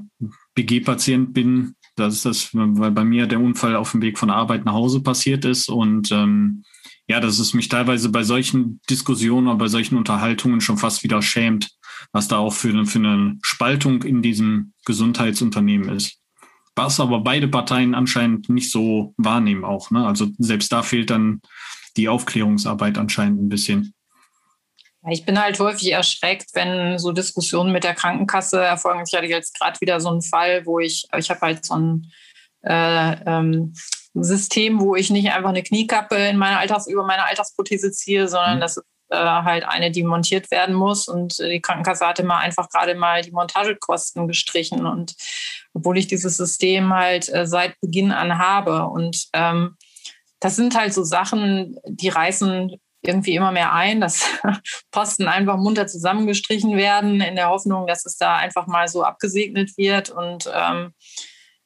BG-Patient 0.54 1.34
bin. 1.34 1.74
Das 1.94 2.14
ist 2.14 2.24
das, 2.24 2.48
weil 2.54 2.90
bei 2.90 3.04
mir 3.04 3.26
der 3.26 3.40
Unfall 3.40 3.76
auf 3.76 3.90
dem 3.90 4.00
Weg 4.00 4.18
von 4.18 4.30
Arbeit 4.30 4.64
nach 4.64 4.72
Hause 4.72 5.02
passiert 5.02 5.44
ist 5.44 5.68
und 5.68 6.10
ähm, 6.10 6.64
ja, 7.10 7.18
dass 7.18 7.40
es 7.40 7.54
mich 7.54 7.68
teilweise 7.68 8.08
bei 8.08 8.22
solchen 8.22 8.80
Diskussionen 8.88 9.48
oder 9.48 9.56
bei 9.56 9.66
solchen 9.66 9.96
Unterhaltungen 9.96 10.60
schon 10.60 10.78
fast 10.78 11.02
wieder 11.02 11.22
schämt, 11.22 11.68
was 12.12 12.28
da 12.28 12.38
auch 12.38 12.52
für, 12.52 12.86
für 12.86 13.00
eine 13.00 13.36
Spaltung 13.42 14.04
in 14.04 14.22
diesem 14.22 14.74
Gesundheitsunternehmen 14.84 15.88
ist. 15.88 16.20
Was 16.76 17.00
aber 17.00 17.18
beide 17.18 17.48
Parteien 17.48 17.96
anscheinend 17.96 18.48
nicht 18.48 18.70
so 18.70 19.12
wahrnehmen 19.16 19.64
auch. 19.64 19.90
Ne? 19.90 20.06
Also 20.06 20.28
selbst 20.38 20.70
da 20.70 20.84
fehlt 20.84 21.10
dann 21.10 21.40
die 21.96 22.08
Aufklärungsarbeit 22.08 22.96
anscheinend 22.96 23.42
ein 23.42 23.48
bisschen. 23.48 23.92
Ich 25.10 25.26
bin 25.26 25.42
halt 25.42 25.58
häufig 25.58 25.90
erschreckt, 25.90 26.50
wenn 26.54 26.96
so 27.00 27.10
Diskussionen 27.10 27.72
mit 27.72 27.82
der 27.82 27.96
Krankenkasse 27.96 28.62
erfolgen. 28.62 29.02
Ich 29.04 29.18
hatte 29.18 29.26
jetzt 29.26 29.58
gerade 29.58 29.80
wieder 29.80 30.00
so 30.00 30.10
einen 30.10 30.22
Fall, 30.22 30.64
wo 30.64 30.78
ich, 30.78 31.08
ich 31.18 31.28
habe 31.28 31.40
halt 31.40 31.66
so 31.66 31.74
ein 31.74 32.12
äh, 32.62 33.16
ähm, 33.26 33.72
System, 34.14 34.80
wo 34.80 34.96
ich 34.96 35.10
nicht 35.10 35.32
einfach 35.32 35.50
eine 35.50 35.62
Kniekappe 35.62 36.16
in 36.16 36.36
meine 36.36 36.58
Alltags 36.58 36.86
über 36.86 37.04
meine 37.04 37.24
Alltagsprothese 37.24 37.92
ziehe, 37.92 38.28
sondern 38.28 38.56
mhm. 38.56 38.60
das 38.60 38.76
ist 38.76 38.84
äh, 39.10 39.16
halt 39.16 39.64
eine, 39.64 39.90
die 39.90 40.04
montiert 40.04 40.50
werden 40.50 40.74
muss. 40.74 41.08
Und 41.08 41.38
die 41.38 41.60
Krankenkasse 41.60 42.06
hatte 42.06 42.22
mal 42.22 42.38
einfach 42.38 42.68
gerade 42.68 42.94
mal 42.94 43.22
die 43.22 43.32
Montagekosten 43.32 44.28
gestrichen. 44.28 44.86
Und 44.86 45.14
obwohl 45.74 45.98
ich 45.98 46.06
dieses 46.06 46.36
System 46.36 46.92
halt 46.92 47.28
äh, 47.28 47.46
seit 47.46 47.78
Beginn 47.80 48.12
an 48.12 48.38
habe. 48.38 48.86
Und 48.86 49.28
ähm, 49.32 49.76
das 50.40 50.56
sind 50.56 50.76
halt 50.76 50.94
so 50.94 51.04
Sachen, 51.04 51.76
die 51.86 52.08
reißen 52.08 52.76
irgendwie 53.02 53.34
immer 53.34 53.50
mehr 53.50 53.72
ein, 53.72 54.00
dass 54.00 54.24
Posten 54.90 55.26
einfach 55.26 55.56
munter 55.56 55.86
zusammengestrichen 55.86 56.76
werden, 56.76 57.20
in 57.20 57.34
der 57.34 57.48
Hoffnung, 57.48 57.86
dass 57.86 58.04
es 58.04 58.16
da 58.16 58.36
einfach 58.36 58.66
mal 58.66 58.88
so 58.88 59.02
abgesegnet 59.02 59.76
wird. 59.76 60.10
Und 60.10 60.50
ähm, 60.54 60.92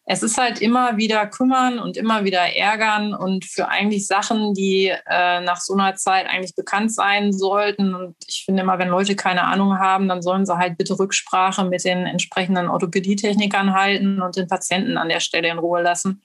es 0.06 0.22
ist 0.22 0.36
halt 0.36 0.60
immer 0.60 0.98
wieder 0.98 1.26
kümmern 1.26 1.78
und 1.78 1.96
immer 1.96 2.24
wieder 2.24 2.54
ärgern 2.54 3.14
und 3.14 3.46
für 3.46 3.68
eigentlich 3.68 4.06
Sachen, 4.06 4.52
die 4.52 4.88
äh, 4.88 5.40
nach 5.40 5.60
so 5.60 5.72
einer 5.72 5.94
Zeit 5.94 6.26
eigentlich 6.26 6.54
bekannt 6.54 6.92
sein 6.92 7.32
sollten. 7.32 7.94
Und 7.94 8.14
ich 8.26 8.44
finde 8.44 8.62
immer, 8.62 8.78
wenn 8.78 8.88
Leute 8.88 9.16
keine 9.16 9.44
Ahnung 9.44 9.78
haben, 9.78 10.08
dann 10.08 10.20
sollen 10.20 10.44
sie 10.44 10.58
halt 10.58 10.76
bitte 10.76 10.98
Rücksprache 10.98 11.64
mit 11.64 11.84
den 11.84 12.04
entsprechenden 12.04 12.68
Orthopädietechnikern 12.68 13.72
halten 13.72 14.20
und 14.20 14.36
den 14.36 14.46
Patienten 14.46 14.98
an 14.98 15.08
der 15.08 15.20
Stelle 15.20 15.48
in 15.48 15.58
Ruhe 15.58 15.80
lassen. 15.80 16.22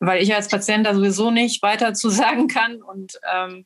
Weil 0.00 0.20
ich 0.20 0.34
als 0.34 0.48
Patient 0.48 0.84
da 0.84 0.92
sowieso 0.92 1.30
nicht 1.30 1.62
weiter 1.62 1.94
zu 1.94 2.10
sagen 2.10 2.48
kann. 2.48 2.82
Und 2.82 3.12
ähm, 3.32 3.64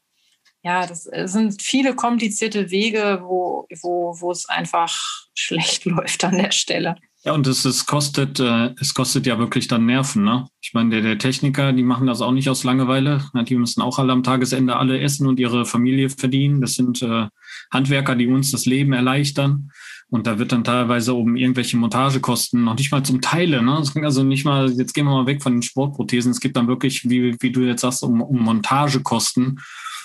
ja, 0.63 0.87
das 0.87 1.05
sind 1.05 1.63
viele 1.63 1.95
komplizierte 1.95 2.71
Wege, 2.71 3.21
wo, 3.23 3.67
wo, 3.81 4.15
wo 4.21 4.31
es 4.31 4.47
einfach 4.47 4.95
schlecht 5.35 5.85
läuft 5.87 6.23
an 6.23 6.37
der 6.37 6.53
Stelle. 6.53 6.97
Ja, 7.25 7.35
und 7.35 7.47
es, 7.47 7.65
es 7.65 7.87
kostet, 7.87 8.41
äh, 8.41 8.71
es 8.81 8.95
kostet 8.95 9.27
ja 9.27 9.39
wirklich 9.39 9.69
dann 9.69 9.87
Nerven, 9.87 10.25
ne? 10.25 10.49
Ich 10.61 10.75
meine, 10.75 10.91
der, 10.91 11.03
der 11.03 11.19
Techniker, 11.19 11.73
die 11.73 11.85
machen 11.85 12.09
das 12.09 12.21
auch 12.21 12.33
nicht 12.33 12.51
aus 12.51 12.65
Langeweile. 12.65 13.25
Ne? 13.33 13.45
Die 13.45 13.55
müssen 13.55 13.81
auch 13.81 14.01
alle 14.01 14.13
am 14.13 14.25
Tagesende 14.25 14.75
alle 14.75 15.01
essen 15.01 15.29
und 15.29 15.39
ihre 15.39 15.65
Familie 15.65 16.11
verdienen. 16.11 16.61
Das 16.61 16.75
sind 16.75 17.01
äh, 17.01 17.29
Handwerker, 17.71 18.17
die 18.17 18.27
uns 18.27 18.51
das 18.51 18.67
Leben 18.67 18.93
erleichtern. 18.93 19.71
Und 20.11 20.27
da 20.27 20.41
wird 20.41 20.51
dann 20.51 20.65
teilweise 20.65 21.15
um 21.15 21.37
irgendwelche 21.37 21.77
Montagekosten 21.77 22.65
noch 22.65 22.77
nicht 22.77 22.91
mal 22.91 23.05
zum 23.05 23.21
Teile, 23.21 23.63
ne? 23.63 23.85
Also 24.03 24.25
nicht 24.25 24.45
mal, 24.45 24.73
jetzt 24.73 24.93
gehen 24.93 25.05
wir 25.07 25.23
mal 25.23 25.27
weg 25.27 25.45
von 25.45 25.53
den 25.53 25.63
Sportprothesen. 25.63 26.33
Es 26.33 26.41
gibt 26.41 26.57
dann 26.57 26.67
wirklich, 26.67 27.09
wie, 27.09 27.37
wie 27.41 27.53
du 27.53 27.61
jetzt 27.61 27.83
sagst, 27.83 28.03
um, 28.03 28.21
um 28.21 28.41
Montagekosten 28.41 29.61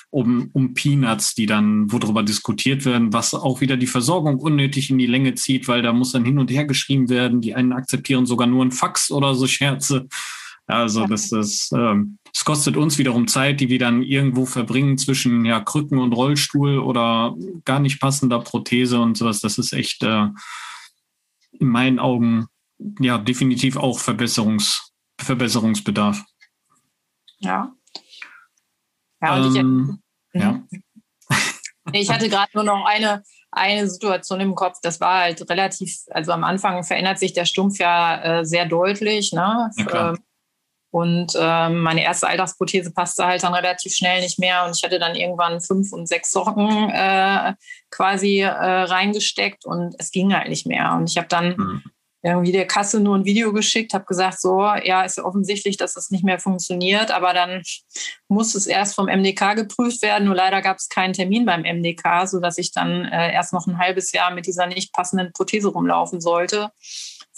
um, 0.09 0.49
um 0.53 0.73
Peanuts, 0.73 1.35
die 1.35 1.45
dann, 1.45 1.91
wo 1.91 1.99
darüber 1.99 2.23
diskutiert 2.23 2.85
werden, 2.85 3.13
was 3.13 3.33
auch 3.33 3.61
wieder 3.61 3.77
die 3.77 3.87
Versorgung 3.87 4.39
unnötig 4.39 4.89
in 4.89 4.97
die 4.97 5.07
Länge 5.07 5.35
zieht, 5.35 5.67
weil 5.67 5.81
da 5.81 5.93
muss 5.93 6.13
dann 6.13 6.25
hin 6.25 6.39
und 6.39 6.49
her 6.49 6.65
geschrieben 6.65 7.09
werden. 7.09 7.41
Die 7.41 7.55
einen 7.55 7.73
akzeptieren 7.73 8.25
sogar 8.25 8.47
nur 8.47 8.63
ein 8.63 8.71
Fax 8.71 9.11
oder 9.11 9.35
so 9.35 9.47
Scherze. 9.47 10.07
Also 10.65 11.07
das 11.07 11.31
ist, 11.31 11.71
ähm, 11.71 12.17
es 12.33 12.43
kostet 12.43 12.75
uns 12.75 12.97
wiederum 12.97 13.27
Zeit, 13.27 13.61
die 13.61 13.69
wir 13.69 13.79
dann 13.79 14.03
irgendwo 14.03 14.45
verbringen 14.45 14.97
zwischen 14.97 15.45
ja, 15.45 15.61
Krücken 15.61 15.97
und 15.97 16.11
Rollstuhl 16.11 16.79
oder 16.79 17.35
gar 17.63 17.79
nicht 17.79 18.01
passender 18.01 18.39
Prothese 18.39 18.99
und 18.99 19.17
sowas. 19.17 19.39
Das 19.39 19.57
ist 19.57 19.71
echt 19.71 20.03
äh, 20.03 20.27
in 21.53 21.67
meinen 21.67 21.99
Augen 21.99 22.47
ja 22.99 23.17
definitiv 23.17 23.77
auch 23.77 23.99
Verbesserungs, 23.99 24.91
Verbesserungsbedarf. 25.19 26.23
Ja, 27.39 27.73
ja, 29.21 29.35
und 29.35 29.55
ähm, 29.55 29.99
ich, 30.33 30.41
ja. 30.41 30.61
Ich 31.93 32.11
hatte 32.11 32.27
gerade 32.27 32.51
nur 32.53 32.65
noch 32.65 32.85
eine, 32.85 33.23
eine 33.49 33.89
Situation 33.89 34.41
im 34.41 34.55
Kopf, 34.55 34.77
das 34.81 34.99
war 34.99 35.21
halt 35.21 35.49
relativ, 35.49 35.95
also 36.09 36.33
am 36.33 36.43
Anfang 36.43 36.83
verändert 36.83 37.17
sich 37.17 37.31
der 37.31 37.45
Stumpf 37.45 37.79
ja 37.79 38.39
äh, 38.39 38.45
sehr 38.45 38.65
deutlich. 38.65 39.31
Ne? 39.31 39.71
Ja, 39.77 40.09
ähm, 40.09 40.17
und 40.91 41.33
äh, 41.35 41.69
meine 41.69 42.03
erste 42.03 42.27
Alltagsprothese 42.27 42.91
passte 42.91 43.25
halt 43.25 43.43
dann 43.43 43.53
relativ 43.53 43.93
schnell 43.93 44.21
nicht 44.21 44.39
mehr. 44.39 44.65
Und 44.65 44.75
ich 44.75 44.83
hatte 44.83 44.99
dann 44.99 45.15
irgendwann 45.15 45.61
fünf 45.61 45.93
und 45.93 46.07
sechs 46.07 46.31
Socken 46.31 46.89
äh, 46.89 47.53
quasi 47.89 48.39
äh, 48.39 48.49
reingesteckt 48.49 49.65
und 49.65 49.95
es 49.99 50.11
ging 50.11 50.33
halt 50.33 50.49
nicht 50.49 50.65
mehr. 50.65 50.93
Und 50.93 51.09
ich 51.09 51.17
habe 51.17 51.27
dann 51.27 51.55
mhm 51.55 51.83
irgendwie 52.31 52.51
der 52.51 52.67
Kasse 52.67 52.99
nur 52.99 53.15
ein 53.15 53.25
Video 53.25 53.53
geschickt, 53.53 53.93
habe 53.93 54.05
gesagt, 54.05 54.41
so, 54.41 54.61
ja, 54.61 55.03
ist 55.03 55.17
ja 55.17 55.23
offensichtlich, 55.23 55.77
dass 55.77 55.93
das 55.93 56.09
nicht 56.09 56.23
mehr 56.23 56.39
funktioniert, 56.39 57.11
aber 57.11 57.33
dann 57.33 57.61
muss 58.27 58.55
es 58.55 58.65
erst 58.65 58.95
vom 58.95 59.05
MDK 59.05 59.55
geprüft 59.55 60.01
werden. 60.01 60.25
Nur 60.25 60.35
leider 60.35 60.61
gab 60.61 60.77
es 60.77 60.89
keinen 60.89 61.13
Termin 61.13 61.45
beim 61.45 61.61
MDK, 61.61 62.27
sodass 62.27 62.57
ich 62.57 62.71
dann 62.71 63.05
äh, 63.05 63.33
erst 63.33 63.53
noch 63.53 63.67
ein 63.67 63.77
halbes 63.77 64.11
Jahr 64.11 64.33
mit 64.33 64.47
dieser 64.47 64.67
nicht 64.67 64.93
passenden 64.93 65.31
Prothese 65.33 65.69
rumlaufen 65.69 66.21
sollte. 66.21 66.71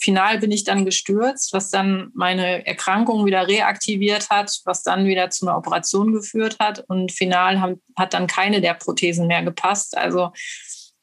Final 0.00 0.38
bin 0.38 0.50
ich 0.50 0.64
dann 0.64 0.86
gestürzt, 0.86 1.52
was 1.52 1.68
dann 1.68 2.10
meine 2.14 2.66
Erkrankung 2.66 3.26
wieder 3.26 3.46
reaktiviert 3.46 4.30
hat, 4.30 4.60
was 4.64 4.82
dann 4.82 5.04
wieder 5.04 5.28
zu 5.28 5.46
einer 5.46 5.58
Operation 5.58 6.12
geführt 6.12 6.56
hat. 6.58 6.84
Und 6.88 7.12
final 7.12 7.60
haben, 7.60 7.82
hat 7.98 8.14
dann 8.14 8.26
keine 8.26 8.62
der 8.62 8.74
Prothesen 8.74 9.26
mehr 9.26 9.42
gepasst. 9.42 9.96
Also 9.96 10.32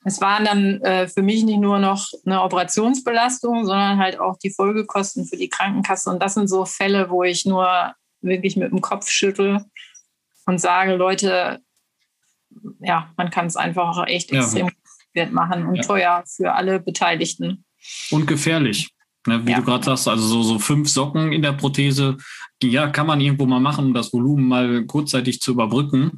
es 0.08 0.22
waren 0.22 0.46
dann 0.46 0.82
äh, 0.84 1.10
für 1.10 1.22
mich 1.22 1.44
nicht 1.44 1.60
nur 1.60 1.80
noch 1.80 2.08
eine 2.26 2.42
Operationsbelastung, 2.42 3.66
sondern 3.66 3.98
halt 3.98 4.22
auch 4.22 4.38
die 4.38 4.52
Folgekosten 4.52 5.26
für 5.26 5.36
die 5.36 5.50
Krankenkasse. 5.50 6.10
Und 6.10 6.24
das 6.24 6.36
sind 6.36 6.48
so 6.48 6.64
Fälle, 6.64 7.10
wo 7.10 7.24
ich 7.24 7.46
nur 7.46 7.94
wirklich 8.22 8.56
mit 8.56 8.72
dem 8.72 8.80
Kopf 8.80 9.10
schüttel 9.10 9.66
und 10.46 10.62
sage, 10.62 10.96
Leute, 10.96 11.60
ja, 12.80 13.12
man 13.18 13.32
kann 13.32 13.48
es 13.48 13.58
einfach 13.58 14.08
echt 14.08 14.32
ja. 14.32 14.40
extrem 14.40 14.70
wert 15.14 15.34
machen 15.34 15.66
und 15.66 15.76
ja. 15.76 15.84
teuer 15.84 16.24
für 16.26 16.54
alle 16.54 16.80
Beteiligten. 16.80 17.66
Und 18.10 18.28
gefährlich. 18.28 18.90
Ne, 19.28 19.46
wie 19.46 19.52
ja. 19.52 19.58
du 19.58 19.64
gerade 19.66 19.84
sagst, 19.84 20.08
also 20.08 20.26
so, 20.26 20.42
so 20.42 20.58
fünf 20.58 20.88
Socken 20.88 21.34
in 21.34 21.42
der 21.42 21.52
Prothese, 21.52 22.16
ja, 22.64 22.88
kann 22.88 23.08
man 23.08 23.20
irgendwo 23.20 23.46
mal 23.46 23.60
machen, 23.60 23.88
um 23.88 23.94
das 23.94 24.14
Volumen 24.14 24.48
mal 24.48 24.86
kurzzeitig 24.86 25.42
zu 25.42 25.52
überbrücken. 25.52 26.18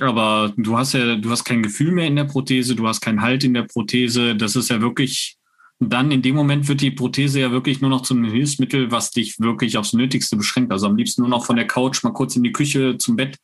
Aber 0.00 0.52
du 0.56 0.76
hast 0.76 0.92
ja, 0.92 1.16
du 1.16 1.30
hast 1.30 1.44
kein 1.44 1.62
Gefühl 1.62 1.92
mehr 1.92 2.06
in 2.06 2.16
der 2.16 2.24
Prothese, 2.24 2.76
du 2.76 2.86
hast 2.86 3.00
keinen 3.00 3.22
Halt 3.22 3.44
in 3.44 3.54
der 3.54 3.62
Prothese. 3.62 4.36
Das 4.36 4.54
ist 4.54 4.68
ja 4.68 4.80
wirklich, 4.80 5.38
dann 5.78 6.10
in 6.10 6.22
dem 6.22 6.34
Moment 6.34 6.68
wird 6.68 6.82
die 6.82 6.90
Prothese 6.90 7.40
ja 7.40 7.50
wirklich 7.50 7.80
nur 7.80 7.88
noch 7.90 8.02
zum 8.02 8.24
Hilfsmittel, 8.24 8.90
was 8.90 9.10
dich 9.10 9.40
wirklich 9.40 9.78
aufs 9.78 9.94
Nötigste 9.94 10.36
beschränkt. 10.36 10.70
Also 10.70 10.86
am 10.86 10.96
liebsten 10.96 11.22
nur 11.22 11.30
noch 11.30 11.46
von 11.46 11.56
der 11.56 11.66
Couch 11.66 12.02
mal 12.02 12.12
kurz 12.12 12.36
in 12.36 12.42
die 12.42 12.52
Küche 12.52 12.98
zum 12.98 13.16
Bett, 13.16 13.38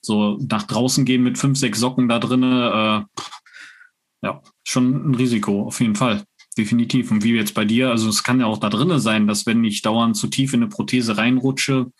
so 0.00 0.38
nach 0.48 0.62
draußen 0.62 1.04
gehen 1.04 1.24
mit 1.24 1.38
fünf, 1.38 1.58
sechs 1.58 1.80
Socken 1.80 2.08
da 2.08 2.20
drinnen. 2.20 2.52
Äh, 2.52 3.04
ja, 4.22 4.42
schon 4.64 5.10
ein 5.10 5.14
Risiko, 5.14 5.62
auf 5.62 5.80
jeden 5.80 5.96
Fall. 5.96 6.24
Definitiv. 6.56 7.10
Und 7.10 7.22
wie 7.22 7.34
jetzt 7.34 7.54
bei 7.54 7.64
dir, 7.64 7.90
also 7.90 8.08
es 8.08 8.22
kann 8.22 8.40
ja 8.40 8.46
auch 8.46 8.58
da 8.58 8.70
drinnen 8.70 8.98
sein, 8.98 9.26
dass 9.26 9.44
wenn 9.44 9.62
ich 9.64 9.82
dauernd 9.82 10.16
zu 10.16 10.28
tief 10.28 10.54
in 10.54 10.62
eine 10.62 10.70
Prothese 10.70 11.18
reinrutsche, 11.18 11.92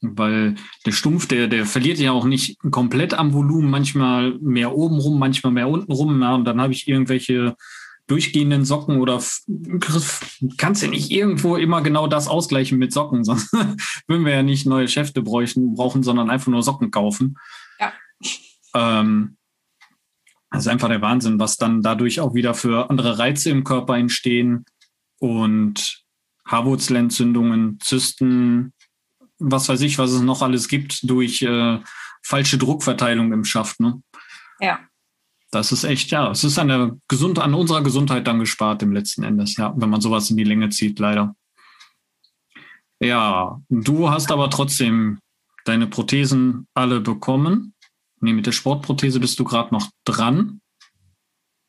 weil 0.00 0.54
der 0.86 0.92
Stumpf, 0.92 1.26
der, 1.26 1.48
der 1.48 1.66
verliert 1.66 1.98
ja 1.98 2.12
auch 2.12 2.24
nicht 2.24 2.58
komplett 2.70 3.14
am 3.14 3.32
Volumen, 3.32 3.70
manchmal 3.70 4.38
mehr 4.40 4.74
oben 4.74 4.98
rum, 4.98 5.18
manchmal 5.18 5.52
mehr 5.52 5.68
unten 5.68 5.92
rum. 5.92 6.20
Ja, 6.22 6.34
und 6.34 6.44
dann 6.44 6.60
habe 6.60 6.72
ich 6.72 6.88
irgendwelche 6.88 7.56
durchgehenden 8.06 8.64
Socken 8.64 9.00
oder 9.00 9.22
kannst 10.56 10.82
ja 10.82 10.88
nicht 10.88 11.10
irgendwo 11.10 11.56
immer 11.56 11.82
genau 11.82 12.06
das 12.06 12.26
ausgleichen 12.26 12.78
mit 12.78 12.92
Socken, 12.92 13.22
sonst 13.24 13.52
würden 14.06 14.24
wir 14.24 14.32
ja 14.32 14.42
nicht 14.42 14.66
neue 14.66 14.88
Schäfte 14.88 15.22
bräuchten, 15.22 15.74
brauchen, 15.74 16.02
sondern 16.02 16.30
einfach 16.30 16.50
nur 16.50 16.62
Socken 16.62 16.90
kaufen. 16.90 17.36
Ja. 17.78 17.92
Ähm, 18.74 19.36
das 20.50 20.62
ist 20.62 20.68
einfach 20.68 20.88
der 20.88 21.02
Wahnsinn, 21.02 21.38
was 21.38 21.56
dann 21.56 21.82
dadurch 21.82 22.20
auch 22.20 22.34
wieder 22.34 22.54
für 22.54 22.88
andere 22.88 23.18
Reize 23.18 23.50
im 23.50 23.64
Körper 23.64 23.98
entstehen 23.98 24.64
und 25.18 26.02
Haarwurzelentzündungen, 26.46 27.78
Zysten, 27.80 28.72
was 29.38 29.68
weiß 29.68 29.80
ich, 29.82 29.98
was 29.98 30.10
es 30.10 30.20
noch 30.20 30.42
alles 30.42 30.68
gibt, 30.68 31.08
durch 31.08 31.42
äh, 31.42 31.80
falsche 32.22 32.58
Druckverteilung 32.58 33.32
im 33.32 33.44
Schaft. 33.44 33.80
Ne? 33.80 34.02
Ja. 34.60 34.80
Das 35.50 35.72
ist 35.72 35.84
echt, 35.84 36.10
ja, 36.10 36.30
es 36.30 36.44
ist 36.44 36.58
an, 36.58 36.68
der 36.68 36.96
Gesund 37.08 37.38
an 37.38 37.54
unserer 37.54 37.82
Gesundheit 37.82 38.26
dann 38.26 38.40
gespart 38.40 38.82
im 38.82 38.92
letzten 38.92 39.22
Endes, 39.22 39.56
ja, 39.56 39.72
wenn 39.76 39.88
man 39.88 40.00
sowas 40.00 40.30
in 40.30 40.36
die 40.36 40.44
Länge 40.44 40.68
zieht, 40.68 40.98
leider. 40.98 41.34
Ja, 43.00 43.60
du 43.70 44.10
hast 44.10 44.30
aber 44.30 44.50
trotzdem 44.50 45.20
deine 45.64 45.86
Prothesen 45.86 46.66
alle 46.74 47.00
bekommen. 47.00 47.74
Nee, 48.20 48.32
mit 48.32 48.46
der 48.46 48.52
Sportprothese 48.52 49.20
bist 49.20 49.38
du 49.38 49.44
gerade 49.44 49.72
noch 49.72 49.88
dran. 50.04 50.60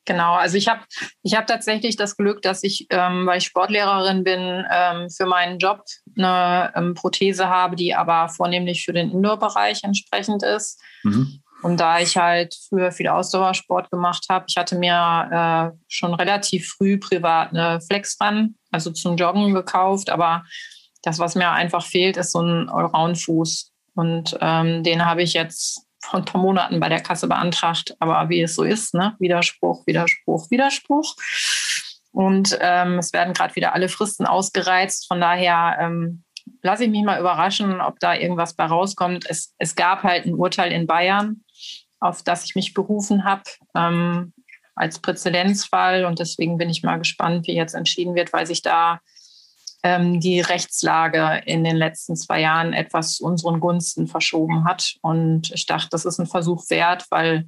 Genau, 0.10 0.34
also 0.34 0.57
ich 0.57 0.68
habe 0.68 0.82
ich 1.22 1.36
hab 1.36 1.45
tatsächlich 1.45 1.95
das 1.95 2.18
Glück, 2.18 2.41
dass 2.41 2.64
ich, 2.64 2.88
ähm, 2.89 3.28
weil 3.28 3.38
ich 3.38 3.43
Sportlehrerin 3.43 4.24
bin, 4.24 4.66
ähm, 4.74 5.07
für 5.07 5.28
meinen 5.28 5.60
Job 5.60 5.84
eine 6.18 6.74
ähm, 6.76 6.95
Prothese 6.95 7.47
habe, 7.47 7.76
die 7.76 7.93
aber 7.93 8.28
vornehmlich 8.28 8.84
für 8.84 8.91
den 8.91 9.12
Indoor-Bereich 9.12 9.84
entsprechend 9.84 10.41
ist. 10.41 10.82
Mhm. 11.03 11.43
Und 11.62 11.80
da 11.80 11.99
ich 11.99 12.18
halt 12.18 12.55
früher 12.70 12.91
viel 12.91 13.07
Ausdauersport 13.07 13.91
gemacht 13.91 14.26
habe, 14.32 14.45
ich 14.47 14.57
hatte 14.57 14.80
mir 14.80 15.74
äh, 15.76 15.78
schon 15.88 16.16
relativ 16.16 16.72
früh 16.72 16.97
privat 16.97 17.49
eine 17.49 17.80
Flexrun, 17.80 18.55
also 18.72 18.89
zum 18.89 19.16
Joggen 19.16 19.53
gekauft, 19.53 20.10
aber 20.10 20.43
das, 21.03 21.20
was 21.20 21.36
mir 21.36 21.51
einfach 21.51 21.86
fehlt, 21.86 22.18
ist 22.18 22.32
so 22.32 22.41
ein 22.41 22.68
Allround-Fuß. 22.68 23.72
Und 23.93 24.36
ähm, 24.41 24.82
den 24.84 25.05
habe 25.05 25.22
ich 25.22 25.34
jetzt 25.34 25.86
vor 26.02 26.20
ein 26.20 26.26
paar 26.26 26.41
Monaten 26.41 26.80
bei 26.80 26.89
der 26.89 27.02
Kasse 27.02 27.28
beantragt, 27.28 27.95
aber 28.00 28.30
wie 28.30 28.41
es 28.41 28.56
so 28.56 28.64
ist, 28.64 28.93
ne? 28.93 29.16
Widerspruch, 29.20 29.86
Widerspruch, 29.86 30.50
Widerspruch. 30.50 31.16
Und 32.12 32.58
ähm, 32.62 33.00
es 33.00 33.14
werden 33.14 33.34
gerade 33.34 33.56
wieder 33.56 33.74
alle 33.74 33.89
Fristen 33.89 34.26
ausgereizt. 34.26 35.08
Von 35.08 35.22
daher 35.22 35.78
ähm, 35.80 36.24
lasse 36.62 36.86
ich 36.86 36.89
mich 36.89 37.04
mal 37.04 37.20
überraschen, 37.20 37.82
ob 37.82 38.00
da 38.00 38.16
irgendwas 38.16 38.56
bei 38.56 38.66
rauskommt. 38.66 39.26
Es, 39.30 39.54
es 39.58 39.76
gab 39.76 40.04
halt 40.04 40.26
ein 40.26 40.34
Urteil 40.34 40.72
in 40.72 40.88
Bayern, 40.88 41.43
auf 42.00 42.24
das 42.24 42.45
ich 42.45 42.56
mich 42.56 42.74
berufen 42.74 43.26
habe, 43.26 43.43
ähm, 43.76 44.34
als 44.76 45.00
Präzedenzfall. 45.00 46.06
Und 46.06 46.20
deswegen 46.20 46.58
bin 46.58 46.70
ich 46.70 46.84
mal 46.84 46.97
gespannt, 46.97 47.47
wie 47.47 47.56
jetzt 47.56 47.76
entschieden 47.76 48.16
wird, 48.16 48.34
weil 48.34 48.47
sich 48.47 48.62
da 48.62 49.02
die 49.84 50.41
Rechtslage 50.41 51.41
in 51.45 51.63
den 51.63 51.77
letzten 51.77 52.17
zwei 52.17 52.41
Jahren 52.41 52.73
etwas 52.73 53.21
unseren 53.21 53.61
Gunsten 53.61 54.07
verschoben 54.07 54.65
hat. 54.65 54.95
Und 55.01 55.51
ich 55.51 55.65
dachte, 55.67 55.88
das 55.91 56.03
ist 56.03 56.19
ein 56.19 56.27
Versuch 56.27 56.69
wert, 56.69 57.05
weil 57.09 57.47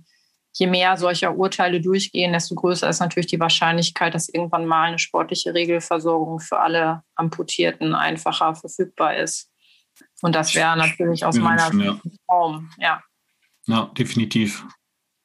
je 0.53 0.67
mehr 0.67 0.97
solcher 0.97 1.35
Urteile 1.35 1.81
durchgehen, 1.81 2.33
desto 2.33 2.55
größer 2.55 2.89
ist 2.89 2.99
natürlich 2.99 3.27
die 3.27 3.39
Wahrscheinlichkeit, 3.39 4.13
dass 4.13 4.29
irgendwann 4.29 4.65
mal 4.65 4.89
eine 4.89 4.99
sportliche 4.99 5.53
Regelversorgung 5.53 6.39
für 6.39 6.59
alle 6.59 7.03
Amputierten 7.15 7.95
einfacher 7.95 8.55
verfügbar 8.55 9.17
ist. 9.17 9.49
Und 10.21 10.35
das 10.35 10.55
wäre 10.55 10.77
natürlich 10.77 11.25
aus 11.25 11.37
meiner 11.37 11.71
Sicht 11.71 11.83
ja. 11.83 11.99
Traum, 12.27 12.69
ja. 12.77 13.01
Ja, 13.67 13.91
definitiv. 13.97 14.65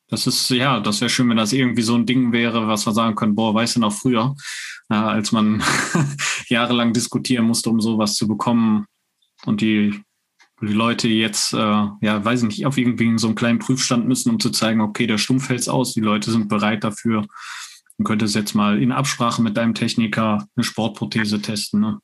Das 0.08 0.26
ist, 0.26 0.50
ja, 0.50 0.78
das 0.78 1.00
wäre 1.00 1.08
schön, 1.08 1.28
wenn 1.28 1.36
das 1.36 1.52
irgendwie 1.52 1.82
so 1.82 1.96
ein 1.96 2.06
Ding 2.06 2.30
wäre, 2.32 2.68
was 2.68 2.86
wir 2.86 2.92
sagen 2.92 3.16
können, 3.16 3.34
boah, 3.34 3.54
weißt 3.54 3.76
du 3.76 3.80
noch 3.80 3.92
früher, 3.92 4.36
äh, 4.90 4.94
als 4.94 5.32
man 5.32 5.62
jahrelang 6.48 6.92
diskutieren 6.92 7.46
musste, 7.46 7.70
um 7.70 7.80
sowas 7.80 8.14
zu 8.14 8.26
bekommen 8.28 8.86
und 9.44 9.60
die 9.60 10.00
die 10.62 10.72
Leute 10.72 11.08
jetzt, 11.08 11.52
äh, 11.52 11.56
ja, 11.56 12.24
weiß 12.24 12.42
ich 12.42 12.48
nicht, 12.48 12.66
auf 12.66 12.78
irgendwie 12.78 13.18
so 13.18 13.26
einen 13.26 13.36
kleinen 13.36 13.58
Prüfstand 13.58 14.08
müssen, 14.08 14.30
um 14.30 14.40
zu 14.40 14.50
zeigen, 14.50 14.80
okay, 14.80 15.06
der 15.06 15.18
Stumpf 15.18 15.48
hält's 15.48 15.68
aus, 15.68 15.92
die 15.92 16.00
Leute 16.00 16.30
sind 16.30 16.48
bereit 16.48 16.82
dafür. 16.82 17.26
Du 17.98 18.04
könntest 18.04 18.34
jetzt 18.34 18.54
mal 18.54 18.80
in 18.80 18.92
Absprache 18.92 19.42
mit 19.42 19.56
deinem 19.56 19.74
Techniker 19.74 20.46
eine 20.56 20.64
Sportprothese 20.64 21.40
testen. 21.42 21.80
Ne? 21.80 21.98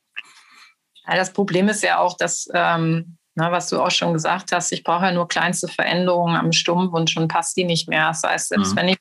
Ja, 1.06 1.16
das 1.16 1.32
Problem 1.32 1.68
ist 1.68 1.82
ja 1.82 1.98
auch, 1.98 2.16
dass, 2.16 2.48
ähm, 2.54 3.16
na, 3.34 3.50
was 3.50 3.68
du 3.68 3.80
auch 3.80 3.90
schon 3.90 4.12
gesagt 4.12 4.52
hast, 4.52 4.72
ich 4.72 4.84
brauche 4.84 5.06
ja 5.06 5.12
nur 5.12 5.28
kleinste 5.28 5.68
Veränderungen 5.68 6.36
am 6.36 6.52
Stumpf 6.52 6.92
und 6.92 7.10
schon 7.10 7.28
passt 7.28 7.56
die 7.56 7.64
nicht 7.64 7.88
mehr. 7.88 8.08
Das 8.08 8.22
heißt, 8.22 8.48
selbst 8.50 8.72
ja. 8.72 8.76
wenn 8.76 8.88
ich 8.88 8.98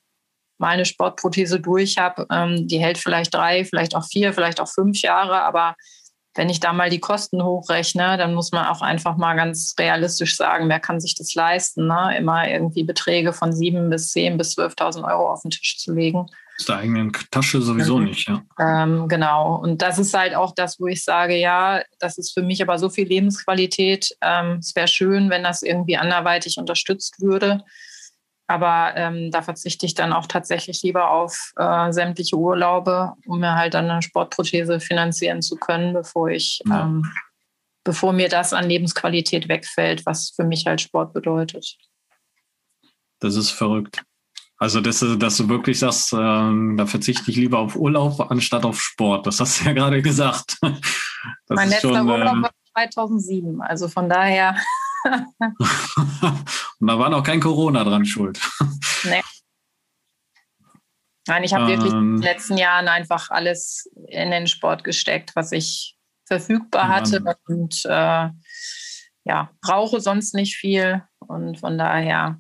mal 0.62 0.70
eine 0.70 0.86
Sportprothese 0.86 1.60
durch 1.60 1.98
habe, 1.98 2.26
ähm, 2.32 2.68
die 2.68 2.80
hält 2.80 2.98
vielleicht 2.98 3.34
drei, 3.34 3.66
vielleicht 3.66 3.96
auch 3.96 4.06
vier, 4.06 4.34
vielleicht 4.34 4.62
auch 4.62 4.70
fünf 4.70 5.02
Jahre, 5.02 5.42
aber 5.42 5.76
wenn 6.36 6.50
ich 6.50 6.62
da 6.62 6.72
mal 6.72 6.90
die 6.90 7.00
Kosten 7.00 7.44
hochrechne, 7.44 8.18
dann 8.18 8.34
muss 8.34 8.54
man 8.54 8.66
auch 8.68 8.82
einfach 8.82 9.18
mal 9.18 9.36
ganz 9.36 9.76
realistisch 9.78 10.38
sagen, 10.38 10.70
wer 10.70 10.80
kann 10.80 11.02
sich 11.02 11.16
das 11.16 11.36
leisten, 11.36 11.88
ne? 11.88 12.16
immer 12.18 12.48
irgendwie 12.48 12.84
Beträge 12.84 13.34
von 13.34 13.52
sieben 13.52 13.90
bis 13.90 14.12
zehn 14.12 14.38
bis 14.38 14.58
12.000 14.58 15.04
Euro 15.04 15.34
auf 15.34 15.42
den 15.42 15.52
Tisch 15.52 15.78
zu 15.78 15.94
legen. 15.94 16.28
Aus 16.58 16.66
der 16.66 16.78
eigenen 16.78 17.12
Tasche 17.32 17.62
sowieso 17.62 17.98
mhm. 17.98 18.06
nicht, 18.06 18.30
ja. 18.30 18.44
Ähm, 18.60 19.10
genau. 19.10 19.56
Und 19.56 19.82
das 19.82 20.00
ist 20.00 20.14
halt 20.14 20.36
auch 20.36 20.54
das, 20.56 20.80
wo 20.80 20.88
ich 20.88 21.04
sage, 21.04 21.36
ja, 21.36 21.82
das 22.00 22.18
ist 22.18 22.34
für 22.34 22.44
mich 22.44 22.62
aber 22.62 22.78
so 22.80 22.90
viel 22.90 23.08
Lebensqualität. 23.08 24.16
Ähm, 24.22 24.60
es 24.60 24.74
wäre 24.76 24.88
schön, 24.88 25.30
wenn 25.30 25.44
das 25.44 25.64
irgendwie 25.64 25.98
anderweitig 25.98 26.58
unterstützt 26.58 27.20
würde. 27.20 27.64
Aber 28.52 28.92
ähm, 28.98 29.32
da 29.32 29.42
verzichte 29.42 29.86
ich 29.86 29.94
dann 29.94 30.12
auch 30.12 30.28
tatsächlich 30.28 30.84
lieber 30.84 31.10
auf 31.10 31.54
äh, 31.56 31.90
sämtliche 31.94 32.36
Urlaube, 32.36 33.14
um 33.26 33.40
mir 33.40 33.56
halt 33.56 33.76
dann 33.76 33.90
eine 33.90 34.02
Sportprothese 34.02 34.82
finanzieren 34.82 35.42
zu 35.42 35.56
können, 35.56 35.94
bevor 35.94 36.28
ich, 36.28 36.62
ja. 36.68 36.82
ähm, 36.82 37.10
bevor 37.86 38.12
mir 38.12 38.28
das 38.28 38.52
an 38.52 38.68
Lebensqualität 38.68 39.48
wegfällt, 39.48 40.06
was 40.06 40.32
für 40.36 40.44
mich 40.44 40.66
halt 40.66 40.82
Sport 40.82 41.14
bedeutet. 41.14 41.78
Das 43.20 43.38
ist 43.38 43.52
verrückt. 43.52 44.04
Also, 44.58 44.82
dass, 44.82 45.00
dass 45.18 45.38
du 45.38 45.48
wirklich 45.48 45.80
sagst, 45.80 46.12
äh, 46.12 46.18
da 46.18 46.86
verzichte 46.86 47.32
ich 47.32 47.38
lieber 47.38 47.60
auf 47.60 47.78
Urlaub 47.78 48.30
anstatt 48.30 48.66
auf 48.66 48.82
Sport. 48.82 49.28
Das 49.28 49.40
hast 49.40 49.62
du 49.62 49.66
ja 49.68 49.72
gerade 49.76 50.02
gesagt. 50.02 50.58
Das 50.62 50.82
mein 51.48 51.70
letzter 51.70 51.94
schon, 51.94 52.10
Urlaub 52.10 52.36
äh, 52.36 52.42
war 52.42 52.52
2007. 52.74 53.62
Also 53.62 53.88
von 53.88 54.10
daher. 54.10 54.58
Und 55.04 56.88
da 56.88 57.00
war 57.00 57.10
noch 57.10 57.24
kein 57.24 57.40
Corona 57.40 57.84
dran 57.84 58.06
schuld. 58.06 58.40
Nee. 59.04 59.22
Nein, 61.28 61.44
ich 61.44 61.54
habe 61.54 61.72
ähm, 61.72 61.78
wirklich 61.78 61.94
in 61.94 62.16
den 62.18 62.22
letzten 62.22 62.58
Jahren 62.58 62.88
einfach 62.88 63.30
alles 63.30 63.90
in 64.08 64.32
den 64.32 64.48
Sport 64.48 64.84
gesteckt, 64.84 65.32
was 65.36 65.52
ich 65.52 65.98
verfügbar 66.26 66.88
hatte 66.88 67.20
Mann. 67.20 67.36
und 67.48 67.82
äh, 67.86 68.30
ja, 69.24 69.52
brauche 69.62 70.02
sonst 70.02 70.34
nicht 70.34 70.56
viel 70.56 71.04
und 71.20 71.60
von 71.60 71.78
daher. 71.78 72.40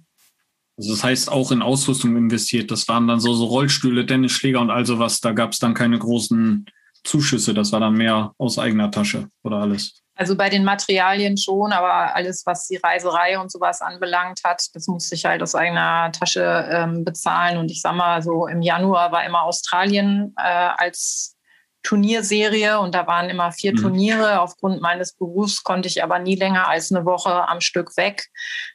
Also 0.78 0.92
das 0.92 1.04
heißt 1.04 1.32
auch 1.32 1.52
in 1.52 1.62
Ausrüstung 1.62 2.16
investiert. 2.16 2.72
Das 2.72 2.88
waren 2.88 3.08
dann 3.08 3.20
so, 3.20 3.34
so 3.34 3.46
Rollstühle, 3.46 4.06
Tennisschläger 4.06 4.60
und 4.60 4.72
all 4.72 4.86
sowas. 4.86 5.20
Da 5.20 5.32
gab 5.32 5.52
es 5.52 5.60
dann 5.60 5.74
keine 5.74 6.00
großen 6.00 6.66
Zuschüsse. 7.04 7.54
Das 7.54 7.72
war 7.72 7.80
dann 7.80 7.94
mehr 7.94 8.34
aus 8.38 8.58
eigener 8.58 8.90
Tasche 8.90 9.30
oder 9.44 9.58
alles. 9.58 10.01
Also 10.22 10.38
bei 10.38 10.50
den 10.50 10.64
Materialien 10.64 11.36
schon, 11.36 11.74
aber 11.74 12.16
alles, 12.16 12.46
was 12.46 12.68
die 12.68 12.76
Reiserei 12.76 13.40
und 13.40 13.52
sowas 13.52 13.82
anbelangt 13.82 14.42
hat, 14.44 14.64
das 14.76 14.86
musste 14.86 15.16
ich 15.16 15.26
halt 15.26 15.42
aus 15.42 15.56
eigener 15.56 16.12
Tasche 16.12 16.70
ähm, 16.72 17.04
bezahlen. 17.04 17.58
Und 17.58 17.72
ich 17.72 17.82
sag 17.82 17.96
mal, 17.96 18.22
so 18.22 18.46
im 18.46 18.62
Januar 18.62 19.12
war 19.12 19.26
immer 19.26 19.42
Australien 19.42 20.36
äh, 20.38 20.44
als 20.44 21.40
Turnierserie 21.82 22.80
und 22.80 22.94
da 22.94 23.08
waren 23.08 23.32
immer 23.32 23.52
vier 23.52 23.72
mhm. 23.72 23.78
Turniere. 23.78 24.42
Aufgrund 24.42 24.80
meines 24.80 25.16
Berufs 25.16 25.64
konnte 25.64 25.88
ich 25.88 26.04
aber 26.04 26.20
nie 26.20 26.36
länger 26.36 26.68
als 26.68 26.92
eine 26.92 27.04
Woche 27.04 27.50
am 27.50 27.60
Stück 27.60 27.98
weg. 27.98 28.28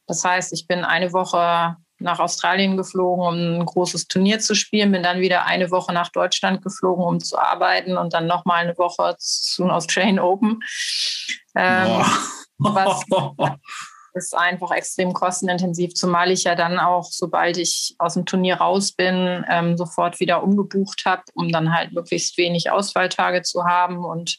Das 0.08 0.24
heißt, 0.24 0.52
ich 0.52 0.66
bin 0.66 0.84
eine 0.84 1.12
Woche 1.12 1.76
nach 1.98 2.18
Australien 2.18 2.76
geflogen, 2.76 3.24
um 3.24 3.60
ein 3.60 3.66
großes 3.66 4.08
Turnier 4.08 4.38
zu 4.38 4.54
spielen, 4.54 4.92
bin 4.92 5.02
dann 5.02 5.20
wieder 5.20 5.46
eine 5.46 5.70
Woche 5.70 5.92
nach 5.92 6.10
Deutschland 6.10 6.62
geflogen, 6.62 7.04
um 7.04 7.20
zu 7.20 7.38
arbeiten 7.38 7.96
und 7.96 8.12
dann 8.12 8.26
nochmal 8.26 8.64
eine 8.64 8.76
Woche 8.78 9.16
zum 9.18 9.70
Australian 9.70 10.18
Open. 10.18 10.60
Ähm, 11.54 12.04
was 12.58 13.02
ist 14.16 14.34
einfach 14.34 14.70
extrem 14.70 15.12
kostenintensiv, 15.12 15.94
zumal 15.94 16.30
ich 16.30 16.44
ja 16.44 16.54
dann 16.54 16.78
auch, 16.78 17.04
sobald 17.10 17.58
ich 17.58 17.94
aus 17.98 18.14
dem 18.14 18.24
Turnier 18.24 18.56
raus 18.56 18.92
bin, 18.92 19.44
ähm, 19.48 19.76
sofort 19.76 20.20
wieder 20.20 20.42
umgebucht 20.42 21.02
habe, 21.04 21.22
um 21.34 21.50
dann 21.50 21.74
halt 21.74 21.92
möglichst 21.92 22.38
wenig 22.38 22.70
Ausfalltage 22.70 23.42
zu 23.42 23.64
haben 23.64 24.04
und 24.04 24.38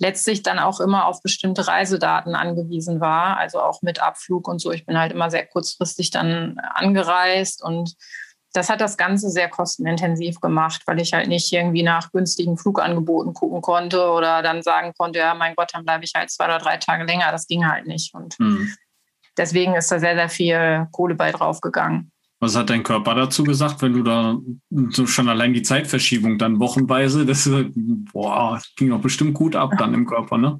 letztlich 0.00 0.42
dann 0.42 0.58
auch 0.58 0.80
immer 0.80 1.06
auf 1.06 1.22
bestimmte 1.22 1.68
Reisedaten 1.68 2.34
angewiesen 2.34 3.00
war, 3.00 3.36
also 3.36 3.60
auch 3.60 3.82
mit 3.82 4.02
Abflug 4.02 4.48
und 4.48 4.58
so. 4.58 4.72
Ich 4.72 4.86
bin 4.86 4.98
halt 4.98 5.12
immer 5.12 5.30
sehr 5.30 5.46
kurzfristig 5.46 6.10
dann 6.10 6.58
angereist 6.58 7.62
und 7.62 7.94
das 8.52 8.68
hat 8.68 8.80
das 8.80 8.96
Ganze 8.96 9.30
sehr 9.30 9.48
kostenintensiv 9.48 10.40
gemacht, 10.40 10.82
weil 10.86 11.00
ich 11.00 11.12
halt 11.12 11.28
nicht 11.28 11.52
irgendwie 11.52 11.82
nach 11.82 12.10
günstigen 12.10 12.56
Flugangeboten 12.56 13.34
gucken 13.34 13.60
konnte 13.60 14.10
oder 14.10 14.42
dann 14.42 14.62
sagen 14.62 14.92
konnte, 14.96 15.20
ja, 15.20 15.34
mein 15.34 15.54
Gott, 15.54 15.70
dann 15.72 15.84
bleibe 15.84 16.04
ich 16.04 16.12
halt 16.16 16.30
zwei 16.30 16.46
oder 16.46 16.58
drei 16.58 16.78
Tage 16.78 17.04
länger. 17.04 17.30
Das 17.30 17.46
ging 17.46 17.68
halt 17.68 17.86
nicht. 17.86 18.12
Und 18.12 18.40
mhm. 18.40 18.74
deswegen 19.36 19.76
ist 19.76 19.92
da 19.92 20.00
sehr, 20.00 20.16
sehr 20.16 20.28
viel 20.28 20.88
Kohle 20.90 21.14
bei 21.14 21.30
draufgegangen. 21.30 22.10
Was 22.40 22.56
hat 22.56 22.70
dein 22.70 22.82
Körper 22.82 23.14
dazu 23.14 23.44
gesagt, 23.44 23.82
wenn 23.82 23.92
du 23.92 24.02
da 24.02 24.38
schon 25.06 25.28
allein 25.28 25.52
die 25.52 25.62
Zeitverschiebung 25.62 26.38
dann 26.38 26.58
wochenweise, 26.58 27.26
das 27.26 27.48
boah, 28.12 28.60
ging 28.76 28.88
doch 28.88 29.00
bestimmt 29.00 29.34
gut 29.34 29.54
ab 29.54 29.72
dann 29.78 29.92
im 29.92 30.06
Körper, 30.06 30.38
ne? 30.38 30.58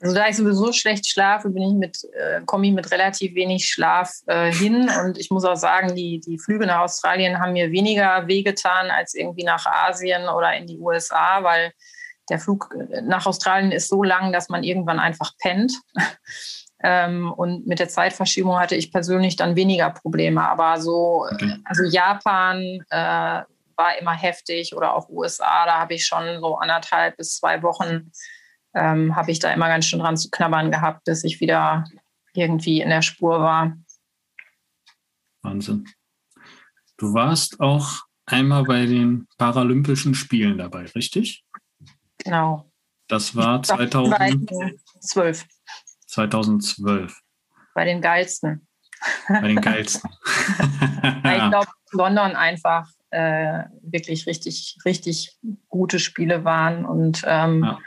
Also 0.00 0.16
da 0.16 0.28
ich 0.28 0.36
sowieso 0.36 0.72
schlecht 0.72 1.06
schlafe, 1.06 1.50
bin 1.50 1.62
ich 1.62 1.74
mit, 1.74 1.98
äh, 2.14 2.40
komme 2.44 2.66
ich 2.66 2.72
mit 2.72 2.90
relativ 2.90 3.34
wenig 3.34 3.66
Schlaf 3.66 4.12
äh, 4.26 4.52
hin. 4.52 4.90
Und 5.02 5.18
ich 5.18 5.30
muss 5.30 5.44
auch 5.44 5.56
sagen, 5.56 5.94
die, 5.94 6.20
die 6.20 6.38
Flüge 6.38 6.66
nach 6.66 6.80
Australien 6.80 7.38
haben 7.38 7.52
mir 7.52 7.70
weniger 7.70 8.26
wehgetan 8.26 8.90
als 8.90 9.14
irgendwie 9.14 9.44
nach 9.44 9.64
Asien 9.64 10.28
oder 10.28 10.54
in 10.56 10.66
die 10.66 10.78
USA, 10.78 11.42
weil 11.42 11.72
der 12.28 12.38
Flug 12.38 12.74
nach 13.02 13.26
Australien 13.26 13.72
ist 13.72 13.88
so 13.88 14.02
lang, 14.02 14.32
dass 14.32 14.48
man 14.48 14.64
irgendwann 14.64 14.98
einfach 14.98 15.32
pennt. 15.38 15.72
Ähm, 16.86 17.32
und 17.32 17.66
mit 17.66 17.78
der 17.78 17.88
Zeitverschiebung 17.88 18.58
hatte 18.58 18.76
ich 18.76 18.92
persönlich 18.92 19.36
dann 19.36 19.56
weniger 19.56 19.88
Probleme. 19.88 20.46
Aber 20.46 20.78
so, 20.78 21.26
okay. 21.32 21.56
also 21.64 21.82
Japan 21.82 22.58
äh, 22.90 23.42
war 23.76 23.98
immer 23.98 24.12
heftig 24.12 24.76
oder 24.76 24.94
auch 24.94 25.08
USA, 25.08 25.64
da 25.64 25.78
habe 25.78 25.94
ich 25.94 26.04
schon 26.04 26.40
so 26.40 26.58
anderthalb 26.58 27.16
bis 27.16 27.36
zwei 27.36 27.62
Wochen, 27.62 28.12
ähm, 28.74 29.16
habe 29.16 29.30
ich 29.30 29.38
da 29.38 29.50
immer 29.50 29.68
ganz 29.68 29.86
schön 29.86 30.00
dran 30.00 30.18
zu 30.18 30.28
knabbern 30.30 30.70
gehabt, 30.70 31.04
bis 31.04 31.24
ich 31.24 31.40
wieder 31.40 31.86
irgendwie 32.34 32.82
in 32.82 32.90
der 32.90 33.00
Spur 33.00 33.40
war. 33.40 33.72
Wahnsinn. 35.42 35.88
Du 36.98 37.14
warst 37.14 37.60
auch 37.60 38.02
einmal 38.26 38.64
bei 38.64 38.84
den 38.84 39.26
Paralympischen 39.38 40.14
Spielen 40.14 40.58
dabei, 40.58 40.84
richtig? 40.94 41.46
Genau. 42.18 42.70
Das 43.08 43.34
war 43.34 43.62
2012. 43.62 45.46
2012. 46.14 47.20
Bei 47.74 47.84
den 47.84 48.00
geilsten. 48.00 48.66
Bei 49.28 49.40
den 49.40 49.60
geilsten. 49.60 50.10
ich 50.24 51.50
glaube, 51.50 51.66
London 51.92 52.36
einfach 52.36 52.88
äh, 53.10 53.64
wirklich 53.82 54.26
richtig, 54.26 54.78
richtig 54.84 55.36
gute 55.68 55.98
Spiele 55.98 56.44
waren. 56.44 56.84
Und 56.84 57.22
ähm, 57.26 57.64
ja. 57.64 57.78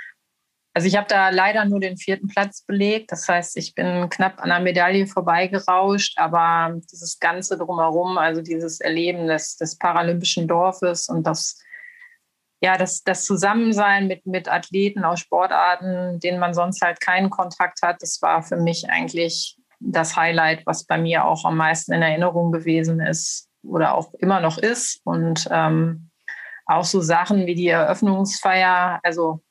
also 0.74 0.88
ich 0.88 0.98
habe 0.98 1.08
da 1.08 1.30
leider 1.30 1.66
nur 1.66 1.80
den 1.80 1.98
vierten 1.98 2.28
Platz 2.28 2.64
belegt. 2.64 3.12
Das 3.12 3.28
heißt, 3.28 3.58
ich 3.58 3.74
bin 3.76 4.10
knapp 4.10 4.42
an 4.42 4.50
der 4.50 4.60
Medaille 4.60 5.08
vorbeigerauscht, 5.08 6.18
aber 6.18 6.80
dieses 6.92 7.20
Ganze 7.20 7.58
drumherum, 7.58 8.18
also 8.18 8.42
dieses 8.42 8.82
Erleben 8.82 9.28
des, 9.28 9.56
des 9.56 9.78
paralympischen 9.78 10.48
Dorfes 10.48 11.08
und 11.08 11.26
das 11.26 11.58
ja, 12.62 12.78
das, 12.78 13.04
das 13.04 13.26
Zusammensein 13.26 14.08
mit, 14.08 14.26
mit 14.26 14.50
Athleten 14.50 15.04
aus 15.04 15.20
Sportarten, 15.20 16.20
denen 16.20 16.40
man 16.40 16.54
sonst 16.54 16.82
halt 16.82 17.00
keinen 17.00 17.30
Kontakt 17.30 17.82
hat, 17.84 18.02
das 18.02 18.22
war 18.22 18.42
für 18.42 18.58
mich 18.58 18.90
eigentlich 18.90 19.58
das 19.80 20.16
Highlight, 20.16 20.66
was 20.66 20.86
bei 20.86 20.98
mir 20.98 21.26
auch 21.26 21.46
am 21.46 21.58
meisten 21.58 21.94
in 21.94 22.02
Erinnerung 22.02 22.52
gewesen 22.52 23.00
ist 23.00 23.48
oder 23.64 23.94
auch 23.94 24.14
immer 24.16 24.40
noch 24.40 24.58
ist. 24.58 25.02
Und 25.04 25.48
ähm, 25.52 26.10
auch 26.66 26.84
so 26.84 27.00
Sachen 27.02 27.46
wie 27.46 27.56
die 27.56 27.68
Eröffnungsfeier, 27.68 29.00
also 29.04 29.42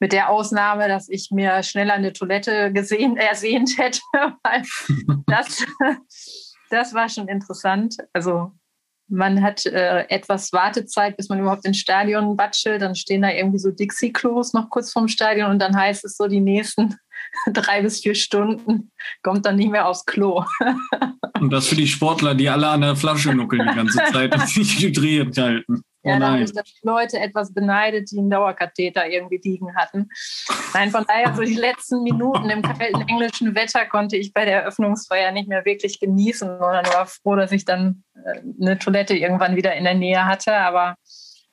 mit 0.00 0.12
der 0.12 0.30
Ausnahme, 0.30 0.88
dass 0.88 1.08
ich 1.08 1.30
mir 1.30 1.62
schneller 1.62 1.94
eine 1.94 2.12
Toilette 2.12 2.72
gesehen, 2.72 3.16
ersehnt 3.16 3.78
hätte, 3.78 4.00
weil 4.42 4.62
das, 5.26 5.64
das 6.70 6.94
war 6.94 7.08
schon 7.08 7.28
interessant. 7.28 7.96
Also 8.12 8.52
man 9.12 9.42
hat 9.42 9.66
äh, 9.66 10.06
etwas 10.08 10.52
Wartezeit, 10.52 11.16
bis 11.16 11.28
man 11.28 11.38
überhaupt 11.38 11.66
ins 11.66 11.78
Stadion 11.78 12.36
batschelt. 12.36 12.80
Dann 12.80 12.94
stehen 12.94 13.22
da 13.22 13.30
irgendwie 13.30 13.58
so 13.58 13.70
Dixie-Klos 13.70 14.54
noch 14.54 14.70
kurz 14.70 14.90
vorm 14.90 15.06
Stadion 15.06 15.50
und 15.50 15.58
dann 15.60 15.76
heißt 15.76 16.04
es 16.04 16.16
so, 16.16 16.26
die 16.26 16.40
nächsten 16.40 16.96
drei 17.52 17.82
bis 17.82 18.00
vier 18.00 18.14
Stunden 18.14 18.90
kommt 19.22 19.44
dann 19.44 19.56
nicht 19.56 19.70
mehr 19.70 19.86
aufs 19.86 20.06
Klo. 20.06 20.44
und 21.38 21.52
das 21.52 21.68
für 21.68 21.76
die 21.76 21.86
Sportler, 21.86 22.34
die 22.34 22.48
alle 22.48 22.68
an 22.68 22.80
der 22.80 22.96
Flasche 22.96 23.34
nuckeln 23.34 23.68
die 23.68 23.76
ganze 23.76 23.98
Zeit 24.10 24.34
und 24.34 24.48
sich 24.48 24.80
hydriert 24.80 25.36
halten. 25.36 25.82
Ja, 26.04 26.16
oh 26.16 26.18
da 26.18 26.32
habe 26.32 26.42
ich 26.42 26.52
Leute 26.82 27.18
etwas 27.20 27.54
beneidet, 27.54 28.10
die 28.10 28.18
einen 28.18 28.30
Dauerkatheter 28.30 29.08
irgendwie 29.08 29.40
liegen 29.42 29.76
hatten. 29.76 30.08
Nein, 30.74 30.90
von 30.90 31.04
daher, 31.06 31.34
so 31.34 31.42
die 31.42 31.54
letzten 31.54 32.02
Minuten 32.02 32.50
im 32.50 32.62
kalten 32.62 33.02
englischen 33.02 33.54
Wetter 33.54 33.86
konnte 33.86 34.16
ich 34.16 34.32
bei 34.32 34.44
der 34.44 34.62
Eröffnungsfeier 34.62 35.30
nicht 35.30 35.48
mehr 35.48 35.64
wirklich 35.64 36.00
genießen, 36.00 36.48
sondern 36.58 36.86
war 36.86 37.06
froh, 37.06 37.36
dass 37.36 37.52
ich 37.52 37.64
dann 37.64 38.02
äh, 38.14 38.40
eine 38.60 38.78
Toilette 38.78 39.16
irgendwann 39.16 39.54
wieder 39.54 39.74
in 39.74 39.84
der 39.84 39.94
Nähe 39.94 40.24
hatte. 40.24 40.54
Aber 40.54 40.96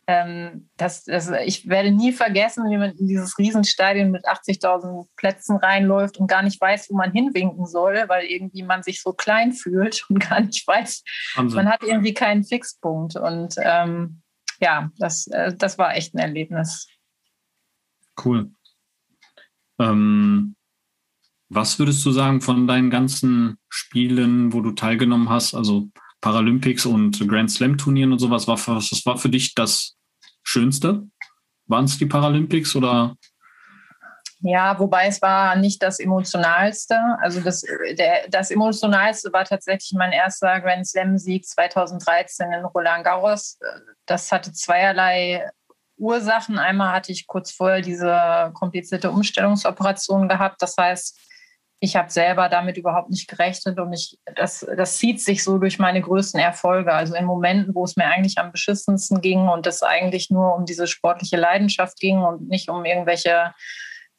ähm, 0.07 0.71
das, 0.75 1.03
das, 1.03 1.29
ich 1.45 1.69
werde 1.69 1.91
nie 1.91 2.11
vergessen, 2.11 2.67
wie 2.71 2.77
man 2.77 2.93
in 2.97 3.05
dieses 3.05 3.37
Riesenstadion 3.37 4.09
mit 4.09 4.27
80.000 4.27 5.05
Plätzen 5.15 5.57
reinläuft 5.57 6.17
und 6.17 6.25
gar 6.25 6.41
nicht 6.41 6.59
weiß, 6.59 6.87
wo 6.89 6.97
man 6.97 7.11
hinwinken 7.11 7.67
soll, 7.67 8.05
weil 8.07 8.25
irgendwie 8.25 8.63
man 8.63 8.81
sich 8.81 9.03
so 9.03 9.13
klein 9.13 9.53
fühlt 9.53 10.07
und 10.09 10.27
gar 10.27 10.39
nicht 10.39 10.67
weiß, 10.67 11.03
Wahnsinn. 11.35 11.55
man 11.55 11.71
hat 11.71 11.83
irgendwie 11.83 12.15
keinen 12.15 12.43
Fixpunkt. 12.43 13.17
Und 13.17 13.53
ähm, 13.63 14.23
ja, 14.60 14.91
das, 14.97 15.28
äh, 15.28 15.53
das 15.55 15.78
war 15.78 15.95
echt 15.95 16.14
ein 16.14 16.20
Erlebnis. 16.20 16.88
Cool. 18.24 18.51
Ähm, 19.80 20.55
was 21.49 21.80
würdest 21.80 22.05
du 22.05 22.12
sagen 22.12 22.41
von 22.41 22.68
deinen 22.68 22.89
ganzen 22.89 23.57
Spielen, 23.70 24.53
wo 24.53 24.62
du 24.62 24.72
teilgenommen 24.72 25.30
hast, 25.30 25.55
also 25.55 25.89
Paralympics 26.22 26.86
und 26.86 27.28
Grand 27.28 27.49
Slam 27.49 27.78
Turnieren 27.78 28.12
und 28.12 28.20
sowas, 28.20 28.47
was 28.47 29.05
war 29.05 29.18
für 29.18 29.30
dich 29.30 29.55
das 29.55 29.97
Schönste? 30.43 31.07
Waren 31.68 31.86
es 31.86 31.97
die 31.97 32.05
Paralympics 32.05 32.76
oder? 32.76 33.16
Ja, 34.41 34.79
wobei 34.79 35.07
es 35.07 35.21
war 35.21 35.57
nicht 35.57 35.83
das 35.83 35.99
Emotionalste. 35.99 36.95
Also 37.21 37.41
das, 37.41 37.61
der, 37.97 38.27
das 38.29 38.51
Emotionalste 38.51 39.33
war 39.33 39.43
tatsächlich 39.43 39.91
mein 39.97 40.13
erster 40.13 40.61
Grand 40.61 40.87
Slam-Sieg 40.87 41.45
2013 41.45 42.53
in 42.53 42.63
Roland 42.63 43.03
Garros 43.03 43.57
das 44.09 44.31
hatte 44.31 44.51
zweierlei 44.51 45.47
Ursachen. 45.97 46.57
Einmal 46.57 46.93
hatte 46.93 47.11
ich 47.11 47.27
kurz 47.27 47.51
vorher 47.51 47.81
diese 47.81 48.51
komplizierte 48.53 49.11
Umstellungsoperation 49.11 50.27
gehabt. 50.27 50.61
Das 50.61 50.75
heißt, 50.77 51.19
ich 51.81 51.95
habe 51.95 52.09
selber 52.09 52.49
damit 52.49 52.77
überhaupt 52.77 53.09
nicht 53.09 53.29
gerechnet 53.29 53.79
und 53.79 53.93
ich, 53.93 54.19
das, 54.35 54.65
das 54.75 54.97
zieht 54.97 55.21
sich 55.21 55.43
so 55.43 55.59
durch 55.59 55.79
meine 55.79 56.01
größten 56.01 56.39
Erfolge. 56.39 56.93
Also 56.93 57.15
in 57.15 57.23
Momenten, 57.23 57.73
wo 57.73 57.85
es 57.85 57.95
mir 57.95 58.05
eigentlich 58.05 58.37
am 58.37 58.51
beschissensten 58.51 59.21
ging 59.21 59.47
und 59.47 59.65
es 59.65 59.81
eigentlich 59.81 60.29
nur 60.29 60.55
um 60.55 60.65
diese 60.65 60.87
sportliche 60.87 61.37
Leidenschaft 61.37 61.99
ging 61.99 62.17
und 62.17 62.49
nicht 62.49 62.69
um 62.69 62.83
irgendwelche 62.83 63.53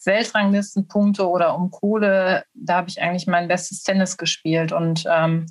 Weltranglistenpunkte 0.06 1.28
oder 1.28 1.54
um 1.54 1.70
Kohle, 1.70 2.44
da 2.54 2.76
habe 2.76 2.88
ich 2.88 3.00
eigentlich 3.00 3.26
mein 3.26 3.48
bestes 3.48 3.82
Tennis 3.82 4.16
gespielt. 4.16 4.72
Und 4.72 5.04
ähm, 5.08 5.46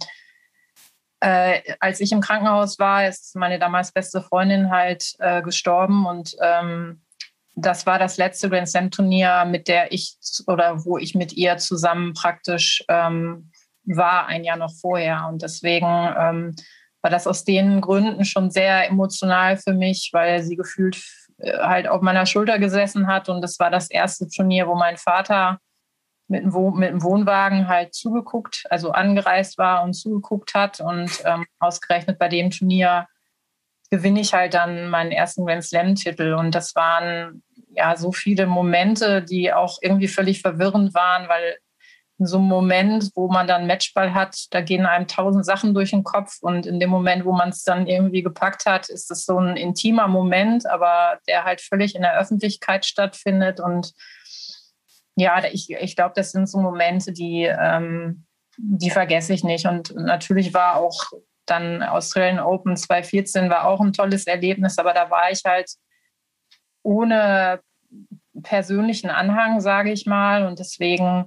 äh, 1.20 1.62
als 1.80 2.00
ich 2.00 2.12
im 2.12 2.22
Krankenhaus 2.22 2.80
war, 2.80 3.08
ist 3.08 3.36
meine 3.36 3.60
damals 3.60 3.92
beste 3.92 4.22
Freundin 4.22 4.72
halt 4.72 5.16
äh, 5.20 5.42
gestorben 5.42 6.06
und 6.06 6.36
ähm, 6.42 7.02
das 7.62 7.86
war 7.86 8.00
das 8.00 8.18
letzte 8.18 8.50
Grand 8.50 8.70
Slam 8.70 8.92
Turnier, 8.92 9.46
mit 9.46 9.68
der 9.68 9.92
ich 9.92 10.18
oder 10.48 10.86
wo 10.86 10.98
ich 10.98 11.16
mit 11.16 11.34
ihr 11.34 11.58
zusammen 11.58 12.14
praktisch 12.14 12.84
ähm, 12.88 13.52
war, 13.84 14.28
ein 14.28 14.44
Jahr 14.44 14.58
noch 14.58 14.74
vorher. 14.74 15.28
Und 15.30 15.42
deswegen 15.42 15.86
ähm, 15.86 16.56
war 17.02 17.12
das 17.12 17.28
aus 17.28 17.44
den 17.44 17.82
Gründen 17.82 18.26
schon 18.26 18.52
sehr 18.52 18.88
emotional 18.88 19.58
für 19.58 19.74
mich, 19.74 20.10
weil 20.14 20.44
sie 20.44 20.56
gefühlt 20.56 21.02
halt 21.42 21.88
auf 21.88 22.02
meiner 22.02 22.26
Schulter 22.26 22.60
gesessen 22.60 23.08
hat. 23.08 23.30
Und 23.30 23.42
das 23.42 23.60
war 23.60 23.70
das 23.70 23.90
erste 23.90 24.28
Turnier, 24.28 24.68
wo 24.68 24.76
mein 24.76 24.98
Vater 24.98 25.60
mit 26.28 26.44
dem, 26.44 26.54
Wohn 26.54 26.78
mit 26.78 26.90
dem 26.90 27.04
Wohnwagen 27.04 27.68
halt 27.68 27.94
zugeguckt, 27.94 28.66
also 28.70 28.92
angereist 28.92 29.58
war 29.58 29.84
und 29.84 29.94
zugeguckt 29.94 30.54
hat. 30.54 30.80
Und 30.80 31.12
ähm, 31.26 31.46
ausgerechnet 31.60 32.20
bei 32.20 32.28
dem 32.28 32.52
Turnier 32.52 33.08
gewinne 33.90 34.22
ich 34.22 34.34
halt 34.34 34.54
dann 34.54 34.90
meinen 34.90 35.12
ersten 35.12 35.46
Grand 35.46 35.64
Slam-Titel. 35.64 36.34
Und 36.34 36.54
das 36.54 36.76
waren 36.76 37.44
ja 37.72 37.96
so 37.96 38.12
viele 38.12 38.46
Momente, 38.46 39.24
die 39.24 39.52
auch 39.54 39.80
irgendwie 39.82 40.08
völlig 40.08 40.42
verwirrend 40.42 40.94
waren, 40.94 41.28
weil 41.28 41.58
in 42.20 42.26
so 42.26 42.38
einem 42.38 42.48
Moment, 42.48 43.12
wo 43.16 43.30
man 43.30 43.48
dann 43.48 43.66
Matchball 43.66 44.14
hat, 44.14 44.48
da 44.52 44.62
gehen 44.62 44.86
einem 44.86 45.08
tausend 45.08 45.46
Sachen 45.46 45.74
durch 45.74 45.92
den 45.92 46.04
Kopf. 46.04 46.38
Und 46.42 46.66
in 46.66 46.80
dem 46.80 46.90
Moment, 46.90 47.24
wo 47.24 47.32
man 47.32 47.50
es 47.50 47.64
dann 47.64 47.88
irgendwie 47.88 48.22
gepackt 48.22 48.66
hat, 48.66 48.90
ist 48.90 49.10
es 49.10 49.26
so 49.26 49.40
ein 49.40 49.56
intimer 49.56 50.08
Moment, 50.10 50.66
aber 50.68 51.20
der 51.28 51.46
halt 51.46 51.62
völlig 51.62 51.96
in 51.96 52.02
der 52.02 52.20
Öffentlichkeit 52.20 52.86
stattfindet 52.86 53.60
und 53.60 53.94
ja, 55.16 55.44
ich, 55.52 55.70
ich 55.70 55.96
glaube, 55.96 56.14
das 56.16 56.32
sind 56.32 56.48
so 56.48 56.60
Momente, 56.60 57.12
die, 57.12 57.44
ähm, 57.44 58.26
die 58.58 58.90
vergesse 58.90 59.34
ich 59.34 59.44
nicht. 59.44 59.66
Und 59.66 59.94
natürlich 59.96 60.54
war 60.54 60.78
auch 60.78 61.12
dann 61.46 61.84
Australian 61.84 62.40
Open 62.40 62.78
2014 62.78 63.50
war 63.50 63.66
auch 63.66 63.82
ein 63.82 63.92
tolles 63.92 64.28
Erlebnis, 64.28 64.78
aber 64.78 64.94
da 64.94 65.10
war 65.10 65.30
ich 65.32 65.42
halt 65.46 65.72
ohne 66.84 67.60
persönlichen 68.44 69.10
Anhang, 69.10 69.60
sage 69.60 69.92
ich 69.92 70.06
mal. 70.06 70.46
Und 70.46 70.60
deswegen 70.60 71.26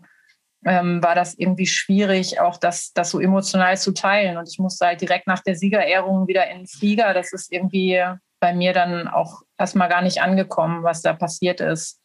ähm, 0.64 1.02
war 1.02 1.14
das 1.14 1.34
irgendwie 1.34 1.66
schwierig, 1.66 2.40
auch 2.40 2.56
das, 2.56 2.92
das 2.92 3.10
so 3.10 3.20
emotional 3.20 3.76
zu 3.76 3.92
teilen. 3.92 4.36
Und 4.36 4.48
ich 4.48 4.58
musste 4.58 4.86
halt 4.86 5.00
direkt 5.00 5.26
nach 5.26 5.40
der 5.40 5.56
Siegerehrung 5.56 6.28
wieder 6.28 6.48
in 6.50 6.58
den 6.58 6.66
Flieger. 6.66 7.14
Das 7.14 7.32
ist 7.32 7.52
irgendwie 7.52 8.02
bei 8.40 8.54
mir 8.54 8.72
dann 8.72 9.08
auch 9.08 9.42
erstmal 9.58 9.88
gar 9.88 10.02
nicht 10.02 10.20
angekommen, 10.20 10.82
was 10.82 11.02
da 11.02 11.12
passiert 11.12 11.60
ist. 11.60 12.00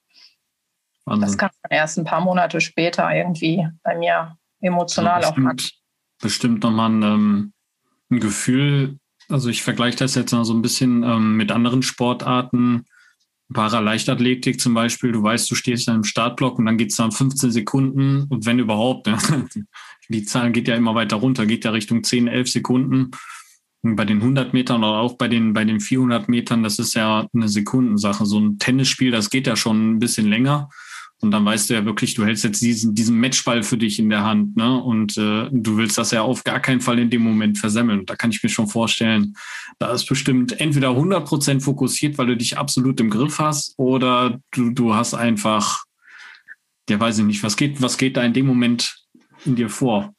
Wahnsinn. 1.05 1.21
Das 1.21 1.37
kam 1.37 1.49
erst 1.69 1.97
ein 1.97 2.05
paar 2.05 2.21
Monate 2.21 2.61
später 2.61 3.09
irgendwie 3.13 3.67
bei 3.83 3.97
mir 3.97 4.37
emotional 4.61 5.21
ja, 5.21 5.29
bestimmt, 5.29 5.61
auch 5.61 6.21
Bestimmt 6.21 6.63
nochmal 6.63 6.89
ein, 6.89 7.03
ähm, 7.03 7.53
ein 8.09 8.19
Gefühl, 8.19 8.97
also 9.29 9.49
ich 9.49 9.63
vergleiche 9.63 9.97
das 9.97 10.15
jetzt 10.15 10.31
mal 10.31 10.45
so 10.45 10.53
ein 10.53 10.61
bisschen 10.61 11.03
ähm, 11.03 11.35
mit 11.35 11.51
anderen 11.51 11.83
Sportarten. 11.83 12.85
Paraleichtathletik 13.53 14.59
zum 14.59 14.73
Beispiel, 14.73 15.11
du 15.11 15.23
weißt, 15.23 15.49
du 15.49 15.55
stehst 15.55 15.87
in 15.87 15.93
einem 15.93 16.03
Startblock 16.03 16.59
und 16.59 16.65
dann 16.65 16.77
geht 16.77 16.91
es 16.91 16.97
dann 16.97 17.11
15 17.11 17.51
Sekunden 17.51 18.25
und 18.29 18.45
wenn 18.45 18.59
überhaupt, 18.59 19.07
ja, 19.07 19.17
die 20.09 20.23
Zahl 20.23 20.51
geht 20.51 20.67
ja 20.67 20.75
immer 20.75 20.95
weiter 20.95 21.17
runter, 21.17 21.45
geht 21.45 21.65
ja 21.65 21.71
Richtung 21.71 22.03
10, 22.03 22.27
11 22.27 22.49
Sekunden. 22.49 23.11
Und 23.83 23.95
bei 23.95 24.05
den 24.05 24.17
100 24.17 24.53
Metern 24.53 24.83
oder 24.83 24.97
auch 24.97 25.17
bei 25.17 25.27
den, 25.27 25.53
bei 25.53 25.63
den 25.63 25.79
400 25.79 26.27
Metern, 26.29 26.63
das 26.63 26.79
ist 26.79 26.95
ja 26.95 27.27
eine 27.33 27.47
Sekundensache. 27.47 28.25
So 28.25 28.39
ein 28.39 28.57
Tennisspiel, 28.57 29.11
das 29.11 29.29
geht 29.29 29.47
ja 29.47 29.55
schon 29.55 29.93
ein 29.93 29.99
bisschen 29.99 30.27
länger. 30.27 30.69
Und 31.19 31.31
dann 31.31 31.45
weißt 31.45 31.69
du 31.69 31.73
ja 31.73 31.83
wirklich, 31.83 32.13
du 32.13 32.25
hältst 32.25 32.43
jetzt 32.43 32.61
diesen, 32.61 32.93
diesen 32.93 33.19
Matchball 33.19 33.63
für 33.63 33.77
dich 33.77 33.97
in 33.97 34.09
der 34.09 34.23
Hand, 34.23 34.55
ne? 34.55 34.81
Und 34.81 35.17
äh, 35.17 35.49
du 35.51 35.77
willst 35.77 35.97
das 35.97 36.11
ja 36.11 36.21
auf 36.21 36.43
gar 36.43 36.59
keinen 36.59 36.79
Fall 36.79 36.99
in 36.99 37.09
dem 37.09 37.23
Moment 37.23 37.57
versemmeln. 37.57 38.05
Da 38.05 38.15
kann 38.15 38.29
ich 38.29 38.43
mir 38.43 38.49
schon 38.49 38.67
vorstellen, 38.67 39.35
da 39.79 39.91
ist 39.91 40.05
bestimmt 40.05 40.59
entweder 40.59 40.89
100 40.89 41.27
Prozent 41.27 41.63
fokussiert, 41.63 42.17
weil 42.19 42.27
du 42.27 42.37
dich 42.37 42.57
absolut 42.57 42.99
im 42.99 43.09
Griff 43.09 43.39
hast, 43.39 43.73
oder 43.77 44.39
du, 44.51 44.69
du 44.69 44.93
hast 44.93 45.15
einfach, 45.15 45.85
ja, 46.87 46.99
weiß 46.99 47.17
ich 47.19 47.25
nicht, 47.25 47.43
was 47.43 47.57
geht, 47.57 47.81
was 47.81 47.97
geht 47.97 48.15
da 48.15 48.23
in 48.23 48.33
dem 48.33 48.45
Moment 48.45 48.95
in 49.43 49.55
dir 49.55 49.69
vor? 49.69 50.13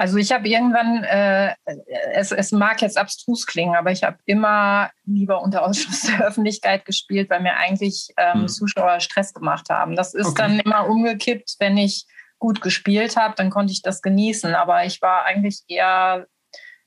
Also 0.00 0.16
ich 0.16 0.32
habe 0.32 0.48
irgendwann, 0.48 1.04
äh, 1.04 1.54
es, 2.14 2.32
es 2.32 2.52
mag 2.52 2.80
jetzt 2.80 2.96
abstrus 2.96 3.44
klingen, 3.44 3.74
aber 3.74 3.92
ich 3.92 4.02
habe 4.02 4.16
immer 4.24 4.90
lieber 5.04 5.42
unter 5.42 5.62
Ausschuss 5.62 6.00
der 6.18 6.26
Öffentlichkeit 6.26 6.86
gespielt, 6.86 7.28
weil 7.28 7.42
mir 7.42 7.58
eigentlich 7.58 8.08
ähm, 8.16 8.40
mhm. 8.40 8.48
Zuschauer 8.48 9.00
Stress 9.00 9.34
gemacht 9.34 9.68
haben. 9.68 9.96
Das 9.96 10.14
ist 10.14 10.28
okay. 10.28 10.36
dann 10.38 10.60
immer 10.60 10.88
umgekippt, 10.88 11.56
wenn 11.58 11.76
ich 11.76 12.06
gut 12.38 12.62
gespielt 12.62 13.16
habe, 13.16 13.34
dann 13.36 13.50
konnte 13.50 13.74
ich 13.74 13.82
das 13.82 14.00
genießen. 14.00 14.54
Aber 14.54 14.86
ich 14.86 15.02
war 15.02 15.26
eigentlich 15.26 15.60
eher, 15.68 16.26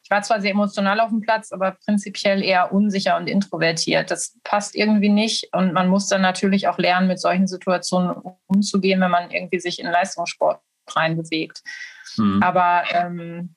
ich 0.03 0.09
war 0.09 0.23
zwar 0.23 0.41
sehr 0.41 0.49
emotional 0.49 0.99
auf 0.99 1.09
dem 1.09 1.21
Platz, 1.21 1.51
aber 1.51 1.77
prinzipiell 1.85 2.41
eher 2.41 2.73
unsicher 2.73 3.15
und 3.17 3.27
introvertiert. 3.27 4.09
Das 4.09 4.39
passt 4.43 4.73
irgendwie 4.73 5.09
nicht. 5.09 5.53
Und 5.53 5.71
man 5.71 5.87
muss 5.87 6.07
dann 6.07 6.23
natürlich 6.23 6.67
auch 6.67 6.79
lernen, 6.79 7.09
mit 7.09 7.19
solchen 7.19 7.45
Situationen 7.45 8.15
umzugehen, 8.47 9.01
wenn 9.01 9.11
man 9.11 9.29
irgendwie 9.29 9.59
sich 9.59 9.77
in 9.77 9.85
Leistungssport 9.85 10.61
reinbewegt. 10.89 11.61
Mhm. 12.17 12.41
Aber 12.41 12.83
ähm, 12.91 13.55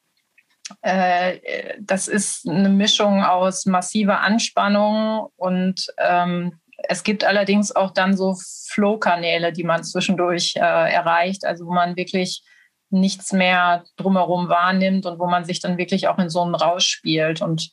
äh, 0.83 1.75
das 1.81 2.09
ist 2.09 2.49
eine 2.49 2.69
Mischung 2.69 3.25
aus 3.25 3.67
massiver 3.67 4.21
Anspannung 4.21 5.29
und 5.37 5.87
ähm, 5.99 6.59
es 6.89 7.03
gibt 7.03 7.25
allerdings 7.25 7.75
auch 7.75 7.91
dann 7.93 8.17
so 8.17 8.37
Flow-Kanäle, 8.69 9.53
die 9.53 9.65
man 9.65 9.85
zwischendurch 9.85 10.55
äh, 10.57 10.61
erreicht, 10.61 11.45
also 11.45 11.67
wo 11.67 11.73
man 11.73 11.97
wirklich 11.97 12.43
nichts 12.91 13.33
mehr 13.33 13.85
drumherum 13.97 14.49
wahrnimmt 14.49 15.07
und 15.07 15.19
wo 15.19 15.27
man 15.27 15.45
sich 15.45 15.61
dann 15.61 15.79
wirklich 15.79 16.09
auch 16.09 16.19
in 16.19 16.31
so 16.31 16.43
einen 16.43 16.55
Rausch 16.55 16.87
spielt. 16.87 17.43
Und 17.43 17.71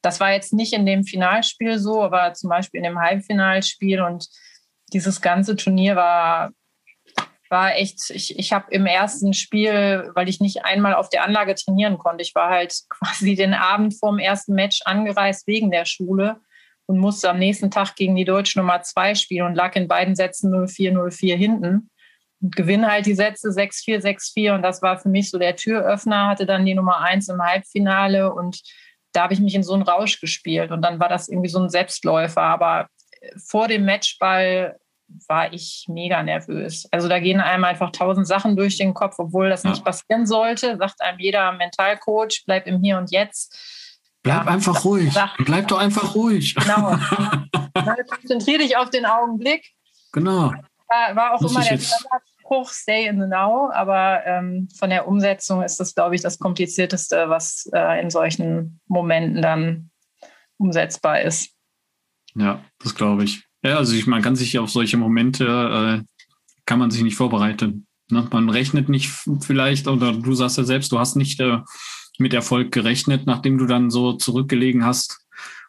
das 0.00 0.20
war 0.20 0.32
jetzt 0.32 0.52
nicht 0.52 0.72
in 0.72 0.86
dem 0.86 1.04
Finalspiel 1.04 1.78
so, 1.78 2.02
aber 2.02 2.32
zum 2.34 2.48
Beispiel 2.48 2.78
in 2.78 2.84
dem 2.84 2.98
Halbfinalspiel 2.98 4.00
und 4.00 4.26
dieses 4.92 5.20
ganze 5.20 5.56
Turnier 5.56 5.96
war, 5.96 6.52
war 7.50 7.76
echt, 7.76 8.10
ich, 8.10 8.38
ich 8.38 8.52
habe 8.52 8.66
im 8.70 8.86
ersten 8.86 9.32
Spiel, 9.32 10.10
weil 10.14 10.28
ich 10.28 10.40
nicht 10.40 10.64
einmal 10.64 10.94
auf 10.94 11.08
der 11.08 11.24
Anlage 11.24 11.54
trainieren 11.54 11.98
konnte, 11.98 12.22
ich 12.22 12.34
war 12.34 12.50
halt 12.50 12.74
quasi 12.88 13.34
den 13.34 13.54
Abend 13.54 13.98
vorm 13.98 14.18
ersten 14.18 14.54
Match 14.54 14.80
angereist 14.84 15.46
wegen 15.46 15.70
der 15.70 15.84
Schule 15.84 16.40
und 16.86 16.98
musste 16.98 17.30
am 17.30 17.38
nächsten 17.38 17.70
Tag 17.70 17.96
gegen 17.96 18.14
die 18.14 18.24
deutsche 18.24 18.58
Nummer 18.58 18.82
zwei 18.82 19.14
spielen 19.14 19.46
und 19.46 19.54
lag 19.54 19.74
in 19.76 19.88
beiden 19.88 20.14
Sätzen 20.14 20.52
0-4, 20.52 20.92
0-4 20.92 21.36
hinten. 21.36 21.90
Und 22.40 22.54
gewinne 22.54 22.90
halt 22.90 23.06
die 23.06 23.14
Sätze 23.14 23.48
6-4, 23.48 24.02
6-4 24.02 24.54
und 24.54 24.62
das 24.62 24.82
war 24.82 24.98
für 24.98 25.08
mich 25.08 25.30
so 25.30 25.38
der 25.38 25.56
Türöffner, 25.56 26.28
hatte 26.28 26.46
dann 26.46 26.66
die 26.66 26.74
Nummer 26.74 27.00
eins 27.00 27.28
im 27.28 27.42
Halbfinale 27.42 28.32
und 28.32 28.60
da 29.12 29.22
habe 29.22 29.32
ich 29.32 29.40
mich 29.40 29.54
in 29.54 29.62
so 29.62 29.72
einen 29.72 29.82
Rausch 29.82 30.20
gespielt 30.20 30.70
und 30.70 30.82
dann 30.82 31.00
war 31.00 31.08
das 31.08 31.28
irgendwie 31.28 31.48
so 31.48 31.58
ein 31.58 31.70
Selbstläufer. 31.70 32.42
Aber 32.42 32.88
vor 33.48 33.68
dem 33.68 33.84
Matchball 33.84 34.76
war 35.28 35.52
ich 35.52 35.86
mega 35.88 36.22
nervös. 36.22 36.86
Also 36.90 37.08
da 37.08 37.18
gehen 37.18 37.40
einem 37.40 37.64
einfach 37.64 37.90
tausend 37.90 38.26
Sachen 38.26 38.56
durch 38.56 38.76
den 38.76 38.94
Kopf, 38.94 39.16
obwohl 39.18 39.48
das 39.48 39.62
ja. 39.62 39.70
nicht 39.70 39.84
passieren 39.84 40.26
sollte, 40.26 40.76
sagt 40.76 41.00
einem 41.00 41.18
jeder 41.18 41.52
Mentalcoach, 41.52 42.44
bleib 42.46 42.66
im 42.66 42.82
Hier 42.82 42.98
und 42.98 43.10
Jetzt. 43.10 43.56
Bleib 44.22 44.44
ja, 44.46 44.52
einfach 44.52 44.84
ruhig. 44.84 45.12
Sagt, 45.12 45.36
bleib 45.44 45.68
doch 45.68 45.78
einfach 45.78 46.14
ruhig. 46.14 46.54
Genau. 46.54 46.96
Konzentriere 48.20 48.58
dich 48.58 48.76
auf 48.76 48.90
den 48.90 49.06
Augenblick. 49.06 49.64
Genau. 50.12 50.52
War, 50.88 51.16
war 51.16 51.34
auch 51.34 51.40
Muss 51.40 51.52
immer 51.52 51.64
der 51.64 51.78
Standardspruch, 51.78 52.70
stay 52.70 53.06
in 53.06 53.20
the 53.20 53.26
now, 53.26 53.70
aber 53.72 54.24
ähm, 54.24 54.68
von 54.76 54.90
der 54.90 55.06
Umsetzung 55.06 55.62
ist 55.62 55.78
das, 55.78 55.94
glaube 55.94 56.14
ich, 56.14 56.22
das 56.22 56.38
Komplizierteste, 56.38 57.28
was 57.28 57.68
äh, 57.72 58.00
in 58.00 58.10
solchen 58.10 58.80
Momenten 58.86 59.42
dann 59.42 59.90
umsetzbar 60.58 61.20
ist. 61.22 61.50
Ja, 62.34 62.60
das 62.78 62.94
glaube 62.94 63.24
ich. 63.24 63.44
Ja, 63.62 63.76
also 63.78 63.94
ich, 63.94 64.06
man 64.06 64.22
kann 64.22 64.36
sich 64.36 64.58
auf 64.58 64.70
solche 64.70 64.96
Momente, 64.96 65.44
äh, 65.44 66.24
kann 66.66 66.78
man 66.78 66.90
sich 66.90 67.02
nicht 67.02 67.16
vorbereiten. 67.16 67.86
Ne? 68.10 68.26
Man 68.30 68.48
rechnet 68.48 68.88
nicht 68.88 69.10
vielleicht, 69.40 69.88
oder 69.88 70.12
du 70.12 70.34
sagst 70.34 70.58
ja 70.58 70.64
selbst, 70.64 70.92
du 70.92 70.98
hast 70.98 71.16
nicht 71.16 71.40
äh, 71.40 71.58
mit 72.18 72.34
Erfolg 72.34 72.72
gerechnet, 72.72 73.26
nachdem 73.26 73.58
du 73.58 73.66
dann 73.66 73.90
so 73.90 74.12
zurückgelegen 74.12 74.84
hast. 74.84 75.18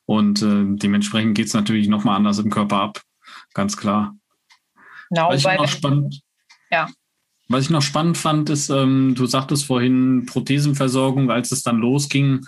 Und 0.06 0.42
äh, 0.42 0.64
dementsprechend 0.66 1.36
geht 1.36 1.48
es 1.48 1.54
natürlich 1.54 1.88
nochmal 1.88 2.16
anders 2.16 2.40
im 2.40 2.50
Körper 2.50 2.78
ab. 2.78 3.02
Ganz 3.54 3.76
klar. 3.76 4.16
Genau, 5.10 5.30
was, 5.30 5.40
ich 5.40 5.46
noch 5.46 5.68
spannend, 5.68 6.22
ja. 6.72 6.88
was 7.48 7.64
ich 7.64 7.70
noch 7.70 7.82
spannend 7.82 8.18
fand, 8.18 8.50
ist, 8.50 8.70
ähm, 8.70 9.16
du 9.16 9.26
sagtest 9.26 9.66
vorhin 9.66 10.26
Prothesenversorgung, 10.26 11.32
als 11.32 11.52
es 11.52 11.64
dann 11.64 11.78
losging. 11.78 12.46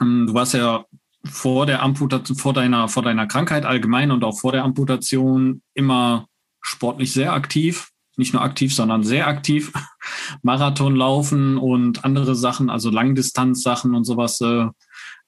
Ähm, 0.00 0.26
du 0.26 0.34
warst 0.34 0.54
ja 0.54 0.84
vor 1.30 1.66
der 1.66 1.82
Amputation, 1.82 2.36
vor 2.36 2.52
deiner, 2.52 2.88
vor 2.88 3.02
deiner 3.02 3.26
Krankheit 3.26 3.64
allgemein 3.64 4.10
und 4.10 4.24
auch 4.24 4.38
vor 4.38 4.52
der 4.52 4.64
Amputation 4.64 5.62
immer 5.74 6.26
sportlich 6.60 7.12
sehr 7.12 7.32
aktiv. 7.32 7.90
Nicht 8.16 8.32
nur 8.32 8.42
aktiv, 8.42 8.74
sondern 8.74 9.04
sehr 9.04 9.26
aktiv. 9.26 9.72
Marathon 10.42 10.96
laufen 10.96 11.58
und 11.58 12.04
andere 12.04 12.34
Sachen, 12.34 12.70
also 12.70 12.90
Langdistanzsachen 12.90 13.94
und 13.94 14.04
sowas 14.04 14.40
äh, 14.40 14.66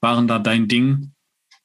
waren 0.00 0.26
da 0.26 0.38
dein 0.38 0.68
Ding. 0.68 1.12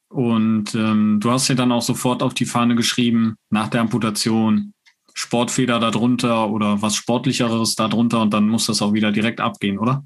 Und 0.09 0.75
ähm, 0.75 1.19
du 1.19 1.31
hast 1.31 1.47
ja 1.47 1.55
dann 1.55 1.71
auch 1.71 1.81
sofort 1.81 2.21
auf 2.21 2.33
die 2.33 2.45
Fahne 2.45 2.75
geschrieben, 2.75 3.35
nach 3.49 3.69
der 3.69 3.81
Amputation, 3.81 4.73
Sportfeder 5.15 5.79
darunter 5.79 6.49
oder 6.49 6.81
was 6.81 6.95
Sportlicheres 6.95 7.75
darunter 7.75 8.21
und 8.21 8.33
dann 8.33 8.47
muss 8.49 8.65
das 8.65 8.81
auch 8.81 8.93
wieder 8.93 9.11
direkt 9.11 9.39
abgehen, 9.39 9.79
oder? 9.79 10.05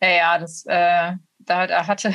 Ja, 0.00 0.08
ja, 0.08 0.38
das, 0.38 0.64
äh, 0.66 1.14
da, 1.48 1.66
da, 1.66 1.86
hatte, 1.86 2.14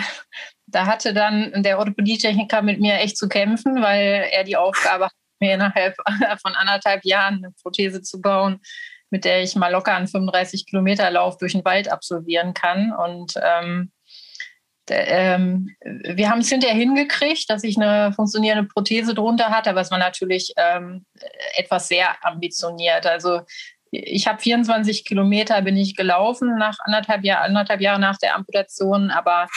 da 0.67 0.85
hatte 0.85 1.13
dann 1.13 1.63
der 1.63 1.79
Orthopädietechniker 1.79 2.61
mit 2.61 2.79
mir 2.79 2.95
echt 2.95 3.17
zu 3.17 3.27
kämpfen, 3.27 3.81
weil 3.81 4.27
er 4.31 4.43
die 4.43 4.57
Aufgabe 4.57 5.05
hat, 5.05 5.13
mir 5.39 5.55
innerhalb 5.55 5.95
von 6.41 6.53
anderthalb 6.55 7.03
Jahren 7.03 7.35
eine 7.35 7.53
Prothese 7.61 8.01
zu 8.01 8.21
bauen, 8.21 8.61
mit 9.09 9.25
der 9.25 9.43
ich 9.43 9.55
mal 9.55 9.71
locker 9.71 9.93
einen 9.93 10.07
35 10.07 10.65
Kilometer 10.65 11.09
Lauf 11.11 11.37
durch 11.37 11.51
den 11.51 11.65
Wald 11.65 11.91
absolvieren 11.91 12.53
kann. 12.53 12.91
Und 12.93 13.33
ähm, 13.41 13.91
ähm, 14.89 15.69
wir 15.85 16.29
haben 16.29 16.39
es 16.39 16.49
hinterher 16.49 16.75
hingekriegt, 16.75 17.49
dass 17.49 17.63
ich 17.63 17.77
eine 17.77 18.11
funktionierende 18.13 18.67
Prothese 18.67 19.13
drunter 19.13 19.49
hatte, 19.49 19.69
aber 19.69 19.81
es 19.81 19.91
war 19.91 19.97
natürlich 19.97 20.53
ähm, 20.57 21.05
etwas 21.55 21.87
sehr 21.87 22.25
ambitioniert. 22.25 23.05
Also 23.05 23.41
ich 23.93 24.27
habe 24.27 24.41
24 24.41 25.05
Kilometer 25.05 25.61
bin 25.61 25.77
ich 25.77 25.95
gelaufen 25.95 26.55
nach 26.57 26.77
anderthalb, 26.83 27.23
Jahr, 27.23 27.41
anderthalb 27.41 27.81
Jahre 27.81 27.99
nach 27.99 28.17
der 28.17 28.35
Amputation, 28.35 29.11
aber 29.11 29.47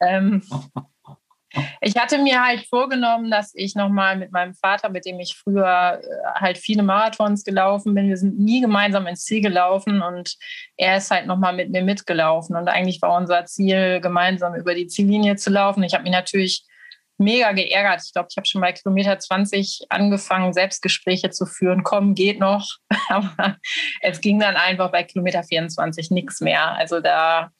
ähm, 0.00 0.42
ich 1.80 1.96
hatte 1.96 2.18
mir 2.18 2.44
halt 2.44 2.66
vorgenommen, 2.66 3.30
dass 3.30 3.54
ich 3.54 3.74
nochmal 3.74 4.16
mit 4.16 4.30
meinem 4.30 4.54
Vater, 4.54 4.90
mit 4.90 5.06
dem 5.06 5.18
ich 5.20 5.36
früher 5.36 6.00
äh, 6.02 6.40
halt 6.40 6.58
viele 6.58 6.82
Marathons 6.82 7.44
gelaufen 7.44 7.94
bin, 7.94 8.08
wir 8.08 8.18
sind 8.18 8.38
nie 8.38 8.60
gemeinsam 8.60 9.06
ins 9.06 9.24
Ziel 9.24 9.40
gelaufen 9.40 10.02
und 10.02 10.36
er 10.76 10.98
ist 10.98 11.10
halt 11.10 11.26
nochmal 11.26 11.54
mit 11.54 11.70
mir 11.70 11.82
mitgelaufen. 11.82 12.56
Und 12.56 12.68
eigentlich 12.68 13.00
war 13.00 13.16
unser 13.16 13.46
Ziel, 13.46 14.00
gemeinsam 14.00 14.54
über 14.54 14.74
die 14.74 14.86
Ziellinie 14.86 15.36
zu 15.36 15.50
laufen. 15.50 15.82
Ich 15.82 15.94
habe 15.94 16.02
mich 16.02 16.12
natürlich 16.12 16.67
mega 17.18 17.52
geärgert. 17.52 18.02
Ich 18.04 18.12
glaube, 18.12 18.28
ich 18.30 18.36
habe 18.36 18.46
schon 18.46 18.60
bei 18.60 18.72
Kilometer 18.72 19.18
20 19.18 19.86
angefangen, 19.88 20.52
Selbstgespräche 20.52 21.30
zu 21.30 21.46
führen. 21.46 21.82
Komm, 21.82 22.14
geht 22.14 22.40
noch. 22.40 22.76
Aber 23.08 23.56
es 24.00 24.20
ging 24.20 24.38
dann 24.38 24.56
einfach 24.56 24.90
bei 24.90 25.02
Kilometer 25.02 25.42
24 25.42 26.10
nichts 26.10 26.40
mehr. 26.40 26.72
Also 26.72 27.00
da 27.00 27.50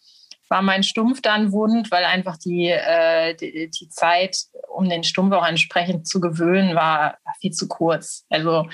war 0.49 0.63
mein 0.63 0.83
Stumpf 0.83 1.21
dann 1.21 1.53
wund, 1.53 1.91
weil 1.91 2.05
einfach 2.05 2.39
die, 2.39 2.69
äh, 2.69 3.35
die, 3.35 3.71
die, 3.71 3.89
Zeit, 3.91 4.37
um 4.69 4.89
den 4.89 5.05
Stumpf 5.05 5.35
auch 5.35 5.47
entsprechend 5.47 6.09
zu 6.09 6.21
gewöhnen, 6.21 6.75
war, 6.75 7.19
war 7.25 7.35
viel 7.41 7.53
zu 7.53 7.69
kurz. 7.69 8.25
Also 8.31 8.67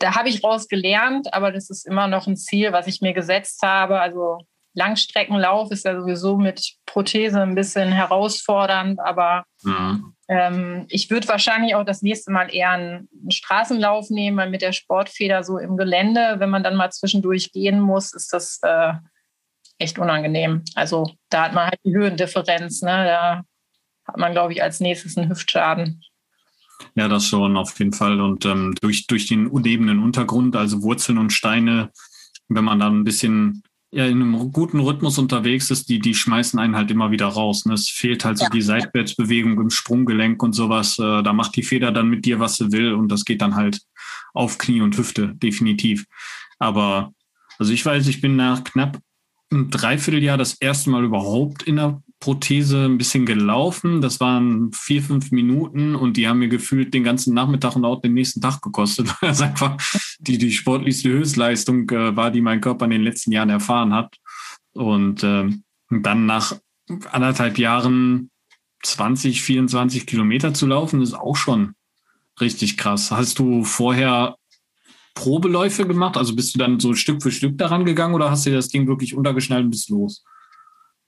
da 0.00 0.16
habe 0.16 0.28
ich 0.28 0.42
raus 0.42 0.68
gelernt, 0.68 1.32
aber 1.32 1.52
das 1.52 1.70
ist 1.70 1.86
immer 1.86 2.08
noch 2.08 2.26
ein 2.26 2.36
Ziel, 2.36 2.72
was 2.72 2.86
ich 2.86 3.00
mir 3.00 3.12
gesetzt 3.12 3.62
habe. 3.62 4.00
Also 4.00 4.38
Langstreckenlauf 4.78 5.72
ist 5.72 5.84
ja 5.84 6.00
sowieso 6.00 6.38
mit 6.38 6.74
Prothese 6.86 7.42
ein 7.42 7.56
bisschen 7.56 7.90
herausfordernd, 7.90 9.00
aber 9.00 9.44
mhm. 9.64 10.14
ähm, 10.28 10.86
ich 10.88 11.10
würde 11.10 11.26
wahrscheinlich 11.26 11.74
auch 11.74 11.84
das 11.84 12.00
nächste 12.00 12.30
Mal 12.30 12.54
eher 12.54 12.70
einen 12.70 13.08
Straßenlauf 13.28 14.08
nehmen, 14.10 14.36
weil 14.36 14.50
mit 14.50 14.62
der 14.62 14.72
Sportfeder 14.72 15.42
so 15.42 15.58
im 15.58 15.76
Gelände, 15.76 16.36
wenn 16.38 16.50
man 16.50 16.62
dann 16.62 16.76
mal 16.76 16.90
zwischendurch 16.90 17.50
gehen 17.50 17.80
muss, 17.80 18.14
ist 18.14 18.32
das 18.32 18.60
äh, 18.62 18.92
echt 19.78 19.98
unangenehm. 19.98 20.62
Also 20.76 21.10
da 21.28 21.44
hat 21.44 21.54
man 21.54 21.66
halt 21.66 21.80
die 21.84 21.94
Höhendifferenz. 21.94 22.82
Ne? 22.82 23.04
Da 23.04 23.42
hat 24.06 24.16
man, 24.16 24.32
glaube 24.32 24.52
ich, 24.52 24.62
als 24.62 24.78
nächstes 24.78 25.18
einen 25.18 25.28
Hüftschaden. 25.28 26.02
Ja, 26.94 27.08
das 27.08 27.26
schon 27.26 27.56
auf 27.56 27.76
jeden 27.80 27.92
Fall. 27.92 28.20
Und 28.20 28.44
ähm, 28.44 28.76
durch, 28.80 29.08
durch 29.08 29.26
den 29.26 29.48
unebenen 29.48 30.02
Untergrund, 30.02 30.54
also 30.54 30.82
Wurzeln 30.82 31.18
und 31.18 31.32
Steine, 31.32 31.90
wenn 32.48 32.64
man 32.64 32.78
dann 32.78 33.00
ein 33.00 33.04
bisschen 33.04 33.64
in 33.90 34.00
einem 34.00 34.52
guten 34.52 34.80
Rhythmus 34.80 35.18
unterwegs 35.18 35.70
ist, 35.70 35.88
die, 35.88 35.98
die 35.98 36.14
schmeißen 36.14 36.58
einen 36.58 36.76
halt 36.76 36.90
immer 36.90 37.10
wieder 37.10 37.26
raus. 37.26 37.64
Ne? 37.64 37.74
Es 37.74 37.88
fehlt 37.88 38.24
halt 38.24 38.38
so 38.38 38.44
ja. 38.44 38.50
die 38.50 38.60
Seitwärtsbewegung 38.60 39.58
im 39.58 39.70
Sprunggelenk 39.70 40.42
und 40.42 40.52
sowas. 40.52 40.98
Äh, 40.98 41.22
da 41.22 41.32
macht 41.32 41.56
die 41.56 41.62
Feder 41.62 41.90
dann 41.90 42.08
mit 42.08 42.26
dir, 42.26 42.38
was 42.38 42.56
sie 42.56 42.70
will. 42.70 42.92
Und 42.92 43.08
das 43.08 43.24
geht 43.24 43.40
dann 43.40 43.56
halt 43.56 43.80
auf 44.34 44.58
Knie 44.58 44.82
und 44.82 44.96
Hüfte, 44.98 45.34
definitiv. 45.36 46.04
Aber 46.58 47.14
also 47.58 47.72
ich 47.72 47.84
weiß, 47.84 48.06
ich 48.08 48.20
bin 48.20 48.36
nach 48.36 48.62
knapp 48.62 48.98
ein 49.50 49.70
Dreivierteljahr 49.70 50.36
das 50.36 50.54
erste 50.54 50.90
Mal 50.90 51.04
überhaupt 51.04 51.62
in 51.62 51.76
der 51.76 52.02
Prothese 52.20 52.84
ein 52.84 52.98
bisschen 52.98 53.26
gelaufen. 53.26 54.00
Das 54.00 54.18
waren 54.18 54.72
vier, 54.72 55.02
fünf 55.02 55.30
Minuten 55.30 55.94
und 55.94 56.16
die 56.16 56.26
haben 56.26 56.40
mir 56.40 56.48
gefühlt 56.48 56.92
den 56.92 57.04
ganzen 57.04 57.32
Nachmittag 57.32 57.76
und 57.76 57.84
auch 57.84 58.00
den 58.00 58.14
nächsten 58.14 58.40
Tag 58.40 58.60
gekostet. 58.60 59.14
Das 59.20 59.38
ist 59.38 59.42
einfach 59.42 59.76
die, 60.18 60.38
die 60.38 60.52
sportlichste 60.52 61.10
Höchstleistung 61.10 61.88
äh, 61.90 62.16
war, 62.16 62.30
die 62.30 62.40
mein 62.40 62.60
Körper 62.60 62.86
in 62.86 62.90
den 62.90 63.02
letzten 63.02 63.32
Jahren 63.32 63.50
erfahren 63.50 63.94
hat. 63.94 64.16
Und 64.72 65.22
äh, 65.22 65.48
dann 65.90 66.26
nach 66.26 66.56
anderthalb 67.10 67.58
Jahren 67.58 68.30
20, 68.82 69.42
24 69.42 70.06
Kilometer 70.06 70.54
zu 70.54 70.66
laufen, 70.66 71.02
ist 71.02 71.14
auch 71.14 71.36
schon 71.36 71.74
richtig 72.40 72.76
krass. 72.76 73.10
Hast 73.10 73.38
du 73.38 73.64
vorher 73.64 74.36
Probeläufe 75.14 75.86
gemacht? 75.86 76.16
Also 76.16 76.34
bist 76.34 76.54
du 76.54 76.58
dann 76.58 76.80
so 76.80 76.94
Stück 76.94 77.22
für 77.22 77.32
Stück 77.32 77.58
daran 77.58 77.84
gegangen 77.84 78.14
oder 78.14 78.30
hast 78.30 78.46
du 78.46 78.52
das 78.52 78.68
Ding 78.68 78.86
wirklich 78.86 79.14
untergeschnallt 79.14 79.64
und 79.64 79.70
bist 79.70 79.90
los? 79.90 80.24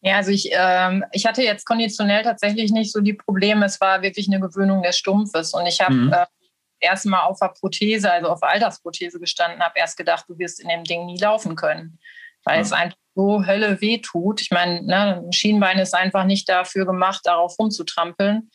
Ja, 0.03 0.17
also 0.17 0.31
ich, 0.31 0.49
ähm, 0.53 1.05
ich 1.13 1.27
hatte 1.27 1.43
jetzt 1.43 1.67
konditionell 1.67 2.23
tatsächlich 2.23 2.73
nicht 2.73 2.93
so 2.93 3.01
die 3.01 3.13
Probleme. 3.13 3.67
Es 3.67 3.81
war 3.81 4.03
wirklich 4.03 4.29
eine 4.29 4.41
Gewöhnung 4.41 4.83
des 4.83 4.97
Stumpfes. 4.97 5.53
Und 5.53 5.67
ich 5.67 5.81
habe 5.81 5.95
mhm. 5.95 6.13
äh, 6.13 6.27
erstmal 6.81 7.23
auf 7.23 7.39
der 7.39 7.49
Prothese, 7.49 8.11
also 8.11 8.29
auf 8.29 8.43
Altersprothese 8.43 9.21
gestanden, 9.21 9.61
habe 9.61 9.79
erst 9.79 9.99
gedacht, 9.99 10.25
du 10.29 10.39
wirst 10.39 10.61
in 10.61 10.69
dem 10.69 10.85
Ding 10.85 11.07
nie 11.07 11.19
laufen 11.19 11.55
können. 11.55 11.99
weil 12.45 12.57
ja. 12.57 12.63
es 12.63 12.73
einfach 12.73 12.97
so 13.15 13.45
Hölle 13.47 13.81
weh 13.83 13.99
tut. 13.99 14.41
Ich 14.41 14.51
meine, 14.51 14.83
ne, 14.83 15.23
ein 15.23 15.33
Schienbein 15.33 15.79
ist 15.79 15.95
einfach 15.95 16.25
nicht 16.25 16.49
dafür 16.49 16.87
gemacht, 16.87 17.21
darauf 17.25 17.59
rumzutrampeln. 17.59 18.51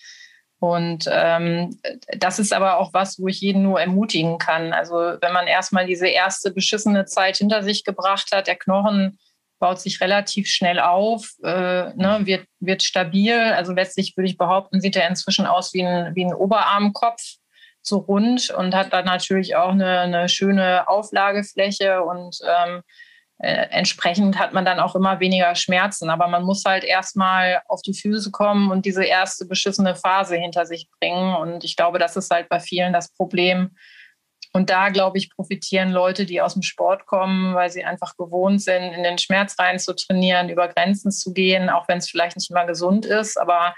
Und 0.59 1.07
ähm, 1.11 1.77
das 2.17 2.39
ist 2.39 2.53
aber 2.53 2.77
auch 2.77 2.93
was, 2.93 3.19
wo 3.19 3.27
ich 3.27 3.41
jeden 3.41 3.61
nur 3.61 3.79
ermutigen 3.79 4.39
kann. 4.39 4.73
Also 4.73 4.95
wenn 4.95 5.33
man 5.33 5.45
erstmal 5.45 5.85
diese 5.85 6.07
erste 6.07 6.51
beschissene 6.51 7.05
Zeit 7.05 7.37
hinter 7.37 7.61
sich 7.61 7.83
gebracht 7.83 8.29
hat, 8.33 8.47
der 8.47 8.55
Knochen 8.55 9.19
baut 9.59 9.79
sich 9.79 10.01
relativ 10.01 10.47
schnell 10.47 10.79
auf, 10.79 11.31
äh, 11.43 11.93
ne, 11.95 12.19
wird, 12.23 12.45
wird 12.59 12.83
stabil. 12.83 13.33
Also 13.33 13.73
letztlich 13.73 14.15
würde 14.17 14.29
ich 14.29 14.37
behaupten, 14.37 14.81
sieht 14.81 14.95
er 14.95 15.07
inzwischen 15.07 15.45
aus 15.45 15.73
wie 15.73 15.83
ein, 15.83 16.15
wie 16.15 16.25
ein 16.25 16.33
Oberarmkopf, 16.33 17.21
so 17.81 17.97
rund 17.97 18.49
und 18.49 18.73
hat 18.73 18.93
dann 18.93 19.05
natürlich 19.05 19.55
auch 19.55 19.71
eine, 19.71 19.99
eine 19.99 20.29
schöne 20.29 20.87
Auflagefläche 20.87 22.03
und 22.03 22.39
ähm, 22.43 22.81
äh, 23.39 23.67
entsprechend 23.69 24.39
hat 24.39 24.53
man 24.53 24.65
dann 24.65 24.79
auch 24.79 24.95
immer 24.95 25.19
weniger 25.19 25.53
Schmerzen. 25.55 26.09
Aber 26.09 26.27
man 26.27 26.43
muss 26.43 26.63
halt 26.65 26.83
erstmal 26.83 27.61
auf 27.67 27.81
die 27.81 27.93
Füße 27.93 28.31
kommen 28.31 28.71
und 28.71 28.85
diese 28.85 29.03
erste 29.03 29.45
beschissene 29.45 29.95
Phase 29.95 30.35
hinter 30.35 30.65
sich 30.65 30.89
bringen. 30.99 31.35
Und 31.35 31.63
ich 31.63 31.75
glaube, 31.75 31.99
das 31.99 32.15
ist 32.15 32.31
halt 32.31 32.49
bei 32.49 32.59
vielen 32.59 32.93
das 32.93 33.13
Problem. 33.13 33.75
Und 34.55 34.69
da, 34.69 34.87
glaube 34.87 35.17
ich, 35.17 35.35
profitieren 35.35 35.91
Leute, 35.91 36.25
die 36.25 36.39
aus 36.39 36.53
dem 36.53 36.61
Sport 36.61 37.07
kommen, 37.07 37.55
weil 37.55 37.69
sie 37.69 37.83
einfach 37.83 38.15
gewohnt 38.15 38.61
sind, 38.61 38.93
in 38.93 39.03
den 39.03 39.17
Schmerz 39.17 39.59
rein 39.59 39.79
zu 39.79 39.93
trainieren, 39.93 40.47
über 40.47 40.69
Grenzen 40.69 41.11
zu 41.11 41.33
gehen, 41.33 41.69
auch 41.69 41.89
wenn 41.89 41.97
es 41.97 42.09
vielleicht 42.09 42.37
nicht 42.37 42.49
immer 42.49 42.65
gesund 42.65 43.05
ist. 43.05 43.37
Aber 43.37 43.75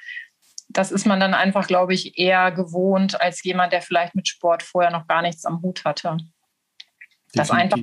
das 0.70 0.92
ist 0.92 1.08
man 1.08 1.20
dann 1.20 1.34
einfach, 1.34 1.66
glaube 1.66 1.96
ich, 1.96 2.20
eher 2.20 2.52
gewohnt 2.52 3.20
als 3.20 3.44
jemand, 3.44 3.74
der 3.74 3.82
vielleicht 3.82 4.14
mit 4.14 4.28
Sport 4.28 4.62
vorher 4.62 4.92
noch 4.92 5.08
gar 5.08 5.24
nichts 5.24 5.46
am 5.46 5.64
Hut 5.64 5.84
hatte. 5.84 6.18
Das 7.34 7.50
einfach 7.50 7.80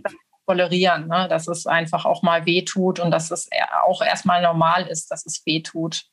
tolerieren, 0.47 1.09
ne? 1.09 1.27
dass 1.29 1.49
es 1.49 1.67
einfach 1.67 2.05
auch 2.05 2.23
mal 2.23 2.47
wehtut 2.47 3.01
und 3.01 3.11
dass 3.11 3.33
es 3.33 3.51
auch 3.85 4.03
erstmal 4.03 4.41
normal 4.41 4.87
ist, 4.87 5.11
dass 5.11 5.27
es 5.27 5.45
wehtut. 5.45 6.05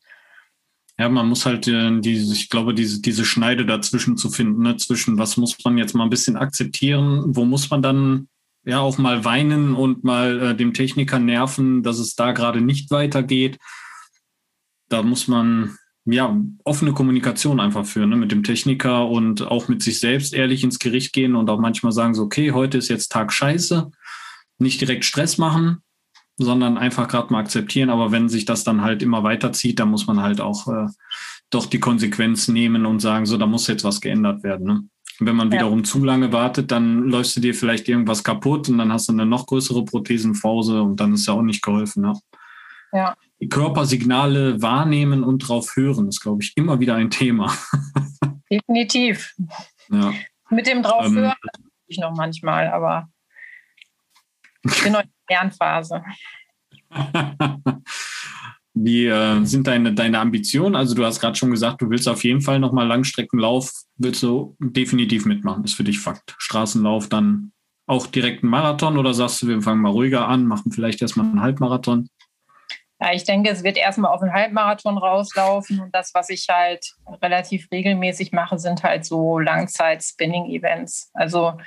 Ja, 1.01 1.09
man 1.09 1.27
muss 1.27 1.47
halt 1.47 1.67
äh, 1.67 1.99
diese, 1.99 2.31
ich 2.31 2.47
glaube, 2.51 2.75
diese, 2.75 3.01
diese 3.01 3.25
Schneide 3.25 3.65
dazwischen 3.65 4.17
zu 4.17 4.29
finden, 4.29 4.61
ne? 4.61 4.77
zwischen 4.77 5.17
was 5.17 5.35
muss 5.35 5.57
man 5.65 5.79
jetzt 5.79 5.95
mal 5.95 6.03
ein 6.03 6.11
bisschen 6.11 6.37
akzeptieren, 6.37 7.23
wo 7.35 7.43
muss 7.43 7.71
man 7.71 7.81
dann 7.81 8.27
ja 8.65 8.81
auch 8.81 8.99
mal 8.99 9.25
weinen 9.25 9.73
und 9.73 10.03
mal 10.03 10.39
äh, 10.39 10.55
dem 10.55 10.75
Techniker 10.75 11.17
nerven, 11.17 11.81
dass 11.81 11.97
es 11.97 12.13
da 12.13 12.33
gerade 12.33 12.61
nicht 12.61 12.91
weitergeht. 12.91 13.57
Da 14.89 15.01
muss 15.01 15.27
man 15.27 15.75
ja 16.05 16.39
offene 16.65 16.93
Kommunikation 16.93 17.59
einfach 17.59 17.87
führen 17.87 18.11
ne? 18.11 18.15
mit 18.15 18.31
dem 18.31 18.43
Techniker 18.43 19.07
und 19.09 19.41
auch 19.41 19.69
mit 19.69 19.81
sich 19.81 19.99
selbst 19.99 20.35
ehrlich 20.35 20.63
ins 20.63 20.77
Gericht 20.77 21.13
gehen 21.13 21.35
und 21.35 21.49
auch 21.49 21.59
manchmal 21.59 21.93
sagen 21.93 22.13
so, 22.13 22.21
okay, 22.21 22.51
heute 22.51 22.77
ist 22.77 22.89
jetzt 22.89 23.11
Tag 23.11 23.33
Scheiße 23.33 23.89
nicht 24.59 24.79
direkt 24.79 25.05
Stress 25.05 25.39
machen, 25.39 25.81
sondern 26.41 26.77
einfach 26.77 27.07
gerade 27.07 27.31
mal 27.31 27.39
akzeptieren. 27.39 27.89
Aber 27.89 28.11
wenn 28.11 28.29
sich 28.29 28.45
das 28.45 28.63
dann 28.63 28.81
halt 28.81 29.01
immer 29.01 29.23
weiterzieht, 29.23 29.79
dann 29.79 29.89
muss 29.89 30.07
man 30.07 30.21
halt 30.21 30.41
auch 30.41 30.67
äh, 30.67 30.87
doch 31.49 31.65
die 31.65 31.79
Konsequenz 31.79 32.47
nehmen 32.47 32.85
und 32.85 32.99
sagen, 32.99 33.25
so, 33.25 33.37
da 33.37 33.45
muss 33.45 33.67
jetzt 33.67 33.83
was 33.83 34.01
geändert 34.01 34.43
werden. 34.43 34.65
Ne? 34.65 34.83
wenn 35.25 35.35
man 35.35 35.51
wiederum 35.51 35.79
ja. 35.79 35.83
zu 35.83 36.03
lange 36.03 36.33
wartet, 36.33 36.71
dann 36.71 37.03
läufst 37.03 37.35
du 37.35 37.41
dir 37.41 37.53
vielleicht 37.53 37.87
irgendwas 37.87 38.23
kaputt 38.23 38.69
und 38.69 38.79
dann 38.79 38.91
hast 38.91 39.07
du 39.07 39.13
eine 39.13 39.25
noch 39.25 39.45
größere 39.45 39.85
Prothesenpause 39.85 40.81
und 40.81 40.99
dann 40.99 41.13
ist 41.13 41.27
ja 41.27 41.33
auch 41.33 41.43
nicht 41.43 41.61
geholfen. 41.61 42.03
Ne? 42.03 42.19
Ja. 42.91 43.15
Die 43.39 43.47
Körpersignale 43.47 44.61
wahrnehmen 44.61 45.23
und 45.23 45.39
drauf 45.39 45.75
hören 45.75 46.07
ist, 46.07 46.21
glaube 46.21 46.43
ich, 46.43 46.53
immer 46.57 46.79
wieder 46.79 46.95
ein 46.95 47.11
Thema. 47.11 47.55
Definitiv. 48.51 49.35
Ja. 49.89 50.13
Mit 50.49 50.67
dem 50.67 50.81
drauf 50.81 51.05
ähm, 51.05 51.15
hören 51.15 51.33
ich 51.87 51.99
noch 51.99 52.15
manchmal, 52.15 52.69
aber 52.69 53.09
ich 54.63 54.85
Lernphase. 55.31 56.03
Wie 58.73 59.05
äh, 59.05 59.43
sind 59.43 59.67
deine, 59.67 59.93
deine 59.93 60.19
Ambitionen? 60.19 60.75
Also 60.75 60.95
du 60.95 61.05
hast 61.05 61.19
gerade 61.19 61.35
schon 61.35 61.51
gesagt, 61.51 61.81
du 61.81 61.89
willst 61.89 62.07
auf 62.07 62.23
jeden 62.23 62.41
Fall 62.41 62.59
nochmal 62.59 62.87
Langstreckenlauf, 62.87 63.71
willst 63.97 64.23
du 64.23 64.55
definitiv 64.59 65.25
mitmachen, 65.25 65.63
ist 65.63 65.73
für 65.73 65.83
dich 65.83 65.99
Fakt. 65.99 66.35
Straßenlauf 66.37 67.09
dann 67.09 67.51
auch 67.85 68.07
direkt 68.07 68.43
ein 68.43 68.47
Marathon 68.47 68.97
oder 68.97 69.13
sagst 69.13 69.41
du, 69.41 69.47
wir 69.47 69.61
fangen 69.61 69.81
mal 69.81 69.91
ruhiger 69.91 70.27
an, 70.27 70.45
machen 70.45 70.71
vielleicht 70.71 71.01
erstmal 71.01 71.25
einen 71.25 71.41
Halbmarathon? 71.41 72.09
Ja, 73.01 73.11
ich 73.13 73.23
denke, 73.23 73.49
es 73.49 73.63
wird 73.63 73.77
erstmal 73.77 74.13
auf 74.13 74.21
einen 74.21 74.31
Halbmarathon 74.31 74.97
rauslaufen 74.97 75.81
und 75.81 75.93
das, 75.93 76.11
was 76.13 76.29
ich 76.29 76.47
halt 76.49 76.93
relativ 77.21 77.67
regelmäßig 77.71 78.31
mache, 78.31 78.59
sind 78.59 78.83
halt 78.83 79.05
so 79.05 79.39
Langzeit-Spinning-Events. 79.39 81.09
Also 81.13 81.57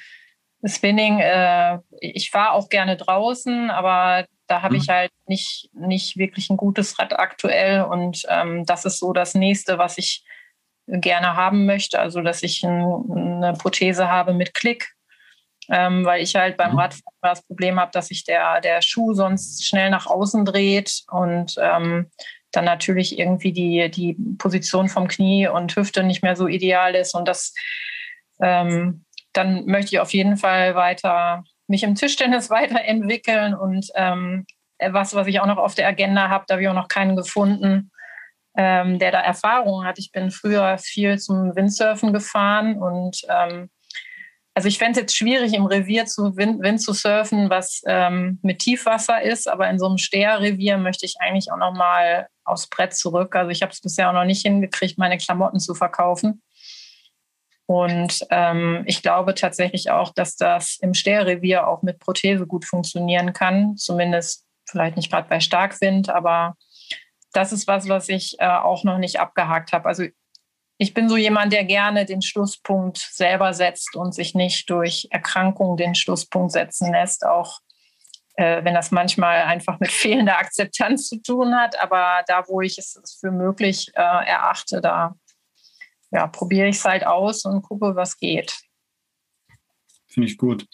Spinning, 0.67 1.19
äh, 1.21 1.79
ich 2.01 2.31
fahre 2.31 2.53
auch 2.53 2.69
gerne 2.69 2.97
draußen, 2.97 3.71
aber 3.71 4.27
da 4.47 4.63
habe 4.63 4.75
mhm. 4.75 4.81
ich 4.81 4.89
halt 4.89 5.11
nicht, 5.27 5.71
nicht 5.73 6.17
wirklich 6.17 6.51
ein 6.51 6.57
gutes 6.57 6.99
Rad 6.99 7.19
aktuell. 7.19 7.83
Und 7.83 8.23
ähm, 8.29 8.65
das 8.67 8.85
ist 8.85 8.99
so 8.99 9.13
das 9.13 9.35
nächste, 9.35 9.79
was 9.79 9.99
ich 9.99 10.25
gerne 10.87 11.37
haben 11.37 11.67
möchte. 11.67 11.99
Also, 11.99 12.21
dass 12.21 12.43
ich 12.43 12.63
ein, 12.63 12.83
eine 13.11 13.55
Prothese 13.55 14.09
habe 14.09 14.35
mit 14.35 14.55
Klick. 14.55 14.89
Ähm, 15.71 16.05
weil 16.05 16.23
ich 16.23 16.35
halt 16.35 16.59
beim 16.59 16.73
mhm. 16.73 16.79
Radfahren 16.79 17.17
das 17.23 17.47
Problem 17.47 17.81
habe, 17.81 17.91
dass 17.91 18.09
sich 18.09 18.25
der, 18.25 18.61
der 18.61 18.83
Schuh 18.83 19.15
sonst 19.15 19.67
schnell 19.67 19.89
nach 19.89 20.07
außen 20.07 20.45
dreht 20.45 21.05
und 21.11 21.55
ähm, 21.59 22.11
dann 22.53 22.67
natürlich 22.67 23.19
irgendwie 23.19 23.53
die, 23.53 23.91
die 23.91 24.15
Position 24.37 24.91
vom 24.91 25.09
Knie 25.09 25.49
und 25.49 25.75
Hüfte 25.75 26.03
nicht 26.03 26.23
mehr 26.23 26.37
so 26.37 26.49
ideal 26.49 26.95
ist. 26.95 27.15
Und 27.15 27.27
das 27.29 27.55
ähm, 28.43 29.04
dann 29.35 29.67
möchte 29.67 29.95
ich 29.95 30.01
auf 30.01 30.13
jeden 30.13 30.37
Fall 30.37 30.75
weiter 30.75 31.45
mich 31.67 31.83
im 31.83 31.95
Tischtennis 31.95 32.51
weiterentwickeln 32.51 33.55
und 33.55 33.91
ähm, 33.95 34.47
was, 34.81 35.15
was 35.15 35.27
ich 35.27 35.41
auch 35.41 35.47
noch 35.47 35.59
auf 35.59 35.75
der 35.75 35.89
Agenda 35.89 36.29
habe, 36.29 36.45
da 36.47 36.55
habe 36.55 36.63
ich 36.63 36.69
auch 36.69 36.75
noch 36.75 36.89
keinen 36.89 37.17
gefunden, 37.17 37.91
ähm, 38.57 38.99
der 38.99 39.13
da 39.13 39.21
Erfahrung 39.21 39.85
hat. 39.85 39.99
Ich 39.99 40.13
bin 40.13 40.31
früher 40.31 40.79
viel 40.79 41.19
zum 41.19 41.55
Windsurfen 41.55 42.13
gefahren 42.13 42.77
und 42.77 43.23
ähm, 43.29 43.71
also 44.55 44.69
ich 44.69 44.79
fände 44.79 44.93
es 44.93 44.99
jetzt 44.99 45.17
schwierig, 45.17 45.53
im 45.53 45.67
Revier 45.67 46.07
zu 46.07 46.37
Wind, 46.37 46.63
Wind 46.63 46.81
zu 46.81 46.93
surfen, 46.93 47.51
was 47.51 47.83
ähm, 47.87 48.39
mit 48.43 48.61
Tiefwasser 48.61 49.21
ist, 49.21 49.49
aber 49.49 49.69
in 49.69 49.81
so 49.81 49.87
einem 49.87 49.99
Steherrevier 49.99 50.79
möchte 50.79 51.07
ich 51.07 51.17
eigentlich 51.19 51.51
auch 51.51 51.57
noch 51.57 51.75
mal 51.75 52.29
aufs 52.45 52.69
Brett 52.69 52.95
zurück. 52.95 53.35
Also 53.35 53.51
ich 53.51 53.63
habe 53.63 53.73
es 53.73 53.81
bisher 53.81 54.09
auch 54.09 54.15
noch 54.15 54.25
nicht 54.25 54.43
hingekriegt, 54.43 54.97
meine 54.97 55.19
Klamotten 55.19 55.59
zu 55.59 55.75
verkaufen. 55.75 56.41
Und 57.67 58.27
ähm, 58.31 58.85
ich 58.87 59.03
glaube 59.03 59.35
tatsächlich 59.35 59.91
auch, 59.91 60.13
dass 60.13 60.37
das 60.37 60.79
im 60.81 60.93
Sterrevier 60.93 61.67
auch 61.67 61.83
mit 61.83 61.99
Prothese 61.99 62.47
gut 62.47 62.65
funktionieren 62.65 63.33
kann. 63.33 63.77
Zumindest 63.77 64.45
vielleicht 64.69 64.97
nicht 64.97 65.11
gerade 65.11 65.29
bei 65.29 65.41
Starkwind, 65.41 66.11
aber 66.11 66.57
das 67.33 67.53
ist 67.53 67.67
was, 67.67 67.89
was 67.89 68.09
ich 68.09 68.37
äh, 68.39 68.47
auch 68.47 68.85
noch 68.85 68.99
nicht 68.99 69.19
abgehakt 69.19 69.73
habe. 69.73 69.89
Also 69.89 70.05
ich 70.79 70.93
bin 70.93 71.09
so 71.09 71.17
jemand, 71.17 71.53
der 71.53 71.65
gerne 71.65 72.05
den 72.05 72.23
Schlusspunkt 72.23 72.99
selber 72.99 73.55
setzt 73.55 73.97
und 73.97 74.15
sich 74.15 74.35
nicht 74.35 74.69
durch 74.71 75.09
Erkrankung 75.11 75.77
den 75.77 75.95
Schlusspunkt 75.95 76.53
setzen 76.53 76.93
lässt, 76.93 77.25
auch 77.25 77.61
äh, 78.37 78.65
wenn 78.65 78.75
das 78.75 78.91
manchmal 78.91 79.43
einfach 79.43 79.79
mit 79.81 79.91
fehlender 79.93 80.39
Akzeptanz 80.39 81.09
zu 81.09 81.23
tun 81.23 81.55
hat. 81.55 81.81
Aber 81.81 82.23
da, 82.27 82.45
wo 82.49 82.61
ich 82.61 82.79
es 82.79 83.19
für 83.21 83.31
möglich 83.31 83.93
äh, 83.95 84.01
erachte, 84.01 84.81
da 84.81 85.15
ja, 86.15 86.27
probiere 86.29 86.69
ich 86.69 86.77
es 86.77 86.85
halt 86.85 87.07
aus 87.07 87.45
und 87.45 87.63
gucke, 87.63 87.95
was 87.97 88.17
geht. 88.17 88.57
Finde 90.07 90.29
ich 90.29 90.39
gut. 90.39 90.67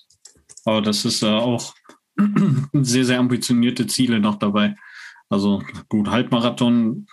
Aber 0.65 0.83
das 0.83 1.05
ist 1.05 1.23
äh, 1.23 1.29
auch 1.29 1.75
sehr, 2.75 3.05
sehr 3.05 3.19
ambitionierte 3.19 3.87
Ziele 3.87 4.21
noch 4.21 4.37
dabei. 4.37 4.77
Also 5.31 5.63
gut, 5.89 6.09
Halbmarathon 6.09 7.07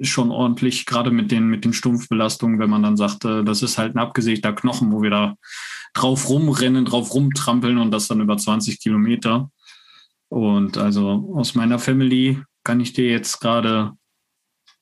schon 0.00 0.30
ordentlich, 0.30 0.86
gerade 0.86 1.10
mit 1.10 1.30
den, 1.30 1.48
mit 1.48 1.64
den 1.64 1.72
Stumpfbelastungen, 1.72 2.58
wenn 2.58 2.70
man 2.70 2.82
dann 2.82 2.96
sagt, 2.96 3.24
äh, 3.24 3.42
das 3.44 3.62
ist 3.62 3.78
halt 3.78 3.94
ein 3.94 4.00
abgesägter 4.00 4.52
Knochen, 4.52 4.92
wo 4.92 5.02
wir 5.02 5.10
da 5.10 5.36
drauf 5.92 6.28
rumrennen, 6.28 6.84
drauf 6.84 7.14
rumtrampeln 7.14 7.78
und 7.78 7.90
das 7.90 8.08
dann 8.08 8.20
über 8.20 8.36
20 8.36 8.80
Kilometer. 8.80 9.50
Und 10.28 10.78
also 10.78 11.34
aus 11.36 11.54
meiner 11.54 11.78
Family 11.78 12.42
kann 12.64 12.80
ich 12.80 12.92
dir 12.92 13.08
jetzt 13.08 13.40
gerade 13.40 13.92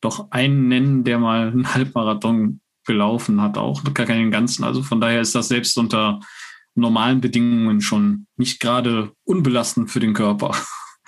doch 0.03 0.31
einen 0.31 0.69
nennen, 0.69 1.05
der 1.05 1.19
mal 1.19 1.49
einen 1.49 1.75
Halbmarathon 1.75 2.61
gelaufen 2.85 3.41
hat, 3.41 3.57
auch 3.57 3.83
gar 3.95 4.07
keinen 4.07 4.31
ganzen. 4.31 4.65
Also 4.65 4.83
von 4.83 5.01
daher 5.01 5.21
ist 5.21 5.35
das 5.35 5.49
selbst 5.49 5.79
unter 5.79 6.21
normalen 6.75 7.21
Bedingungen 7.21 7.81
schon 7.81 8.27
nicht 8.37 8.61
gerade 8.61 9.13
unbelastend 9.25 9.91
für 9.91 10.01
den 10.01 10.15
Körper. 10.15 10.55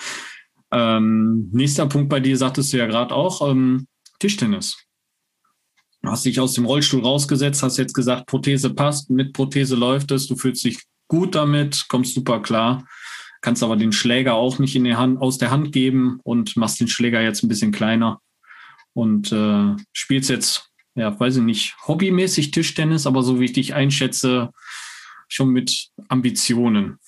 ähm, 0.72 1.49
nächster 1.53 1.86
Punkt 1.86 2.09
bei 2.09 2.20
dir 2.20 2.36
sagtest 2.36 2.72
du 2.72 2.78
ja 2.78 2.86
gerade 2.86 3.14
auch, 3.14 3.51
ähm, 3.51 3.86
Tischtennis. 4.20 4.76
Du 6.03 6.11
hast 6.11 6.24
dich 6.24 6.38
aus 6.38 6.53
dem 6.53 6.66
Rollstuhl 6.66 7.03
rausgesetzt, 7.03 7.62
hast 7.62 7.78
jetzt 7.78 7.95
gesagt, 7.95 8.26
Prothese 8.26 8.72
passt, 8.74 9.11
mit 9.11 9.32
Prothese 9.32 9.74
läuft 9.74 10.11
es, 10.11 10.26
du 10.28 10.36
fühlst 10.36 10.64
dich 10.64 10.82
gut 11.09 11.34
damit, 11.34 11.86
kommst 11.88 12.14
super 12.14 12.42
klar, 12.42 12.86
kannst 13.40 13.62
aber 13.62 13.76
den 13.76 13.90
Schläger 13.90 14.34
auch 14.34 14.59
nicht 14.59 14.76
in 14.76 14.84
die 14.84 14.97
Hand, 14.97 15.20
aus 15.20 15.38
der 15.38 15.51
Hand 15.51 15.72
geben 15.72 16.20
und 16.22 16.57
machst 16.57 16.78
den 16.78 16.88
Schläger 16.88 17.22
jetzt 17.22 17.42
ein 17.42 17.49
bisschen 17.49 17.72
kleiner 17.72 18.20
und 18.95 19.32
äh, 19.32 19.76
spielst 19.92 20.30
jetzt, 20.30 20.70
ja, 20.95 21.18
weiß 21.18 21.36
ich 21.36 21.42
nicht, 21.42 21.76
hobbymäßig 21.86 22.53
Tischtennis, 22.53 23.07
aber 23.07 23.22
so 23.22 23.40
wie 23.40 23.47
ich 23.47 23.53
dich 23.53 23.74
einschätze, 23.74 24.51
schon 25.28 25.49
mit 25.49 25.88
Ambitionen. 26.09 26.99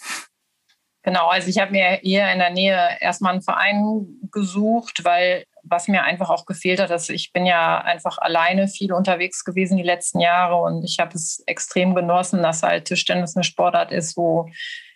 Genau, 1.03 1.29
also 1.29 1.49
ich 1.49 1.59
habe 1.59 1.71
mir 1.71 2.01
hier 2.03 2.31
in 2.33 2.41
der 2.41 2.51
Nähe 2.51 2.99
erstmal 3.01 3.33
einen 3.33 3.43
Verein 3.43 4.07
gesucht, 4.33 5.05
weil 5.05 5.45
was 5.63 5.87
mir 5.87 6.03
einfach 6.03 6.31
auch 6.31 6.47
gefehlt 6.47 6.81
hat, 6.81 6.91
dass 6.91 7.09
ich 7.09 7.33
bin 7.33 7.47
ja 7.47 7.79
einfach 7.79 8.19
alleine 8.19 8.67
viel 8.67 8.93
unterwegs 8.93 9.45
gewesen 9.45 9.77
die 9.77 9.85
letzten 9.85 10.21
Jahre 10.21 10.57
und 10.57 10.85
ich 10.85 10.99
habe 10.99 11.15
es 11.15 11.43
extrem 11.47 11.95
genossen, 11.95 12.43
dass 12.43 12.63
halt 12.63 12.87
Tischtennis 12.87 13.37
eine 13.37 13.45
Sportart 13.45 13.93
ist, 13.93 14.17
wo 14.17 14.49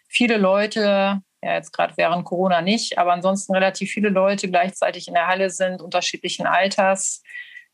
viele 0.09 0.37
Leute, 0.37 1.21
ja 1.43 1.55
jetzt 1.55 1.73
gerade 1.73 1.95
während 1.97 2.25
Corona 2.25 2.61
nicht, 2.61 2.99
aber 2.99 3.13
ansonsten 3.13 3.55
relativ 3.55 3.91
viele 3.91 4.09
Leute 4.09 4.49
gleichzeitig 4.49 5.09
in 5.09 5.15
der 5.15 5.27
Halle 5.27 5.51
sind, 5.51 5.81
unterschiedlichen 5.83 6.47
Alters, 6.47 7.23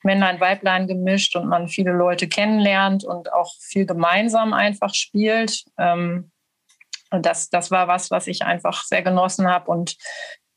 Männlein, 0.03 0.41
Weiblein 0.41 0.87
gemischt 0.87 1.37
und 1.37 1.49
man 1.49 1.69
viele 1.69 1.93
Leute 1.93 2.29
kennenlernt 2.29 3.05
und 3.05 3.33
auch 3.33 3.53
viel 3.61 3.87
gemeinsam 3.87 4.53
einfach 4.53 4.95
spielt. 4.95 5.65
Ähm, 5.79 6.31
und 7.11 7.27
das, 7.27 7.51
das 7.51 7.71
war 7.71 7.89
was, 7.89 8.11
was 8.11 8.27
ich 8.27 8.43
einfach 8.43 8.85
sehr 8.85 9.03
genossen 9.03 9.49
habe. 9.49 9.71
Und 9.71 9.97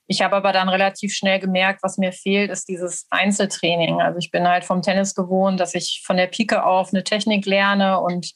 ich 0.07 0.21
habe 0.21 0.35
aber 0.35 0.51
dann 0.51 0.69
relativ 0.69 1.13
schnell 1.13 1.39
gemerkt, 1.39 1.83
was 1.83 1.97
mir 1.97 2.11
fehlt, 2.11 2.49
ist 2.51 2.67
dieses 2.67 3.05
Einzeltraining. 3.09 4.01
Also 4.01 4.17
ich 4.17 4.31
bin 4.31 4.47
halt 4.47 4.65
vom 4.65 4.81
Tennis 4.81 5.13
gewohnt, 5.13 5.59
dass 5.59 5.75
ich 5.75 6.01
von 6.05 6.17
der 6.17 6.27
Pike 6.27 6.63
auf 6.63 6.93
eine 6.93 7.03
Technik 7.03 7.45
lerne 7.45 7.99
und 7.99 8.33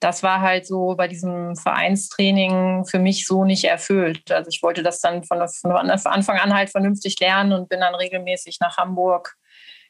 das 0.00 0.22
war 0.22 0.40
halt 0.40 0.66
so 0.66 0.94
bei 0.96 1.08
diesem 1.08 1.56
Vereinstraining 1.56 2.84
für 2.84 2.98
mich 2.98 3.26
so 3.26 3.44
nicht 3.44 3.64
erfüllt. 3.64 4.30
Also 4.30 4.48
ich 4.48 4.62
wollte 4.62 4.82
das 4.82 5.00
dann 5.00 5.24
von, 5.24 5.46
von 5.48 5.72
Anfang 5.72 6.38
an 6.38 6.54
halt 6.54 6.70
vernünftig 6.70 7.18
lernen 7.20 7.52
und 7.52 7.68
bin 7.68 7.80
dann 7.80 7.94
regelmäßig 7.94 8.58
nach 8.60 8.76
Hamburg 8.76 9.34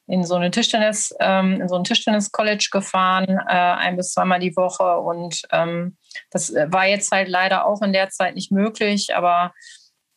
in 0.07 0.23
so 0.23 0.35
eine 0.35 0.51
Tischtennis, 0.51 1.15
ähm, 1.19 1.61
in 1.61 1.69
so 1.69 1.77
ein 1.77 1.85
Tischtennis-College 1.85 2.69
gefahren, 2.71 3.39
äh, 3.49 3.53
ein 3.53 3.97
bis 3.97 4.13
zweimal 4.13 4.39
die 4.39 4.55
Woche. 4.57 4.99
Und 4.99 5.43
ähm, 5.51 5.97
das 6.31 6.53
war 6.53 6.87
jetzt 6.87 7.11
halt 7.11 7.29
leider 7.29 7.67
auch 7.67 7.81
in 7.81 7.93
der 7.93 8.11
Zeit 8.11 8.35
nicht 8.35 8.53
möglich, 8.53 9.17
aber 9.17 9.53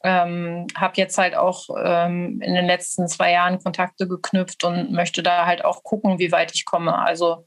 ähm, 0.03 0.67
habe 0.75 0.93
jetzt 0.97 1.17
halt 1.17 1.35
auch 1.35 1.65
ähm, 1.83 2.39
in 2.41 2.53
den 2.53 2.65
letzten 2.65 3.07
zwei 3.07 3.31
Jahren 3.31 3.59
Kontakte 3.59 4.07
geknüpft 4.07 4.63
und 4.63 4.91
möchte 4.91 5.23
da 5.23 5.45
halt 5.45 5.63
auch 5.65 5.83
gucken, 5.83 6.19
wie 6.19 6.31
weit 6.31 6.53
ich 6.53 6.65
komme. 6.65 6.97
Also 6.97 7.45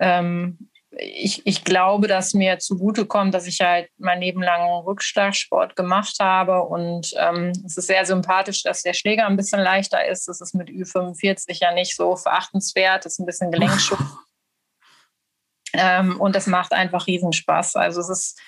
ähm, 0.00 0.70
ich, 0.98 1.46
ich 1.46 1.64
glaube, 1.64 2.08
dass 2.08 2.34
mir 2.34 2.58
zugutekommt, 2.58 3.34
dass 3.34 3.46
ich 3.46 3.60
halt 3.60 3.88
mein 3.98 4.20
Leben 4.20 4.42
lang 4.42 4.62
Rückschlagsport 4.84 5.76
gemacht 5.76 6.16
habe. 6.20 6.62
Und 6.62 7.12
ähm, 7.18 7.52
es 7.64 7.76
ist 7.76 7.86
sehr 7.86 8.04
sympathisch, 8.04 8.62
dass 8.62 8.82
der 8.82 8.94
Schläger 8.94 9.26
ein 9.26 9.36
bisschen 9.36 9.60
leichter 9.60 10.06
ist. 10.06 10.28
Das 10.28 10.40
ist 10.40 10.54
mit 10.54 10.68
Ü45 10.68 11.58
ja 11.60 11.72
nicht 11.72 11.96
so 11.96 12.16
verachtenswert. 12.16 13.04
Das 13.04 13.14
ist 13.14 13.18
ein 13.20 13.26
bisschen 13.26 13.50
Gelenkschutz. 13.50 14.00
ähm, 15.72 16.20
und 16.20 16.36
das 16.36 16.46
macht 16.46 16.72
einfach 16.72 17.06
Riesenspaß. 17.06 17.76
Also 17.76 18.00
es 18.00 18.08
ist, 18.08 18.40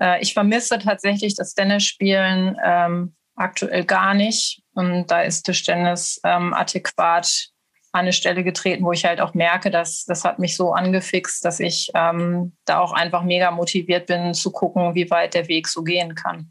äh, 0.00 0.20
ich 0.20 0.34
vermisse 0.34 0.78
tatsächlich 0.78 1.34
das 1.34 1.54
Tennisspielen 1.54 2.56
ähm, 2.64 3.14
aktuell 3.36 3.84
gar 3.84 4.14
nicht. 4.14 4.62
Und 4.74 5.06
da 5.08 5.22
ist 5.22 5.44
Tischtennis 5.44 6.20
ähm, 6.24 6.54
adäquat 6.54 7.51
an 7.92 8.00
eine 8.00 8.12
Stelle 8.12 8.42
getreten, 8.42 8.84
wo 8.84 8.92
ich 8.92 9.04
halt 9.04 9.20
auch 9.20 9.34
merke, 9.34 9.70
dass 9.70 10.04
das 10.06 10.24
hat 10.24 10.38
mich 10.38 10.56
so 10.56 10.72
angefixt, 10.72 11.44
dass 11.44 11.60
ich 11.60 11.90
ähm, 11.94 12.56
da 12.64 12.78
auch 12.78 12.92
einfach 12.92 13.22
mega 13.22 13.50
motiviert 13.50 14.06
bin, 14.06 14.32
zu 14.32 14.50
gucken, 14.50 14.94
wie 14.94 15.10
weit 15.10 15.34
der 15.34 15.46
Weg 15.48 15.68
so 15.68 15.82
gehen 15.82 16.14
kann. 16.14 16.50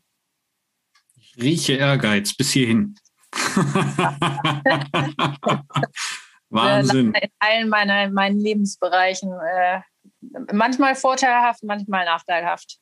Ich 1.16 1.36
rieche 1.42 1.74
Ehrgeiz 1.74 2.34
bis 2.34 2.52
hierhin. 2.52 2.96
Wahnsinn. 6.50 7.14
In 7.14 7.30
allen 7.40 7.70
meiner, 7.70 8.10
meinen 8.12 8.40
Lebensbereichen. 8.40 9.32
Äh, 9.32 9.80
manchmal 10.54 10.96
vorteilhaft, 10.96 11.64
manchmal 11.64 12.06
nachteilhaft. 12.06 12.78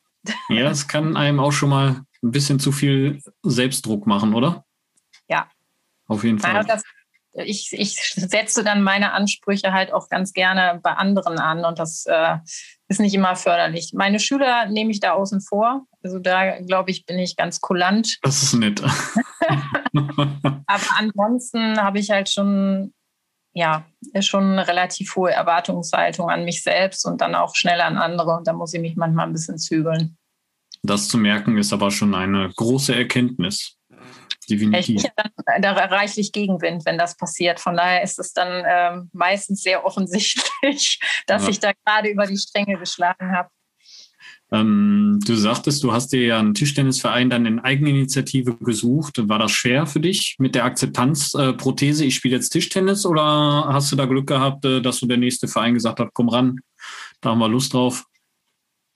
Ja, 0.49 0.63
das 0.63 0.87
kann 0.87 1.15
einem 1.15 1.39
auch 1.39 1.51
schon 1.51 1.69
mal 1.69 2.01
ein 2.21 2.31
bisschen 2.31 2.59
zu 2.59 2.73
viel 2.73 3.21
Selbstdruck 3.43 4.05
machen, 4.05 4.33
oder? 4.33 4.65
Ja. 5.29 5.47
Auf 6.07 6.23
jeden 6.23 6.39
Fall. 6.39 6.65
Das, 6.65 6.83
ich, 7.43 7.73
ich 7.73 7.95
setze 8.15 8.63
dann 8.63 8.81
meine 8.81 9.13
Ansprüche 9.13 9.73
halt 9.73 9.93
auch 9.93 10.09
ganz 10.09 10.33
gerne 10.33 10.79
bei 10.81 10.91
anderen 10.91 11.39
an 11.39 11.65
und 11.65 11.79
das 11.79 12.05
äh, 12.05 12.37
ist 12.87 12.99
nicht 12.99 13.13
immer 13.13 13.35
förderlich. 13.35 13.91
Meine 13.93 14.19
Schüler 14.19 14.67
nehme 14.67 14.91
ich 14.91 14.99
da 14.99 15.11
außen 15.11 15.41
vor. 15.41 15.85
Also 16.03 16.19
da 16.19 16.59
glaube 16.61 16.91
ich, 16.91 17.05
bin 17.05 17.19
ich 17.19 17.35
ganz 17.35 17.61
kulant. 17.61 18.17
Das 18.21 18.43
ist 18.43 18.53
nett. 18.53 18.81
Aber 19.93 20.87
ansonsten 20.97 21.81
habe 21.81 21.99
ich 21.99 22.11
halt 22.11 22.29
schon, 22.29 22.93
ja, 23.53 23.85
schon 24.21 24.53
eine 24.53 24.67
relativ 24.67 25.15
hohe 25.15 25.31
Erwartungshaltung 25.31 26.29
an 26.29 26.45
mich 26.45 26.63
selbst 26.63 27.05
und 27.05 27.21
dann 27.21 27.35
auch 27.35 27.55
schnell 27.55 27.81
an 27.81 27.97
andere. 27.97 28.35
Und 28.37 28.47
da 28.47 28.53
muss 28.53 28.73
ich 28.73 28.81
mich 28.81 28.95
manchmal 28.95 29.27
ein 29.27 29.33
bisschen 29.33 29.57
zügeln. 29.57 30.17
Das 30.81 31.09
zu 31.09 31.17
merken 31.17 31.57
ist 31.57 31.73
aber 31.73 31.91
schon 31.91 32.15
eine 32.15 32.49
große 32.55 32.95
Erkenntnis 32.95 33.78
definitiv. 34.49 35.03
Ich 35.03 35.11
dann 35.45 35.61
da 35.61 35.71
reichlich 35.71 36.31
Gegenwind, 36.31 36.85
wenn 36.85 36.97
das 36.97 37.15
passiert. 37.17 37.59
Von 37.59 37.75
daher 37.75 38.03
ist 38.03 38.19
es 38.19 38.33
dann 38.33 38.63
ähm, 38.67 39.09
meistens 39.13 39.61
sehr 39.61 39.85
offensichtlich, 39.85 40.99
dass 41.27 41.43
ja. 41.43 41.49
ich 41.49 41.59
da 41.59 41.71
gerade 41.85 42.09
über 42.09 42.25
die 42.25 42.37
Stränge 42.37 42.77
geschlagen 42.77 43.31
habe. 43.31 43.49
Ähm, 44.51 45.19
du 45.25 45.35
sagtest, 45.35 45.83
du 45.83 45.93
hast 45.93 46.11
dir 46.11 46.25
ja 46.25 46.39
einen 46.39 46.55
Tischtennisverein 46.55 47.29
dann 47.29 47.45
in 47.45 47.59
Eigeninitiative 47.59 48.55
gesucht. 48.55 49.29
War 49.29 49.37
das 49.37 49.51
schwer 49.51 49.85
für 49.85 49.99
dich 49.99 50.37
mit 50.39 50.55
der 50.55 50.65
Akzeptanz 50.65 51.35
äh? 51.35 51.53
Ich 52.05 52.15
spiele 52.15 52.35
jetzt 52.35 52.49
Tischtennis 52.49 53.05
oder 53.05 53.67
hast 53.67 53.91
du 53.91 53.95
da 53.95 54.05
Glück 54.05 54.27
gehabt, 54.27 54.65
äh, 54.65 54.81
dass 54.81 54.99
du 54.99 55.05
der 55.05 55.17
nächste 55.17 55.47
Verein 55.47 55.75
gesagt 55.75 55.99
hat, 55.99 56.09
komm 56.13 56.29
ran, 56.29 56.59
da 57.21 57.31
haben 57.31 57.39
wir 57.39 57.49
Lust 57.49 57.73
drauf? 57.73 58.05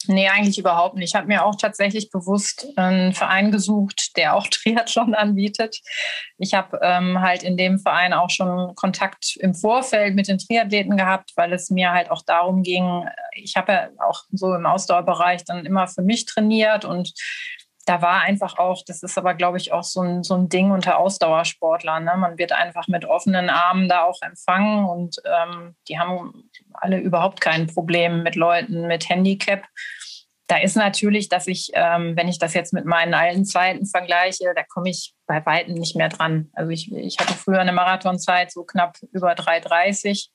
Nee, 0.08 0.30
eigentlich 0.30 0.58
überhaupt 0.58 0.96
nicht. 0.96 1.10
Ich 1.10 1.16
habe 1.16 1.28
mir 1.28 1.46
auch 1.46 1.56
tatsächlich 1.56 2.10
bewusst 2.10 2.68
einen 2.76 3.14
Verein 3.14 3.52
gesucht, 3.52 4.18
der 4.18 4.36
auch 4.36 4.48
Triathlon 4.52 5.14
anbietet. 5.16 5.80
Ich 6.38 6.54
habe 6.54 6.80
ähm, 6.82 7.22
halt 7.22 7.44
in 7.44 7.58
dem 7.58 7.80
Verein 7.80 8.14
auch 8.14 8.30
schon 8.30 8.76
Kontakt 8.76 9.38
im 9.40 9.54
Vorfeld 9.54 10.16
mit 10.16 10.28
den 10.28 10.38
Triathleten 10.38 10.98
gehabt, 10.98 11.32
weil 11.36 11.54
es 11.54 11.70
mir 11.70 11.92
halt 11.92 12.12
auch 12.12 12.24
darum 12.26 12.64
ging, 12.64 13.06
ich 13.34 13.56
habe 13.56 13.72
ja 13.72 13.90
auch 14.08 14.24
so 14.32 14.54
im 14.54 14.66
Ausdauerbereich 14.66 15.44
dann 15.46 15.66
immer 15.66 15.88
für 15.88 16.02
mich 16.02 16.26
trainiert 16.26 16.86
und 16.86 17.14
da 17.86 18.02
war 18.02 18.22
einfach 18.22 18.58
auch, 18.58 18.82
das 18.86 19.04
ist 19.04 19.18
aber, 19.18 19.34
glaube 19.34 19.58
ich, 19.58 19.74
auch 19.74 19.84
so 19.84 20.02
ein, 20.02 20.24
so 20.24 20.36
ein 20.36 20.48
Ding 20.48 20.72
unter 20.72 20.98
Ausdauersportlern. 21.00 22.06
Ne? 22.06 22.14
Man 22.18 22.38
wird 22.38 22.54
einfach 22.54 22.88
mit 22.88 23.04
offenen 23.06 23.50
Armen 23.50 23.90
da 23.90 24.04
auch 24.04 24.22
empfangen 24.22 24.86
und 24.86 25.18
ähm, 25.26 25.76
die 25.90 26.00
haben 26.00 26.50
alle 26.84 27.00
überhaupt 27.00 27.42
kein 27.42 27.68
Problem 27.68 28.24
mit 28.24 28.36
Leuten 28.36 28.88
mit 28.88 29.10
Handicap. 29.10 29.64
Da 30.48 30.58
ist 30.58 30.76
natürlich, 30.76 31.30
dass 31.30 31.48
ich, 31.48 31.72
ähm, 31.74 32.18
wenn 32.18 32.28
ich 32.28 32.38
das 32.38 32.54
jetzt 32.54 32.74
mit 32.74 32.86
meinen 32.86 33.14
alten 33.14 33.46
Zeiten 33.46 33.86
vergleiche, 33.86 34.54
da 34.56 34.64
komme 34.64 34.90
ich 34.90 35.14
bei 35.26 35.44
Weitem 35.46 35.76
nicht 35.76 35.96
mehr 35.96 36.10
dran. 36.10 36.50
Also 36.54 36.70
ich, 36.70 36.92
ich 36.92 37.18
hatte 37.20 37.34
früher 37.34 37.60
eine 37.60 37.72
Marathonzeit 37.72 38.52
so 38.52 38.64
knapp 38.64 38.98
über 39.14 39.34
3,30. 39.34 40.28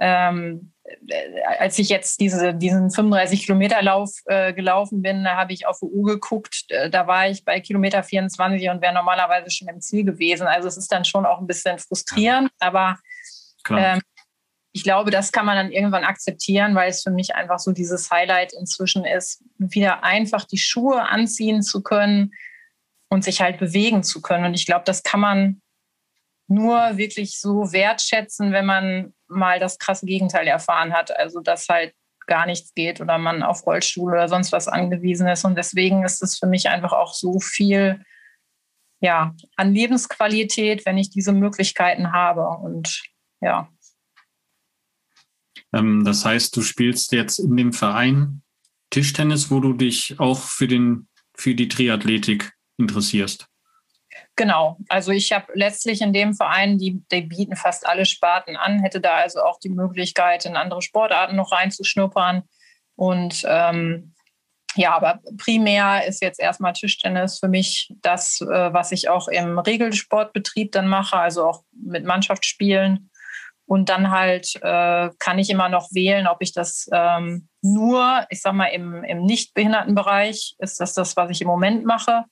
Ähm, 0.00 0.72
äh, 0.84 1.42
als 1.58 1.78
ich 1.78 1.88
jetzt 1.88 2.20
diese, 2.20 2.54
diesen 2.54 2.88
35-Kilometer-Lauf 2.88 4.10
äh, 4.26 4.52
gelaufen 4.52 5.02
bin, 5.02 5.24
da 5.24 5.36
habe 5.36 5.52
ich 5.52 5.66
auf 5.66 5.80
die 5.80 5.86
Uhr 5.86 6.06
geguckt. 6.06 6.64
Äh, 6.68 6.88
da 6.88 7.06
war 7.06 7.28
ich 7.28 7.44
bei 7.44 7.60
Kilometer 7.60 8.02
24 8.02 8.68
und 8.70 8.80
wäre 8.80 8.94
normalerweise 8.94 9.50
schon 9.50 9.68
im 9.68 9.80
Ziel 9.80 10.04
gewesen. 10.04 10.46
Also 10.46 10.68
es 10.68 10.76
ist 10.76 10.92
dann 10.92 11.04
schon 11.04 11.26
auch 11.26 11.40
ein 11.40 11.46
bisschen 11.46 11.78
frustrierend, 11.78 12.50
aber 12.60 12.98
ähm, 13.70 14.00
ich 14.72 14.84
glaube, 14.84 15.10
das 15.10 15.32
kann 15.32 15.44
man 15.44 15.56
dann 15.56 15.70
irgendwann 15.70 16.04
akzeptieren, 16.04 16.74
weil 16.74 16.88
es 16.88 17.02
für 17.02 17.10
mich 17.10 17.34
einfach 17.34 17.58
so 17.58 17.72
dieses 17.72 18.10
Highlight 18.10 18.54
inzwischen 18.54 19.04
ist, 19.04 19.44
wieder 19.58 20.02
einfach 20.02 20.44
die 20.44 20.58
Schuhe 20.58 21.08
anziehen 21.08 21.62
zu 21.62 21.82
können 21.82 22.32
und 23.08 23.22
sich 23.22 23.42
halt 23.42 23.58
bewegen 23.58 24.02
zu 24.02 24.22
können. 24.22 24.46
Und 24.46 24.54
ich 24.54 24.64
glaube, 24.64 24.84
das 24.86 25.02
kann 25.02 25.20
man 25.20 25.60
nur 26.48 26.96
wirklich 26.96 27.38
so 27.38 27.72
wertschätzen, 27.72 28.52
wenn 28.52 28.64
man 28.64 29.14
mal 29.28 29.60
das 29.60 29.78
krasse 29.78 30.06
Gegenteil 30.06 30.46
erfahren 30.46 30.94
hat. 30.94 31.14
Also, 31.14 31.40
dass 31.40 31.68
halt 31.68 31.94
gar 32.26 32.46
nichts 32.46 32.72
geht 32.72 33.00
oder 33.00 33.18
man 33.18 33.42
auf 33.42 33.66
Rollstuhl 33.66 34.12
oder 34.12 34.28
sonst 34.28 34.52
was 34.52 34.68
angewiesen 34.68 35.28
ist. 35.28 35.44
Und 35.44 35.56
deswegen 35.56 36.04
ist 36.04 36.22
es 36.22 36.38
für 36.38 36.46
mich 36.46 36.68
einfach 36.68 36.92
auch 36.92 37.12
so 37.12 37.40
viel 37.40 38.02
ja, 39.00 39.34
an 39.56 39.74
Lebensqualität, 39.74 40.86
wenn 40.86 40.96
ich 40.96 41.10
diese 41.10 41.32
Möglichkeiten 41.32 42.12
habe. 42.12 42.46
Und 42.46 43.02
ja. 43.40 43.68
Ähm, 45.72 46.04
das 46.04 46.24
heißt, 46.24 46.56
du 46.56 46.62
spielst 46.62 47.12
jetzt 47.12 47.38
in 47.38 47.56
dem 47.56 47.72
Verein 47.72 48.42
Tischtennis, 48.90 49.50
wo 49.50 49.60
du 49.60 49.72
dich 49.72 50.16
auch 50.18 50.38
für, 50.38 50.68
den, 50.68 51.08
für 51.34 51.54
die 51.54 51.68
Triathletik 51.68 52.52
interessierst. 52.78 53.46
Genau, 54.36 54.78
also 54.88 55.12
ich 55.12 55.32
habe 55.32 55.46
letztlich 55.54 56.00
in 56.00 56.12
dem 56.12 56.34
Verein, 56.34 56.78
die, 56.78 57.02
die 57.10 57.22
bieten 57.22 57.56
fast 57.56 57.86
alle 57.86 58.06
Sparten 58.06 58.56
an, 58.56 58.80
hätte 58.80 59.00
da 59.00 59.14
also 59.14 59.42
auch 59.42 59.58
die 59.58 59.68
Möglichkeit, 59.68 60.46
in 60.46 60.56
andere 60.56 60.82
Sportarten 60.82 61.36
noch 61.36 61.52
reinzuschnuppern. 61.52 62.42
Und 62.96 63.42
ähm, 63.46 64.14
ja, 64.74 64.94
aber 64.94 65.20
primär 65.36 66.06
ist 66.06 66.22
jetzt 66.22 66.40
erstmal 66.40 66.72
Tischtennis 66.72 67.38
für 67.38 67.48
mich 67.48 67.92
das, 68.00 68.40
äh, 68.40 68.72
was 68.72 68.92
ich 68.92 69.08
auch 69.08 69.28
im 69.28 69.58
Regelsportbetrieb 69.58 70.72
dann 70.72 70.88
mache, 70.88 71.16
also 71.18 71.46
auch 71.46 71.64
mit 71.72 72.04
Mannschaftsspielen. 72.04 73.10
Und 73.72 73.88
dann 73.88 74.10
halt 74.10 74.54
äh, 74.56 75.08
kann 75.18 75.38
ich 75.38 75.48
immer 75.48 75.70
noch 75.70 75.88
wählen, 75.92 76.26
ob 76.26 76.38
ich 76.40 76.52
das 76.52 76.88
ähm, 76.92 77.48
nur, 77.62 78.26
ich 78.28 78.42
sag 78.42 78.52
mal, 78.52 78.66
im, 78.66 79.02
im 79.02 79.24
Nichtbehindertenbereich 79.24 80.56
ist 80.58 80.78
das 80.78 80.92
das, 80.92 81.16
was 81.16 81.30
ich 81.30 81.40
im 81.40 81.46
Moment 81.46 81.86
mache 81.86 82.24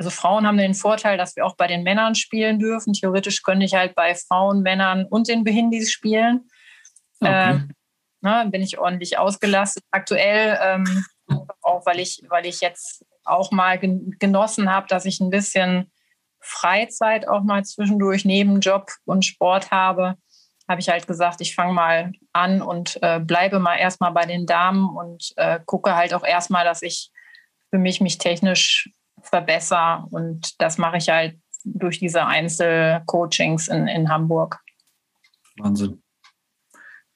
also 0.00 0.08
Frauen 0.08 0.46
haben 0.46 0.56
den 0.56 0.72
Vorteil, 0.72 1.18
dass 1.18 1.36
wir 1.36 1.44
auch 1.44 1.56
bei 1.56 1.66
den 1.66 1.82
Männern 1.82 2.14
spielen 2.14 2.58
dürfen. 2.58 2.94
Theoretisch 2.94 3.42
könnte 3.42 3.66
ich 3.66 3.74
halt 3.74 3.94
bei 3.94 4.14
Frauen, 4.14 4.62
Männern 4.62 5.04
und 5.04 5.28
den 5.28 5.44
Behindis 5.44 5.92
spielen. 5.92 6.48
Okay. 7.20 7.50
Ähm, 7.50 7.70
ne, 8.22 8.48
bin 8.50 8.62
ich 8.62 8.78
ordentlich 8.78 9.18
ausgelastet. 9.18 9.84
Aktuell 9.90 10.58
ähm, 10.62 11.04
auch, 11.60 11.84
weil 11.84 12.00
ich, 12.00 12.22
weil 12.30 12.46
ich 12.46 12.62
jetzt 12.62 13.04
auch 13.24 13.50
mal 13.50 13.78
genossen 13.78 14.70
habe, 14.70 14.86
dass 14.88 15.04
ich 15.04 15.20
ein 15.20 15.28
bisschen 15.28 15.92
Freizeit 16.40 17.28
auch 17.28 17.42
mal 17.42 17.62
zwischendurch 17.66 18.24
neben 18.24 18.60
Job 18.60 18.90
und 19.04 19.26
Sport 19.26 19.70
habe, 19.70 20.16
habe 20.70 20.80
ich 20.80 20.88
halt 20.88 21.08
gesagt, 21.08 21.40
ich 21.40 21.56
fange 21.56 21.72
mal 21.72 22.12
an 22.32 22.62
und 22.62 22.96
äh, 23.02 23.18
bleibe 23.18 23.58
mal 23.58 23.74
erstmal 23.74 24.12
bei 24.12 24.24
den 24.24 24.46
Damen 24.46 24.88
und 24.88 25.32
äh, 25.34 25.58
gucke 25.66 25.96
halt 25.96 26.14
auch 26.14 26.22
erstmal, 26.22 26.64
dass 26.64 26.82
ich 26.82 27.10
für 27.70 27.78
mich 27.78 28.00
mich 28.00 28.18
technisch 28.18 28.88
verbessere. 29.20 30.06
Und 30.12 30.60
das 30.62 30.78
mache 30.78 30.98
ich 30.98 31.08
halt 31.08 31.36
durch 31.64 31.98
diese 31.98 32.24
Einzelcoachings 32.24 33.66
in, 33.66 33.88
in 33.88 34.08
Hamburg. 34.08 34.60
Wahnsinn. 35.58 36.00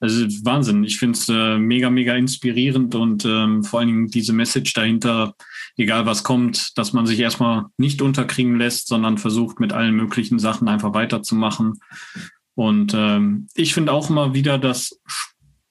Also 0.00 0.26
Wahnsinn. 0.44 0.82
Ich 0.82 0.98
finde 0.98 1.16
es 1.16 1.28
äh, 1.28 1.56
mega, 1.56 1.90
mega 1.90 2.16
inspirierend 2.16 2.96
und 2.96 3.24
ähm, 3.24 3.62
vor 3.62 3.78
allen 3.78 3.88
Dingen 3.88 4.08
diese 4.08 4.32
Message 4.32 4.72
dahinter, 4.72 5.34
egal 5.76 6.06
was 6.06 6.24
kommt, 6.24 6.76
dass 6.76 6.92
man 6.92 7.06
sich 7.06 7.20
erstmal 7.20 7.66
nicht 7.78 8.02
unterkriegen 8.02 8.56
lässt, 8.56 8.88
sondern 8.88 9.16
versucht 9.16 9.60
mit 9.60 9.72
allen 9.72 9.94
möglichen 9.94 10.40
Sachen 10.40 10.66
einfach 10.66 10.92
weiterzumachen. 10.92 11.78
Und 12.54 12.94
ähm, 12.94 13.48
ich 13.54 13.74
finde 13.74 13.92
auch 13.92 14.10
immer 14.10 14.34
wieder, 14.34 14.58
dass 14.58 15.00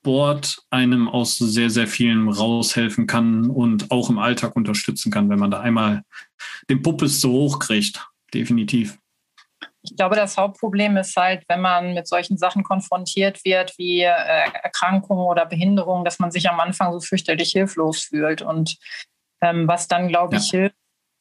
Sport 0.03 0.59
einem 0.69 1.07
aus 1.07 1.37
sehr, 1.37 1.69
sehr 1.69 1.87
vielen 1.87 2.27
raushelfen 2.27 3.07
kann 3.07 3.49
und 3.49 3.89
auch 3.89 4.09
im 4.09 4.19
Alltag 4.19 4.55
unterstützen 4.55 5.11
kann, 5.11 5.29
wenn 5.29 5.39
man 5.39 5.51
da 5.51 5.61
einmal 5.61 6.03
den 6.69 6.81
Puppes 6.81 7.21
so 7.21 7.31
hoch 7.31 7.59
kriegt. 7.59 8.05
Definitiv. 8.33 8.97
Ich 9.81 9.95
glaube, 9.95 10.15
das 10.15 10.37
Hauptproblem 10.37 10.97
ist 10.97 11.15
halt, 11.15 11.43
wenn 11.47 11.61
man 11.61 11.93
mit 11.93 12.07
solchen 12.07 12.37
Sachen 12.37 12.63
konfrontiert 12.63 13.43
wird, 13.45 13.77
wie 13.77 14.01
äh, 14.01 14.51
Erkrankungen 14.63 15.25
oder 15.25 15.45
Behinderungen, 15.45 16.05
dass 16.05 16.19
man 16.19 16.31
sich 16.31 16.49
am 16.49 16.59
Anfang 16.59 16.93
so 16.93 16.99
fürchterlich 16.99 17.51
hilflos 17.51 18.01
fühlt. 18.03 18.41
Und 18.41 18.77
ähm, 19.41 19.67
was 19.67 19.87
dann, 19.87 20.07
glaube 20.07 20.37
ich, 20.37 20.51
ja. 20.51 20.59
hilft, 20.59 20.75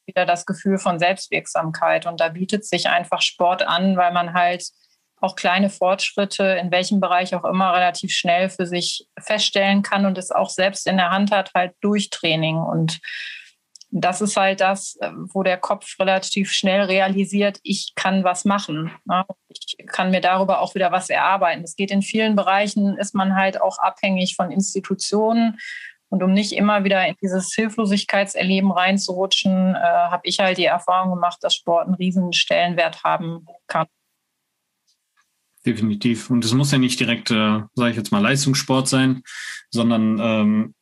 wieder 0.05 0.25
das 0.25 0.45
Gefühl 0.45 0.77
von 0.77 0.99
Selbstwirksamkeit. 0.99 2.05
Und 2.05 2.19
da 2.19 2.29
bietet 2.29 2.65
sich 2.65 2.89
einfach 2.89 3.21
Sport 3.21 3.63
an, 3.63 3.95
weil 3.95 4.13
man 4.13 4.33
halt 4.33 4.65
auch 5.23 5.35
kleine 5.35 5.69
Fortschritte 5.69 6.43
in 6.61 6.69
welchem 6.69 6.99
Bereich 6.99 7.33
auch 7.33 7.45
immer 7.45 7.73
relativ 7.73 8.11
schnell 8.11 8.49
für 8.49 8.67
sich 8.67 9.07
feststellen 9.17 9.81
kann 9.81 10.05
und 10.05 10.17
es 10.17 10.31
auch 10.31 10.49
selbst 10.49 10.85
in 10.85 10.97
der 10.97 11.11
Hand 11.11 11.31
hat, 11.31 11.51
halt 11.55 11.73
durch 11.81 12.09
Training. 12.09 12.57
Und 12.57 12.99
das 13.89 14.21
ist 14.21 14.35
halt 14.35 14.59
das, 14.59 14.97
äh, 14.99 15.11
wo 15.13 15.43
der 15.43 15.57
Kopf 15.57 15.97
relativ 15.99 16.51
schnell 16.51 16.81
realisiert, 16.81 17.59
ich 17.63 17.93
kann 17.95 18.23
was 18.23 18.43
machen. 18.43 18.91
Ne? 19.05 19.23
Ich 19.49 19.77
kann 19.87 20.11
mir 20.11 20.19
darüber 20.19 20.59
auch 20.59 20.75
wieder 20.75 20.91
was 20.91 21.09
erarbeiten. 21.09 21.63
Es 21.63 21.75
geht 21.75 21.91
in 21.91 22.01
vielen 22.01 22.35
Bereichen, 22.35 22.97
ist 22.97 23.15
man 23.15 23.35
halt 23.35 23.61
auch 23.61 23.77
abhängig 23.77 24.35
von 24.35 24.51
Institutionen. 24.51 25.57
Und 26.09 26.21
um 26.21 26.33
nicht 26.33 26.51
immer 26.51 26.83
wieder 26.83 27.07
in 27.07 27.15
dieses 27.21 27.53
Hilflosigkeitserleben 27.53 28.71
reinzurutschen, 28.71 29.75
äh, 29.75 29.79
habe 29.79 30.23
ich 30.25 30.39
halt 30.39 30.57
die 30.57 30.65
Erfahrung 30.65 31.11
gemacht, 31.11 31.37
dass 31.41 31.55
Sport 31.55 31.85
einen 31.85 31.95
riesen 31.95 32.33
Stellenwert 32.33 33.03
haben 33.03 33.45
kann. 33.67 33.87
Definitiv. 35.65 36.29
Und 36.29 36.43
es 36.43 36.53
muss 36.53 36.71
ja 36.71 36.77
nicht 36.77 36.99
direkt, 36.99 37.31
äh, 37.31 37.61
sage 37.73 37.91
ich 37.91 37.95
jetzt 37.95 38.11
mal, 38.11 38.21
Leistungssport 38.21 38.87
sein, 38.87 39.23
sondern 39.71 40.19
ähm, 40.21 40.73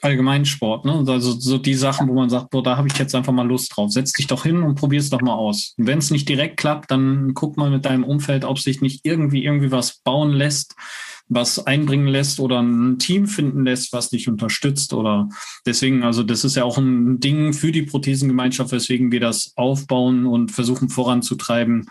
Allgemeinsport, 0.00 0.84
ne? 0.84 1.04
Also 1.08 1.32
so 1.32 1.58
die 1.58 1.74
Sachen, 1.74 2.08
wo 2.08 2.14
man 2.14 2.30
sagt, 2.30 2.50
boah, 2.50 2.62
da 2.62 2.76
habe 2.76 2.88
ich 2.88 2.96
jetzt 2.98 3.14
einfach 3.14 3.32
mal 3.32 3.46
Lust 3.46 3.74
drauf. 3.74 3.90
Setz 3.90 4.12
dich 4.12 4.28
doch 4.28 4.44
hin 4.44 4.62
und 4.62 4.76
probier 4.76 5.00
es 5.00 5.10
doch 5.10 5.20
mal 5.20 5.34
aus. 5.34 5.74
Wenn 5.76 5.98
es 5.98 6.10
nicht 6.10 6.28
direkt 6.28 6.56
klappt, 6.56 6.90
dann 6.90 7.32
guck 7.34 7.56
mal 7.56 7.70
mit 7.70 7.84
deinem 7.84 8.04
Umfeld, 8.04 8.44
ob 8.44 8.58
sich 8.58 8.80
nicht 8.80 9.04
irgendwie 9.04 9.44
irgendwie 9.44 9.72
was 9.72 9.98
bauen 9.98 10.30
lässt, 10.30 10.76
was 11.28 11.66
einbringen 11.66 12.06
lässt 12.06 12.38
oder 12.38 12.62
ein 12.62 12.98
Team 12.98 13.26
finden 13.26 13.64
lässt, 13.64 13.92
was 13.92 14.10
dich 14.10 14.28
unterstützt 14.28 14.94
oder 14.94 15.28
deswegen, 15.66 16.02
also 16.02 16.22
das 16.22 16.44
ist 16.44 16.56
ja 16.56 16.64
auch 16.64 16.78
ein 16.78 17.18
Ding 17.18 17.52
für 17.52 17.72
die 17.72 17.82
Prothesengemeinschaft, 17.82 18.72
weswegen 18.72 19.10
wir 19.10 19.20
das 19.20 19.52
aufbauen 19.56 20.26
und 20.26 20.52
versuchen 20.52 20.88
voranzutreiben, 20.88 21.86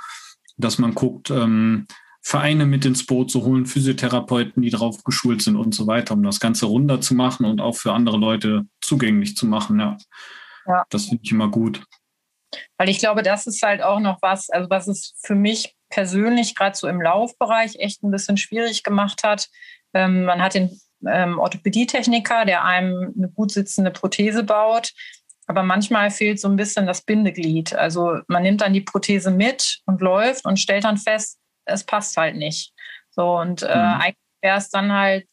dass 0.55 0.79
man 0.79 0.95
guckt, 0.95 1.29
ähm, 1.29 1.87
Vereine 2.27 2.65
mit 2.65 2.83
ins 2.83 3.05
Boot 3.05 3.31
zu 3.31 3.45
holen, 3.45 3.65
Physiotherapeuten, 3.65 4.61
die 4.61 4.69
drauf 4.69 5.01
geschult 5.05 5.41
sind 5.41 5.55
und 5.55 5.73
so 5.73 5.87
weiter, 5.87 6.13
um 6.13 6.23
das 6.23 6.41
Ganze 6.41 6.65
runder 6.65 6.99
zu 6.99 7.15
machen 7.15 7.45
und 7.45 7.61
auch 7.61 7.77
für 7.77 7.93
andere 7.93 8.17
Leute 8.17 8.65
zugänglich 8.81 9.37
zu 9.37 9.45
machen. 9.45 9.79
Ja, 9.79 9.97
ja. 10.67 10.83
das 10.89 11.05
finde 11.05 11.21
ich 11.23 11.31
immer 11.31 11.49
gut. 11.49 11.85
Weil 12.77 12.89
ich 12.89 12.99
glaube, 12.99 13.23
das 13.23 13.47
ist 13.47 13.63
halt 13.63 13.81
auch 13.81 14.01
noch 14.01 14.17
was, 14.21 14.49
also 14.49 14.69
was 14.69 14.89
es 14.89 15.13
für 15.23 15.35
mich 15.35 15.73
persönlich 15.87 16.53
gerade 16.53 16.75
so 16.75 16.89
im 16.89 17.01
Laufbereich 17.01 17.77
echt 17.79 18.03
ein 18.03 18.11
bisschen 18.11 18.35
schwierig 18.35 18.83
gemacht 18.83 19.23
hat. 19.23 19.47
Ähm, 19.93 20.25
man 20.25 20.41
hat 20.41 20.55
den 20.55 20.77
ähm, 21.07 21.39
Orthopädietechniker, 21.39 22.43
der 22.43 22.65
einem 22.65 23.13
eine 23.17 23.29
gut 23.29 23.53
sitzende 23.53 23.91
Prothese 23.91 24.43
baut. 24.43 24.91
Aber 25.45 25.63
manchmal 25.63 26.11
fehlt 26.11 26.41
so 26.41 26.49
ein 26.49 26.57
bisschen 26.57 26.87
das 26.87 27.03
Bindeglied. 27.03 27.73
Also 27.73 28.19
man 28.27 28.43
nimmt 28.43 28.59
dann 28.59 28.73
die 28.73 28.81
Prothese 28.81 29.31
mit 29.31 29.79
und 29.85 30.01
läuft 30.01 30.43
und 30.43 30.59
stellt 30.59 30.83
dann 30.83 30.97
fest, 30.97 31.39
es 31.67 31.83
passt 31.83 32.17
halt 32.17 32.35
nicht. 32.35 32.73
So 33.09 33.37
und 33.37 33.63
äh, 33.63 33.75
mhm. 33.75 34.01
eigentlich 34.01 34.15
wäre 34.41 34.57
es 34.57 34.69
dann 34.69 34.91
halt 34.91 35.27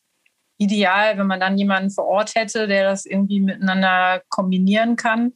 ideal, 0.59 1.18
wenn 1.18 1.26
man 1.26 1.41
dann 1.41 1.59
jemanden 1.59 1.91
vor 1.91 2.07
Ort 2.07 2.35
hätte, 2.35 2.66
der 2.66 2.85
das 2.85 3.07
irgendwie 3.07 3.41
miteinander 3.41 4.22
kombinieren 4.28 4.97
kann. 4.97 5.32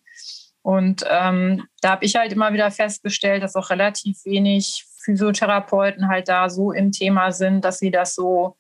Und 0.62 1.04
ähm, 1.08 1.64
da 1.80 1.90
habe 1.90 2.04
ich 2.04 2.16
halt 2.16 2.32
immer 2.32 2.52
wieder 2.52 2.70
festgestellt, 2.70 3.42
dass 3.42 3.56
auch 3.56 3.70
relativ 3.70 4.24
wenig 4.24 4.84
Physiotherapeuten 5.02 6.08
halt 6.08 6.28
da 6.28 6.50
so 6.50 6.72
im 6.72 6.92
Thema 6.92 7.32
sind, 7.32 7.64
dass 7.64 7.78
sie 7.78 7.90
das 7.90 8.14
so 8.14 8.56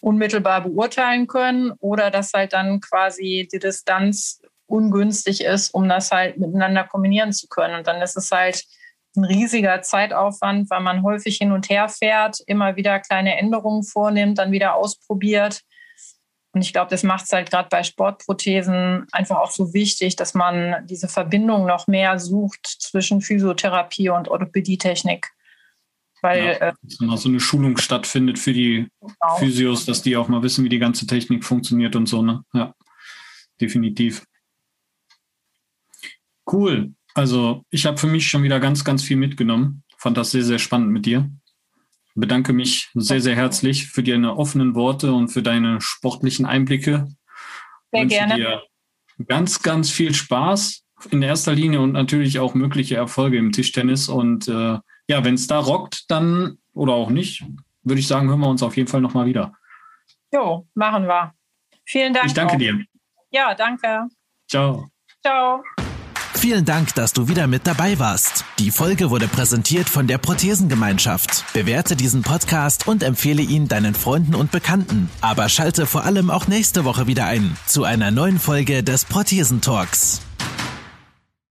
unmittelbar 0.00 0.62
beurteilen 0.62 1.26
können 1.26 1.72
oder 1.78 2.10
dass 2.10 2.32
halt 2.34 2.52
dann 2.52 2.80
quasi 2.80 3.48
die 3.52 3.58
Distanz 3.58 4.42
ungünstig 4.66 5.44
ist, 5.44 5.72
um 5.72 5.88
das 5.88 6.10
halt 6.10 6.38
miteinander 6.38 6.84
kombinieren 6.84 7.32
zu 7.32 7.48
können. 7.48 7.76
Und 7.76 7.86
dann 7.86 8.02
ist 8.02 8.16
es 8.16 8.30
halt 8.30 8.64
ein 9.16 9.24
riesiger 9.24 9.82
Zeitaufwand, 9.82 10.70
weil 10.70 10.80
man 10.80 11.02
häufig 11.02 11.36
hin 11.36 11.52
und 11.52 11.68
her 11.68 11.88
fährt, 11.88 12.38
immer 12.46 12.76
wieder 12.76 12.98
kleine 13.00 13.36
Änderungen 13.38 13.84
vornimmt, 13.84 14.38
dann 14.38 14.52
wieder 14.52 14.74
ausprobiert. 14.74 15.62
Und 16.52 16.62
ich 16.62 16.72
glaube, 16.72 16.90
das 16.90 17.02
macht 17.02 17.24
es 17.24 17.32
halt 17.32 17.50
gerade 17.50 17.68
bei 17.68 17.82
Sportprothesen 17.82 19.06
einfach 19.10 19.38
auch 19.38 19.50
so 19.50 19.74
wichtig, 19.74 20.14
dass 20.14 20.34
man 20.34 20.86
diese 20.86 21.08
Verbindung 21.08 21.66
noch 21.66 21.88
mehr 21.88 22.18
sucht 22.20 22.64
zwischen 22.64 23.20
Physiotherapie 23.20 24.08
und 24.08 24.28
Orthopädietechnik. 24.28 25.32
Weil 26.22 26.44
ja, 26.44 26.52
äh, 26.52 26.72
dass 26.82 26.98
dann 26.98 27.10
auch 27.10 27.18
so 27.18 27.28
eine 27.28 27.40
Schulung 27.40 27.76
stattfindet 27.76 28.38
für 28.38 28.52
die 28.52 28.88
genau. 29.00 29.36
Physios, 29.36 29.84
dass 29.84 30.02
die 30.02 30.16
auch 30.16 30.28
mal 30.28 30.42
wissen, 30.42 30.64
wie 30.64 30.68
die 30.68 30.78
ganze 30.78 31.06
Technik 31.06 31.44
funktioniert 31.44 31.96
und 31.96 32.06
so. 32.06 32.22
Ne? 32.22 32.44
Ja, 32.52 32.72
definitiv. 33.60 34.24
Cool. 36.50 36.94
Also 37.14 37.64
ich 37.70 37.86
habe 37.86 37.96
für 37.96 38.08
mich 38.08 38.28
schon 38.28 38.42
wieder 38.42 38.60
ganz, 38.60 38.84
ganz 38.84 39.02
viel 39.02 39.16
mitgenommen. 39.16 39.84
Fand 39.96 40.16
das 40.16 40.32
sehr, 40.32 40.42
sehr 40.42 40.58
spannend 40.58 40.90
mit 40.90 41.06
dir. 41.06 41.30
Bedanke 42.16 42.52
mich 42.52 42.90
sehr, 42.94 43.20
sehr 43.20 43.34
herzlich 43.34 43.86
für 43.86 44.02
deine 44.02 44.36
offenen 44.36 44.74
Worte 44.74 45.12
und 45.12 45.28
für 45.28 45.42
deine 45.42 45.80
sportlichen 45.80 46.46
Einblicke. 46.46 47.08
Sehr 47.92 48.02
Wünsche 48.02 48.16
gerne. 48.16 48.36
Dir 48.36 48.62
ganz, 49.26 49.62
ganz 49.62 49.90
viel 49.90 50.14
Spaß 50.14 50.84
in 51.10 51.22
erster 51.22 51.54
Linie 51.54 51.80
und 51.80 51.92
natürlich 51.92 52.38
auch 52.38 52.54
mögliche 52.54 52.96
Erfolge 52.96 53.38
im 53.38 53.52
Tischtennis. 53.52 54.08
Und 54.08 54.48
äh, 54.48 54.78
ja, 55.08 55.24
wenn 55.24 55.34
es 55.34 55.46
da 55.46 55.58
rockt, 55.58 56.04
dann 56.08 56.58
oder 56.72 56.92
auch 56.92 57.10
nicht, 57.10 57.44
würde 57.82 58.00
ich 58.00 58.08
sagen, 58.08 58.28
hören 58.28 58.40
wir 58.40 58.48
uns 58.48 58.62
auf 58.62 58.76
jeden 58.76 58.88
Fall 58.88 59.00
nochmal 59.00 59.26
wieder. 59.26 59.52
Jo, 60.32 60.66
machen 60.74 61.06
wir. 61.06 61.34
Vielen 61.84 62.12
Dank. 62.12 62.26
Ich 62.26 62.34
danke 62.34 62.54
auch. 62.54 62.58
dir. 62.58 62.84
Ja, 63.30 63.54
danke. 63.54 64.08
Ciao. 64.48 64.88
Ciao. 65.22 65.62
Vielen 66.44 66.66
Dank, 66.66 66.94
dass 66.94 67.14
du 67.14 67.26
wieder 67.26 67.46
mit 67.46 67.66
dabei 67.66 67.98
warst. 67.98 68.44
Die 68.58 68.70
Folge 68.70 69.08
wurde 69.08 69.28
präsentiert 69.28 69.88
von 69.88 70.06
der 70.06 70.18
Prothesengemeinschaft. 70.18 71.42
Bewerte 71.54 71.96
diesen 71.96 72.20
Podcast 72.20 72.86
und 72.86 73.02
empfehle 73.02 73.40
ihn 73.40 73.66
deinen 73.66 73.94
Freunden 73.94 74.34
und 74.34 74.50
Bekannten. 74.50 75.08
Aber 75.22 75.48
schalte 75.48 75.86
vor 75.86 76.04
allem 76.04 76.28
auch 76.28 76.46
nächste 76.46 76.84
Woche 76.84 77.06
wieder 77.06 77.24
ein 77.24 77.56
zu 77.64 77.84
einer 77.84 78.10
neuen 78.10 78.38
Folge 78.38 78.82
des 78.82 79.06
Prothesentalks. 79.06 80.20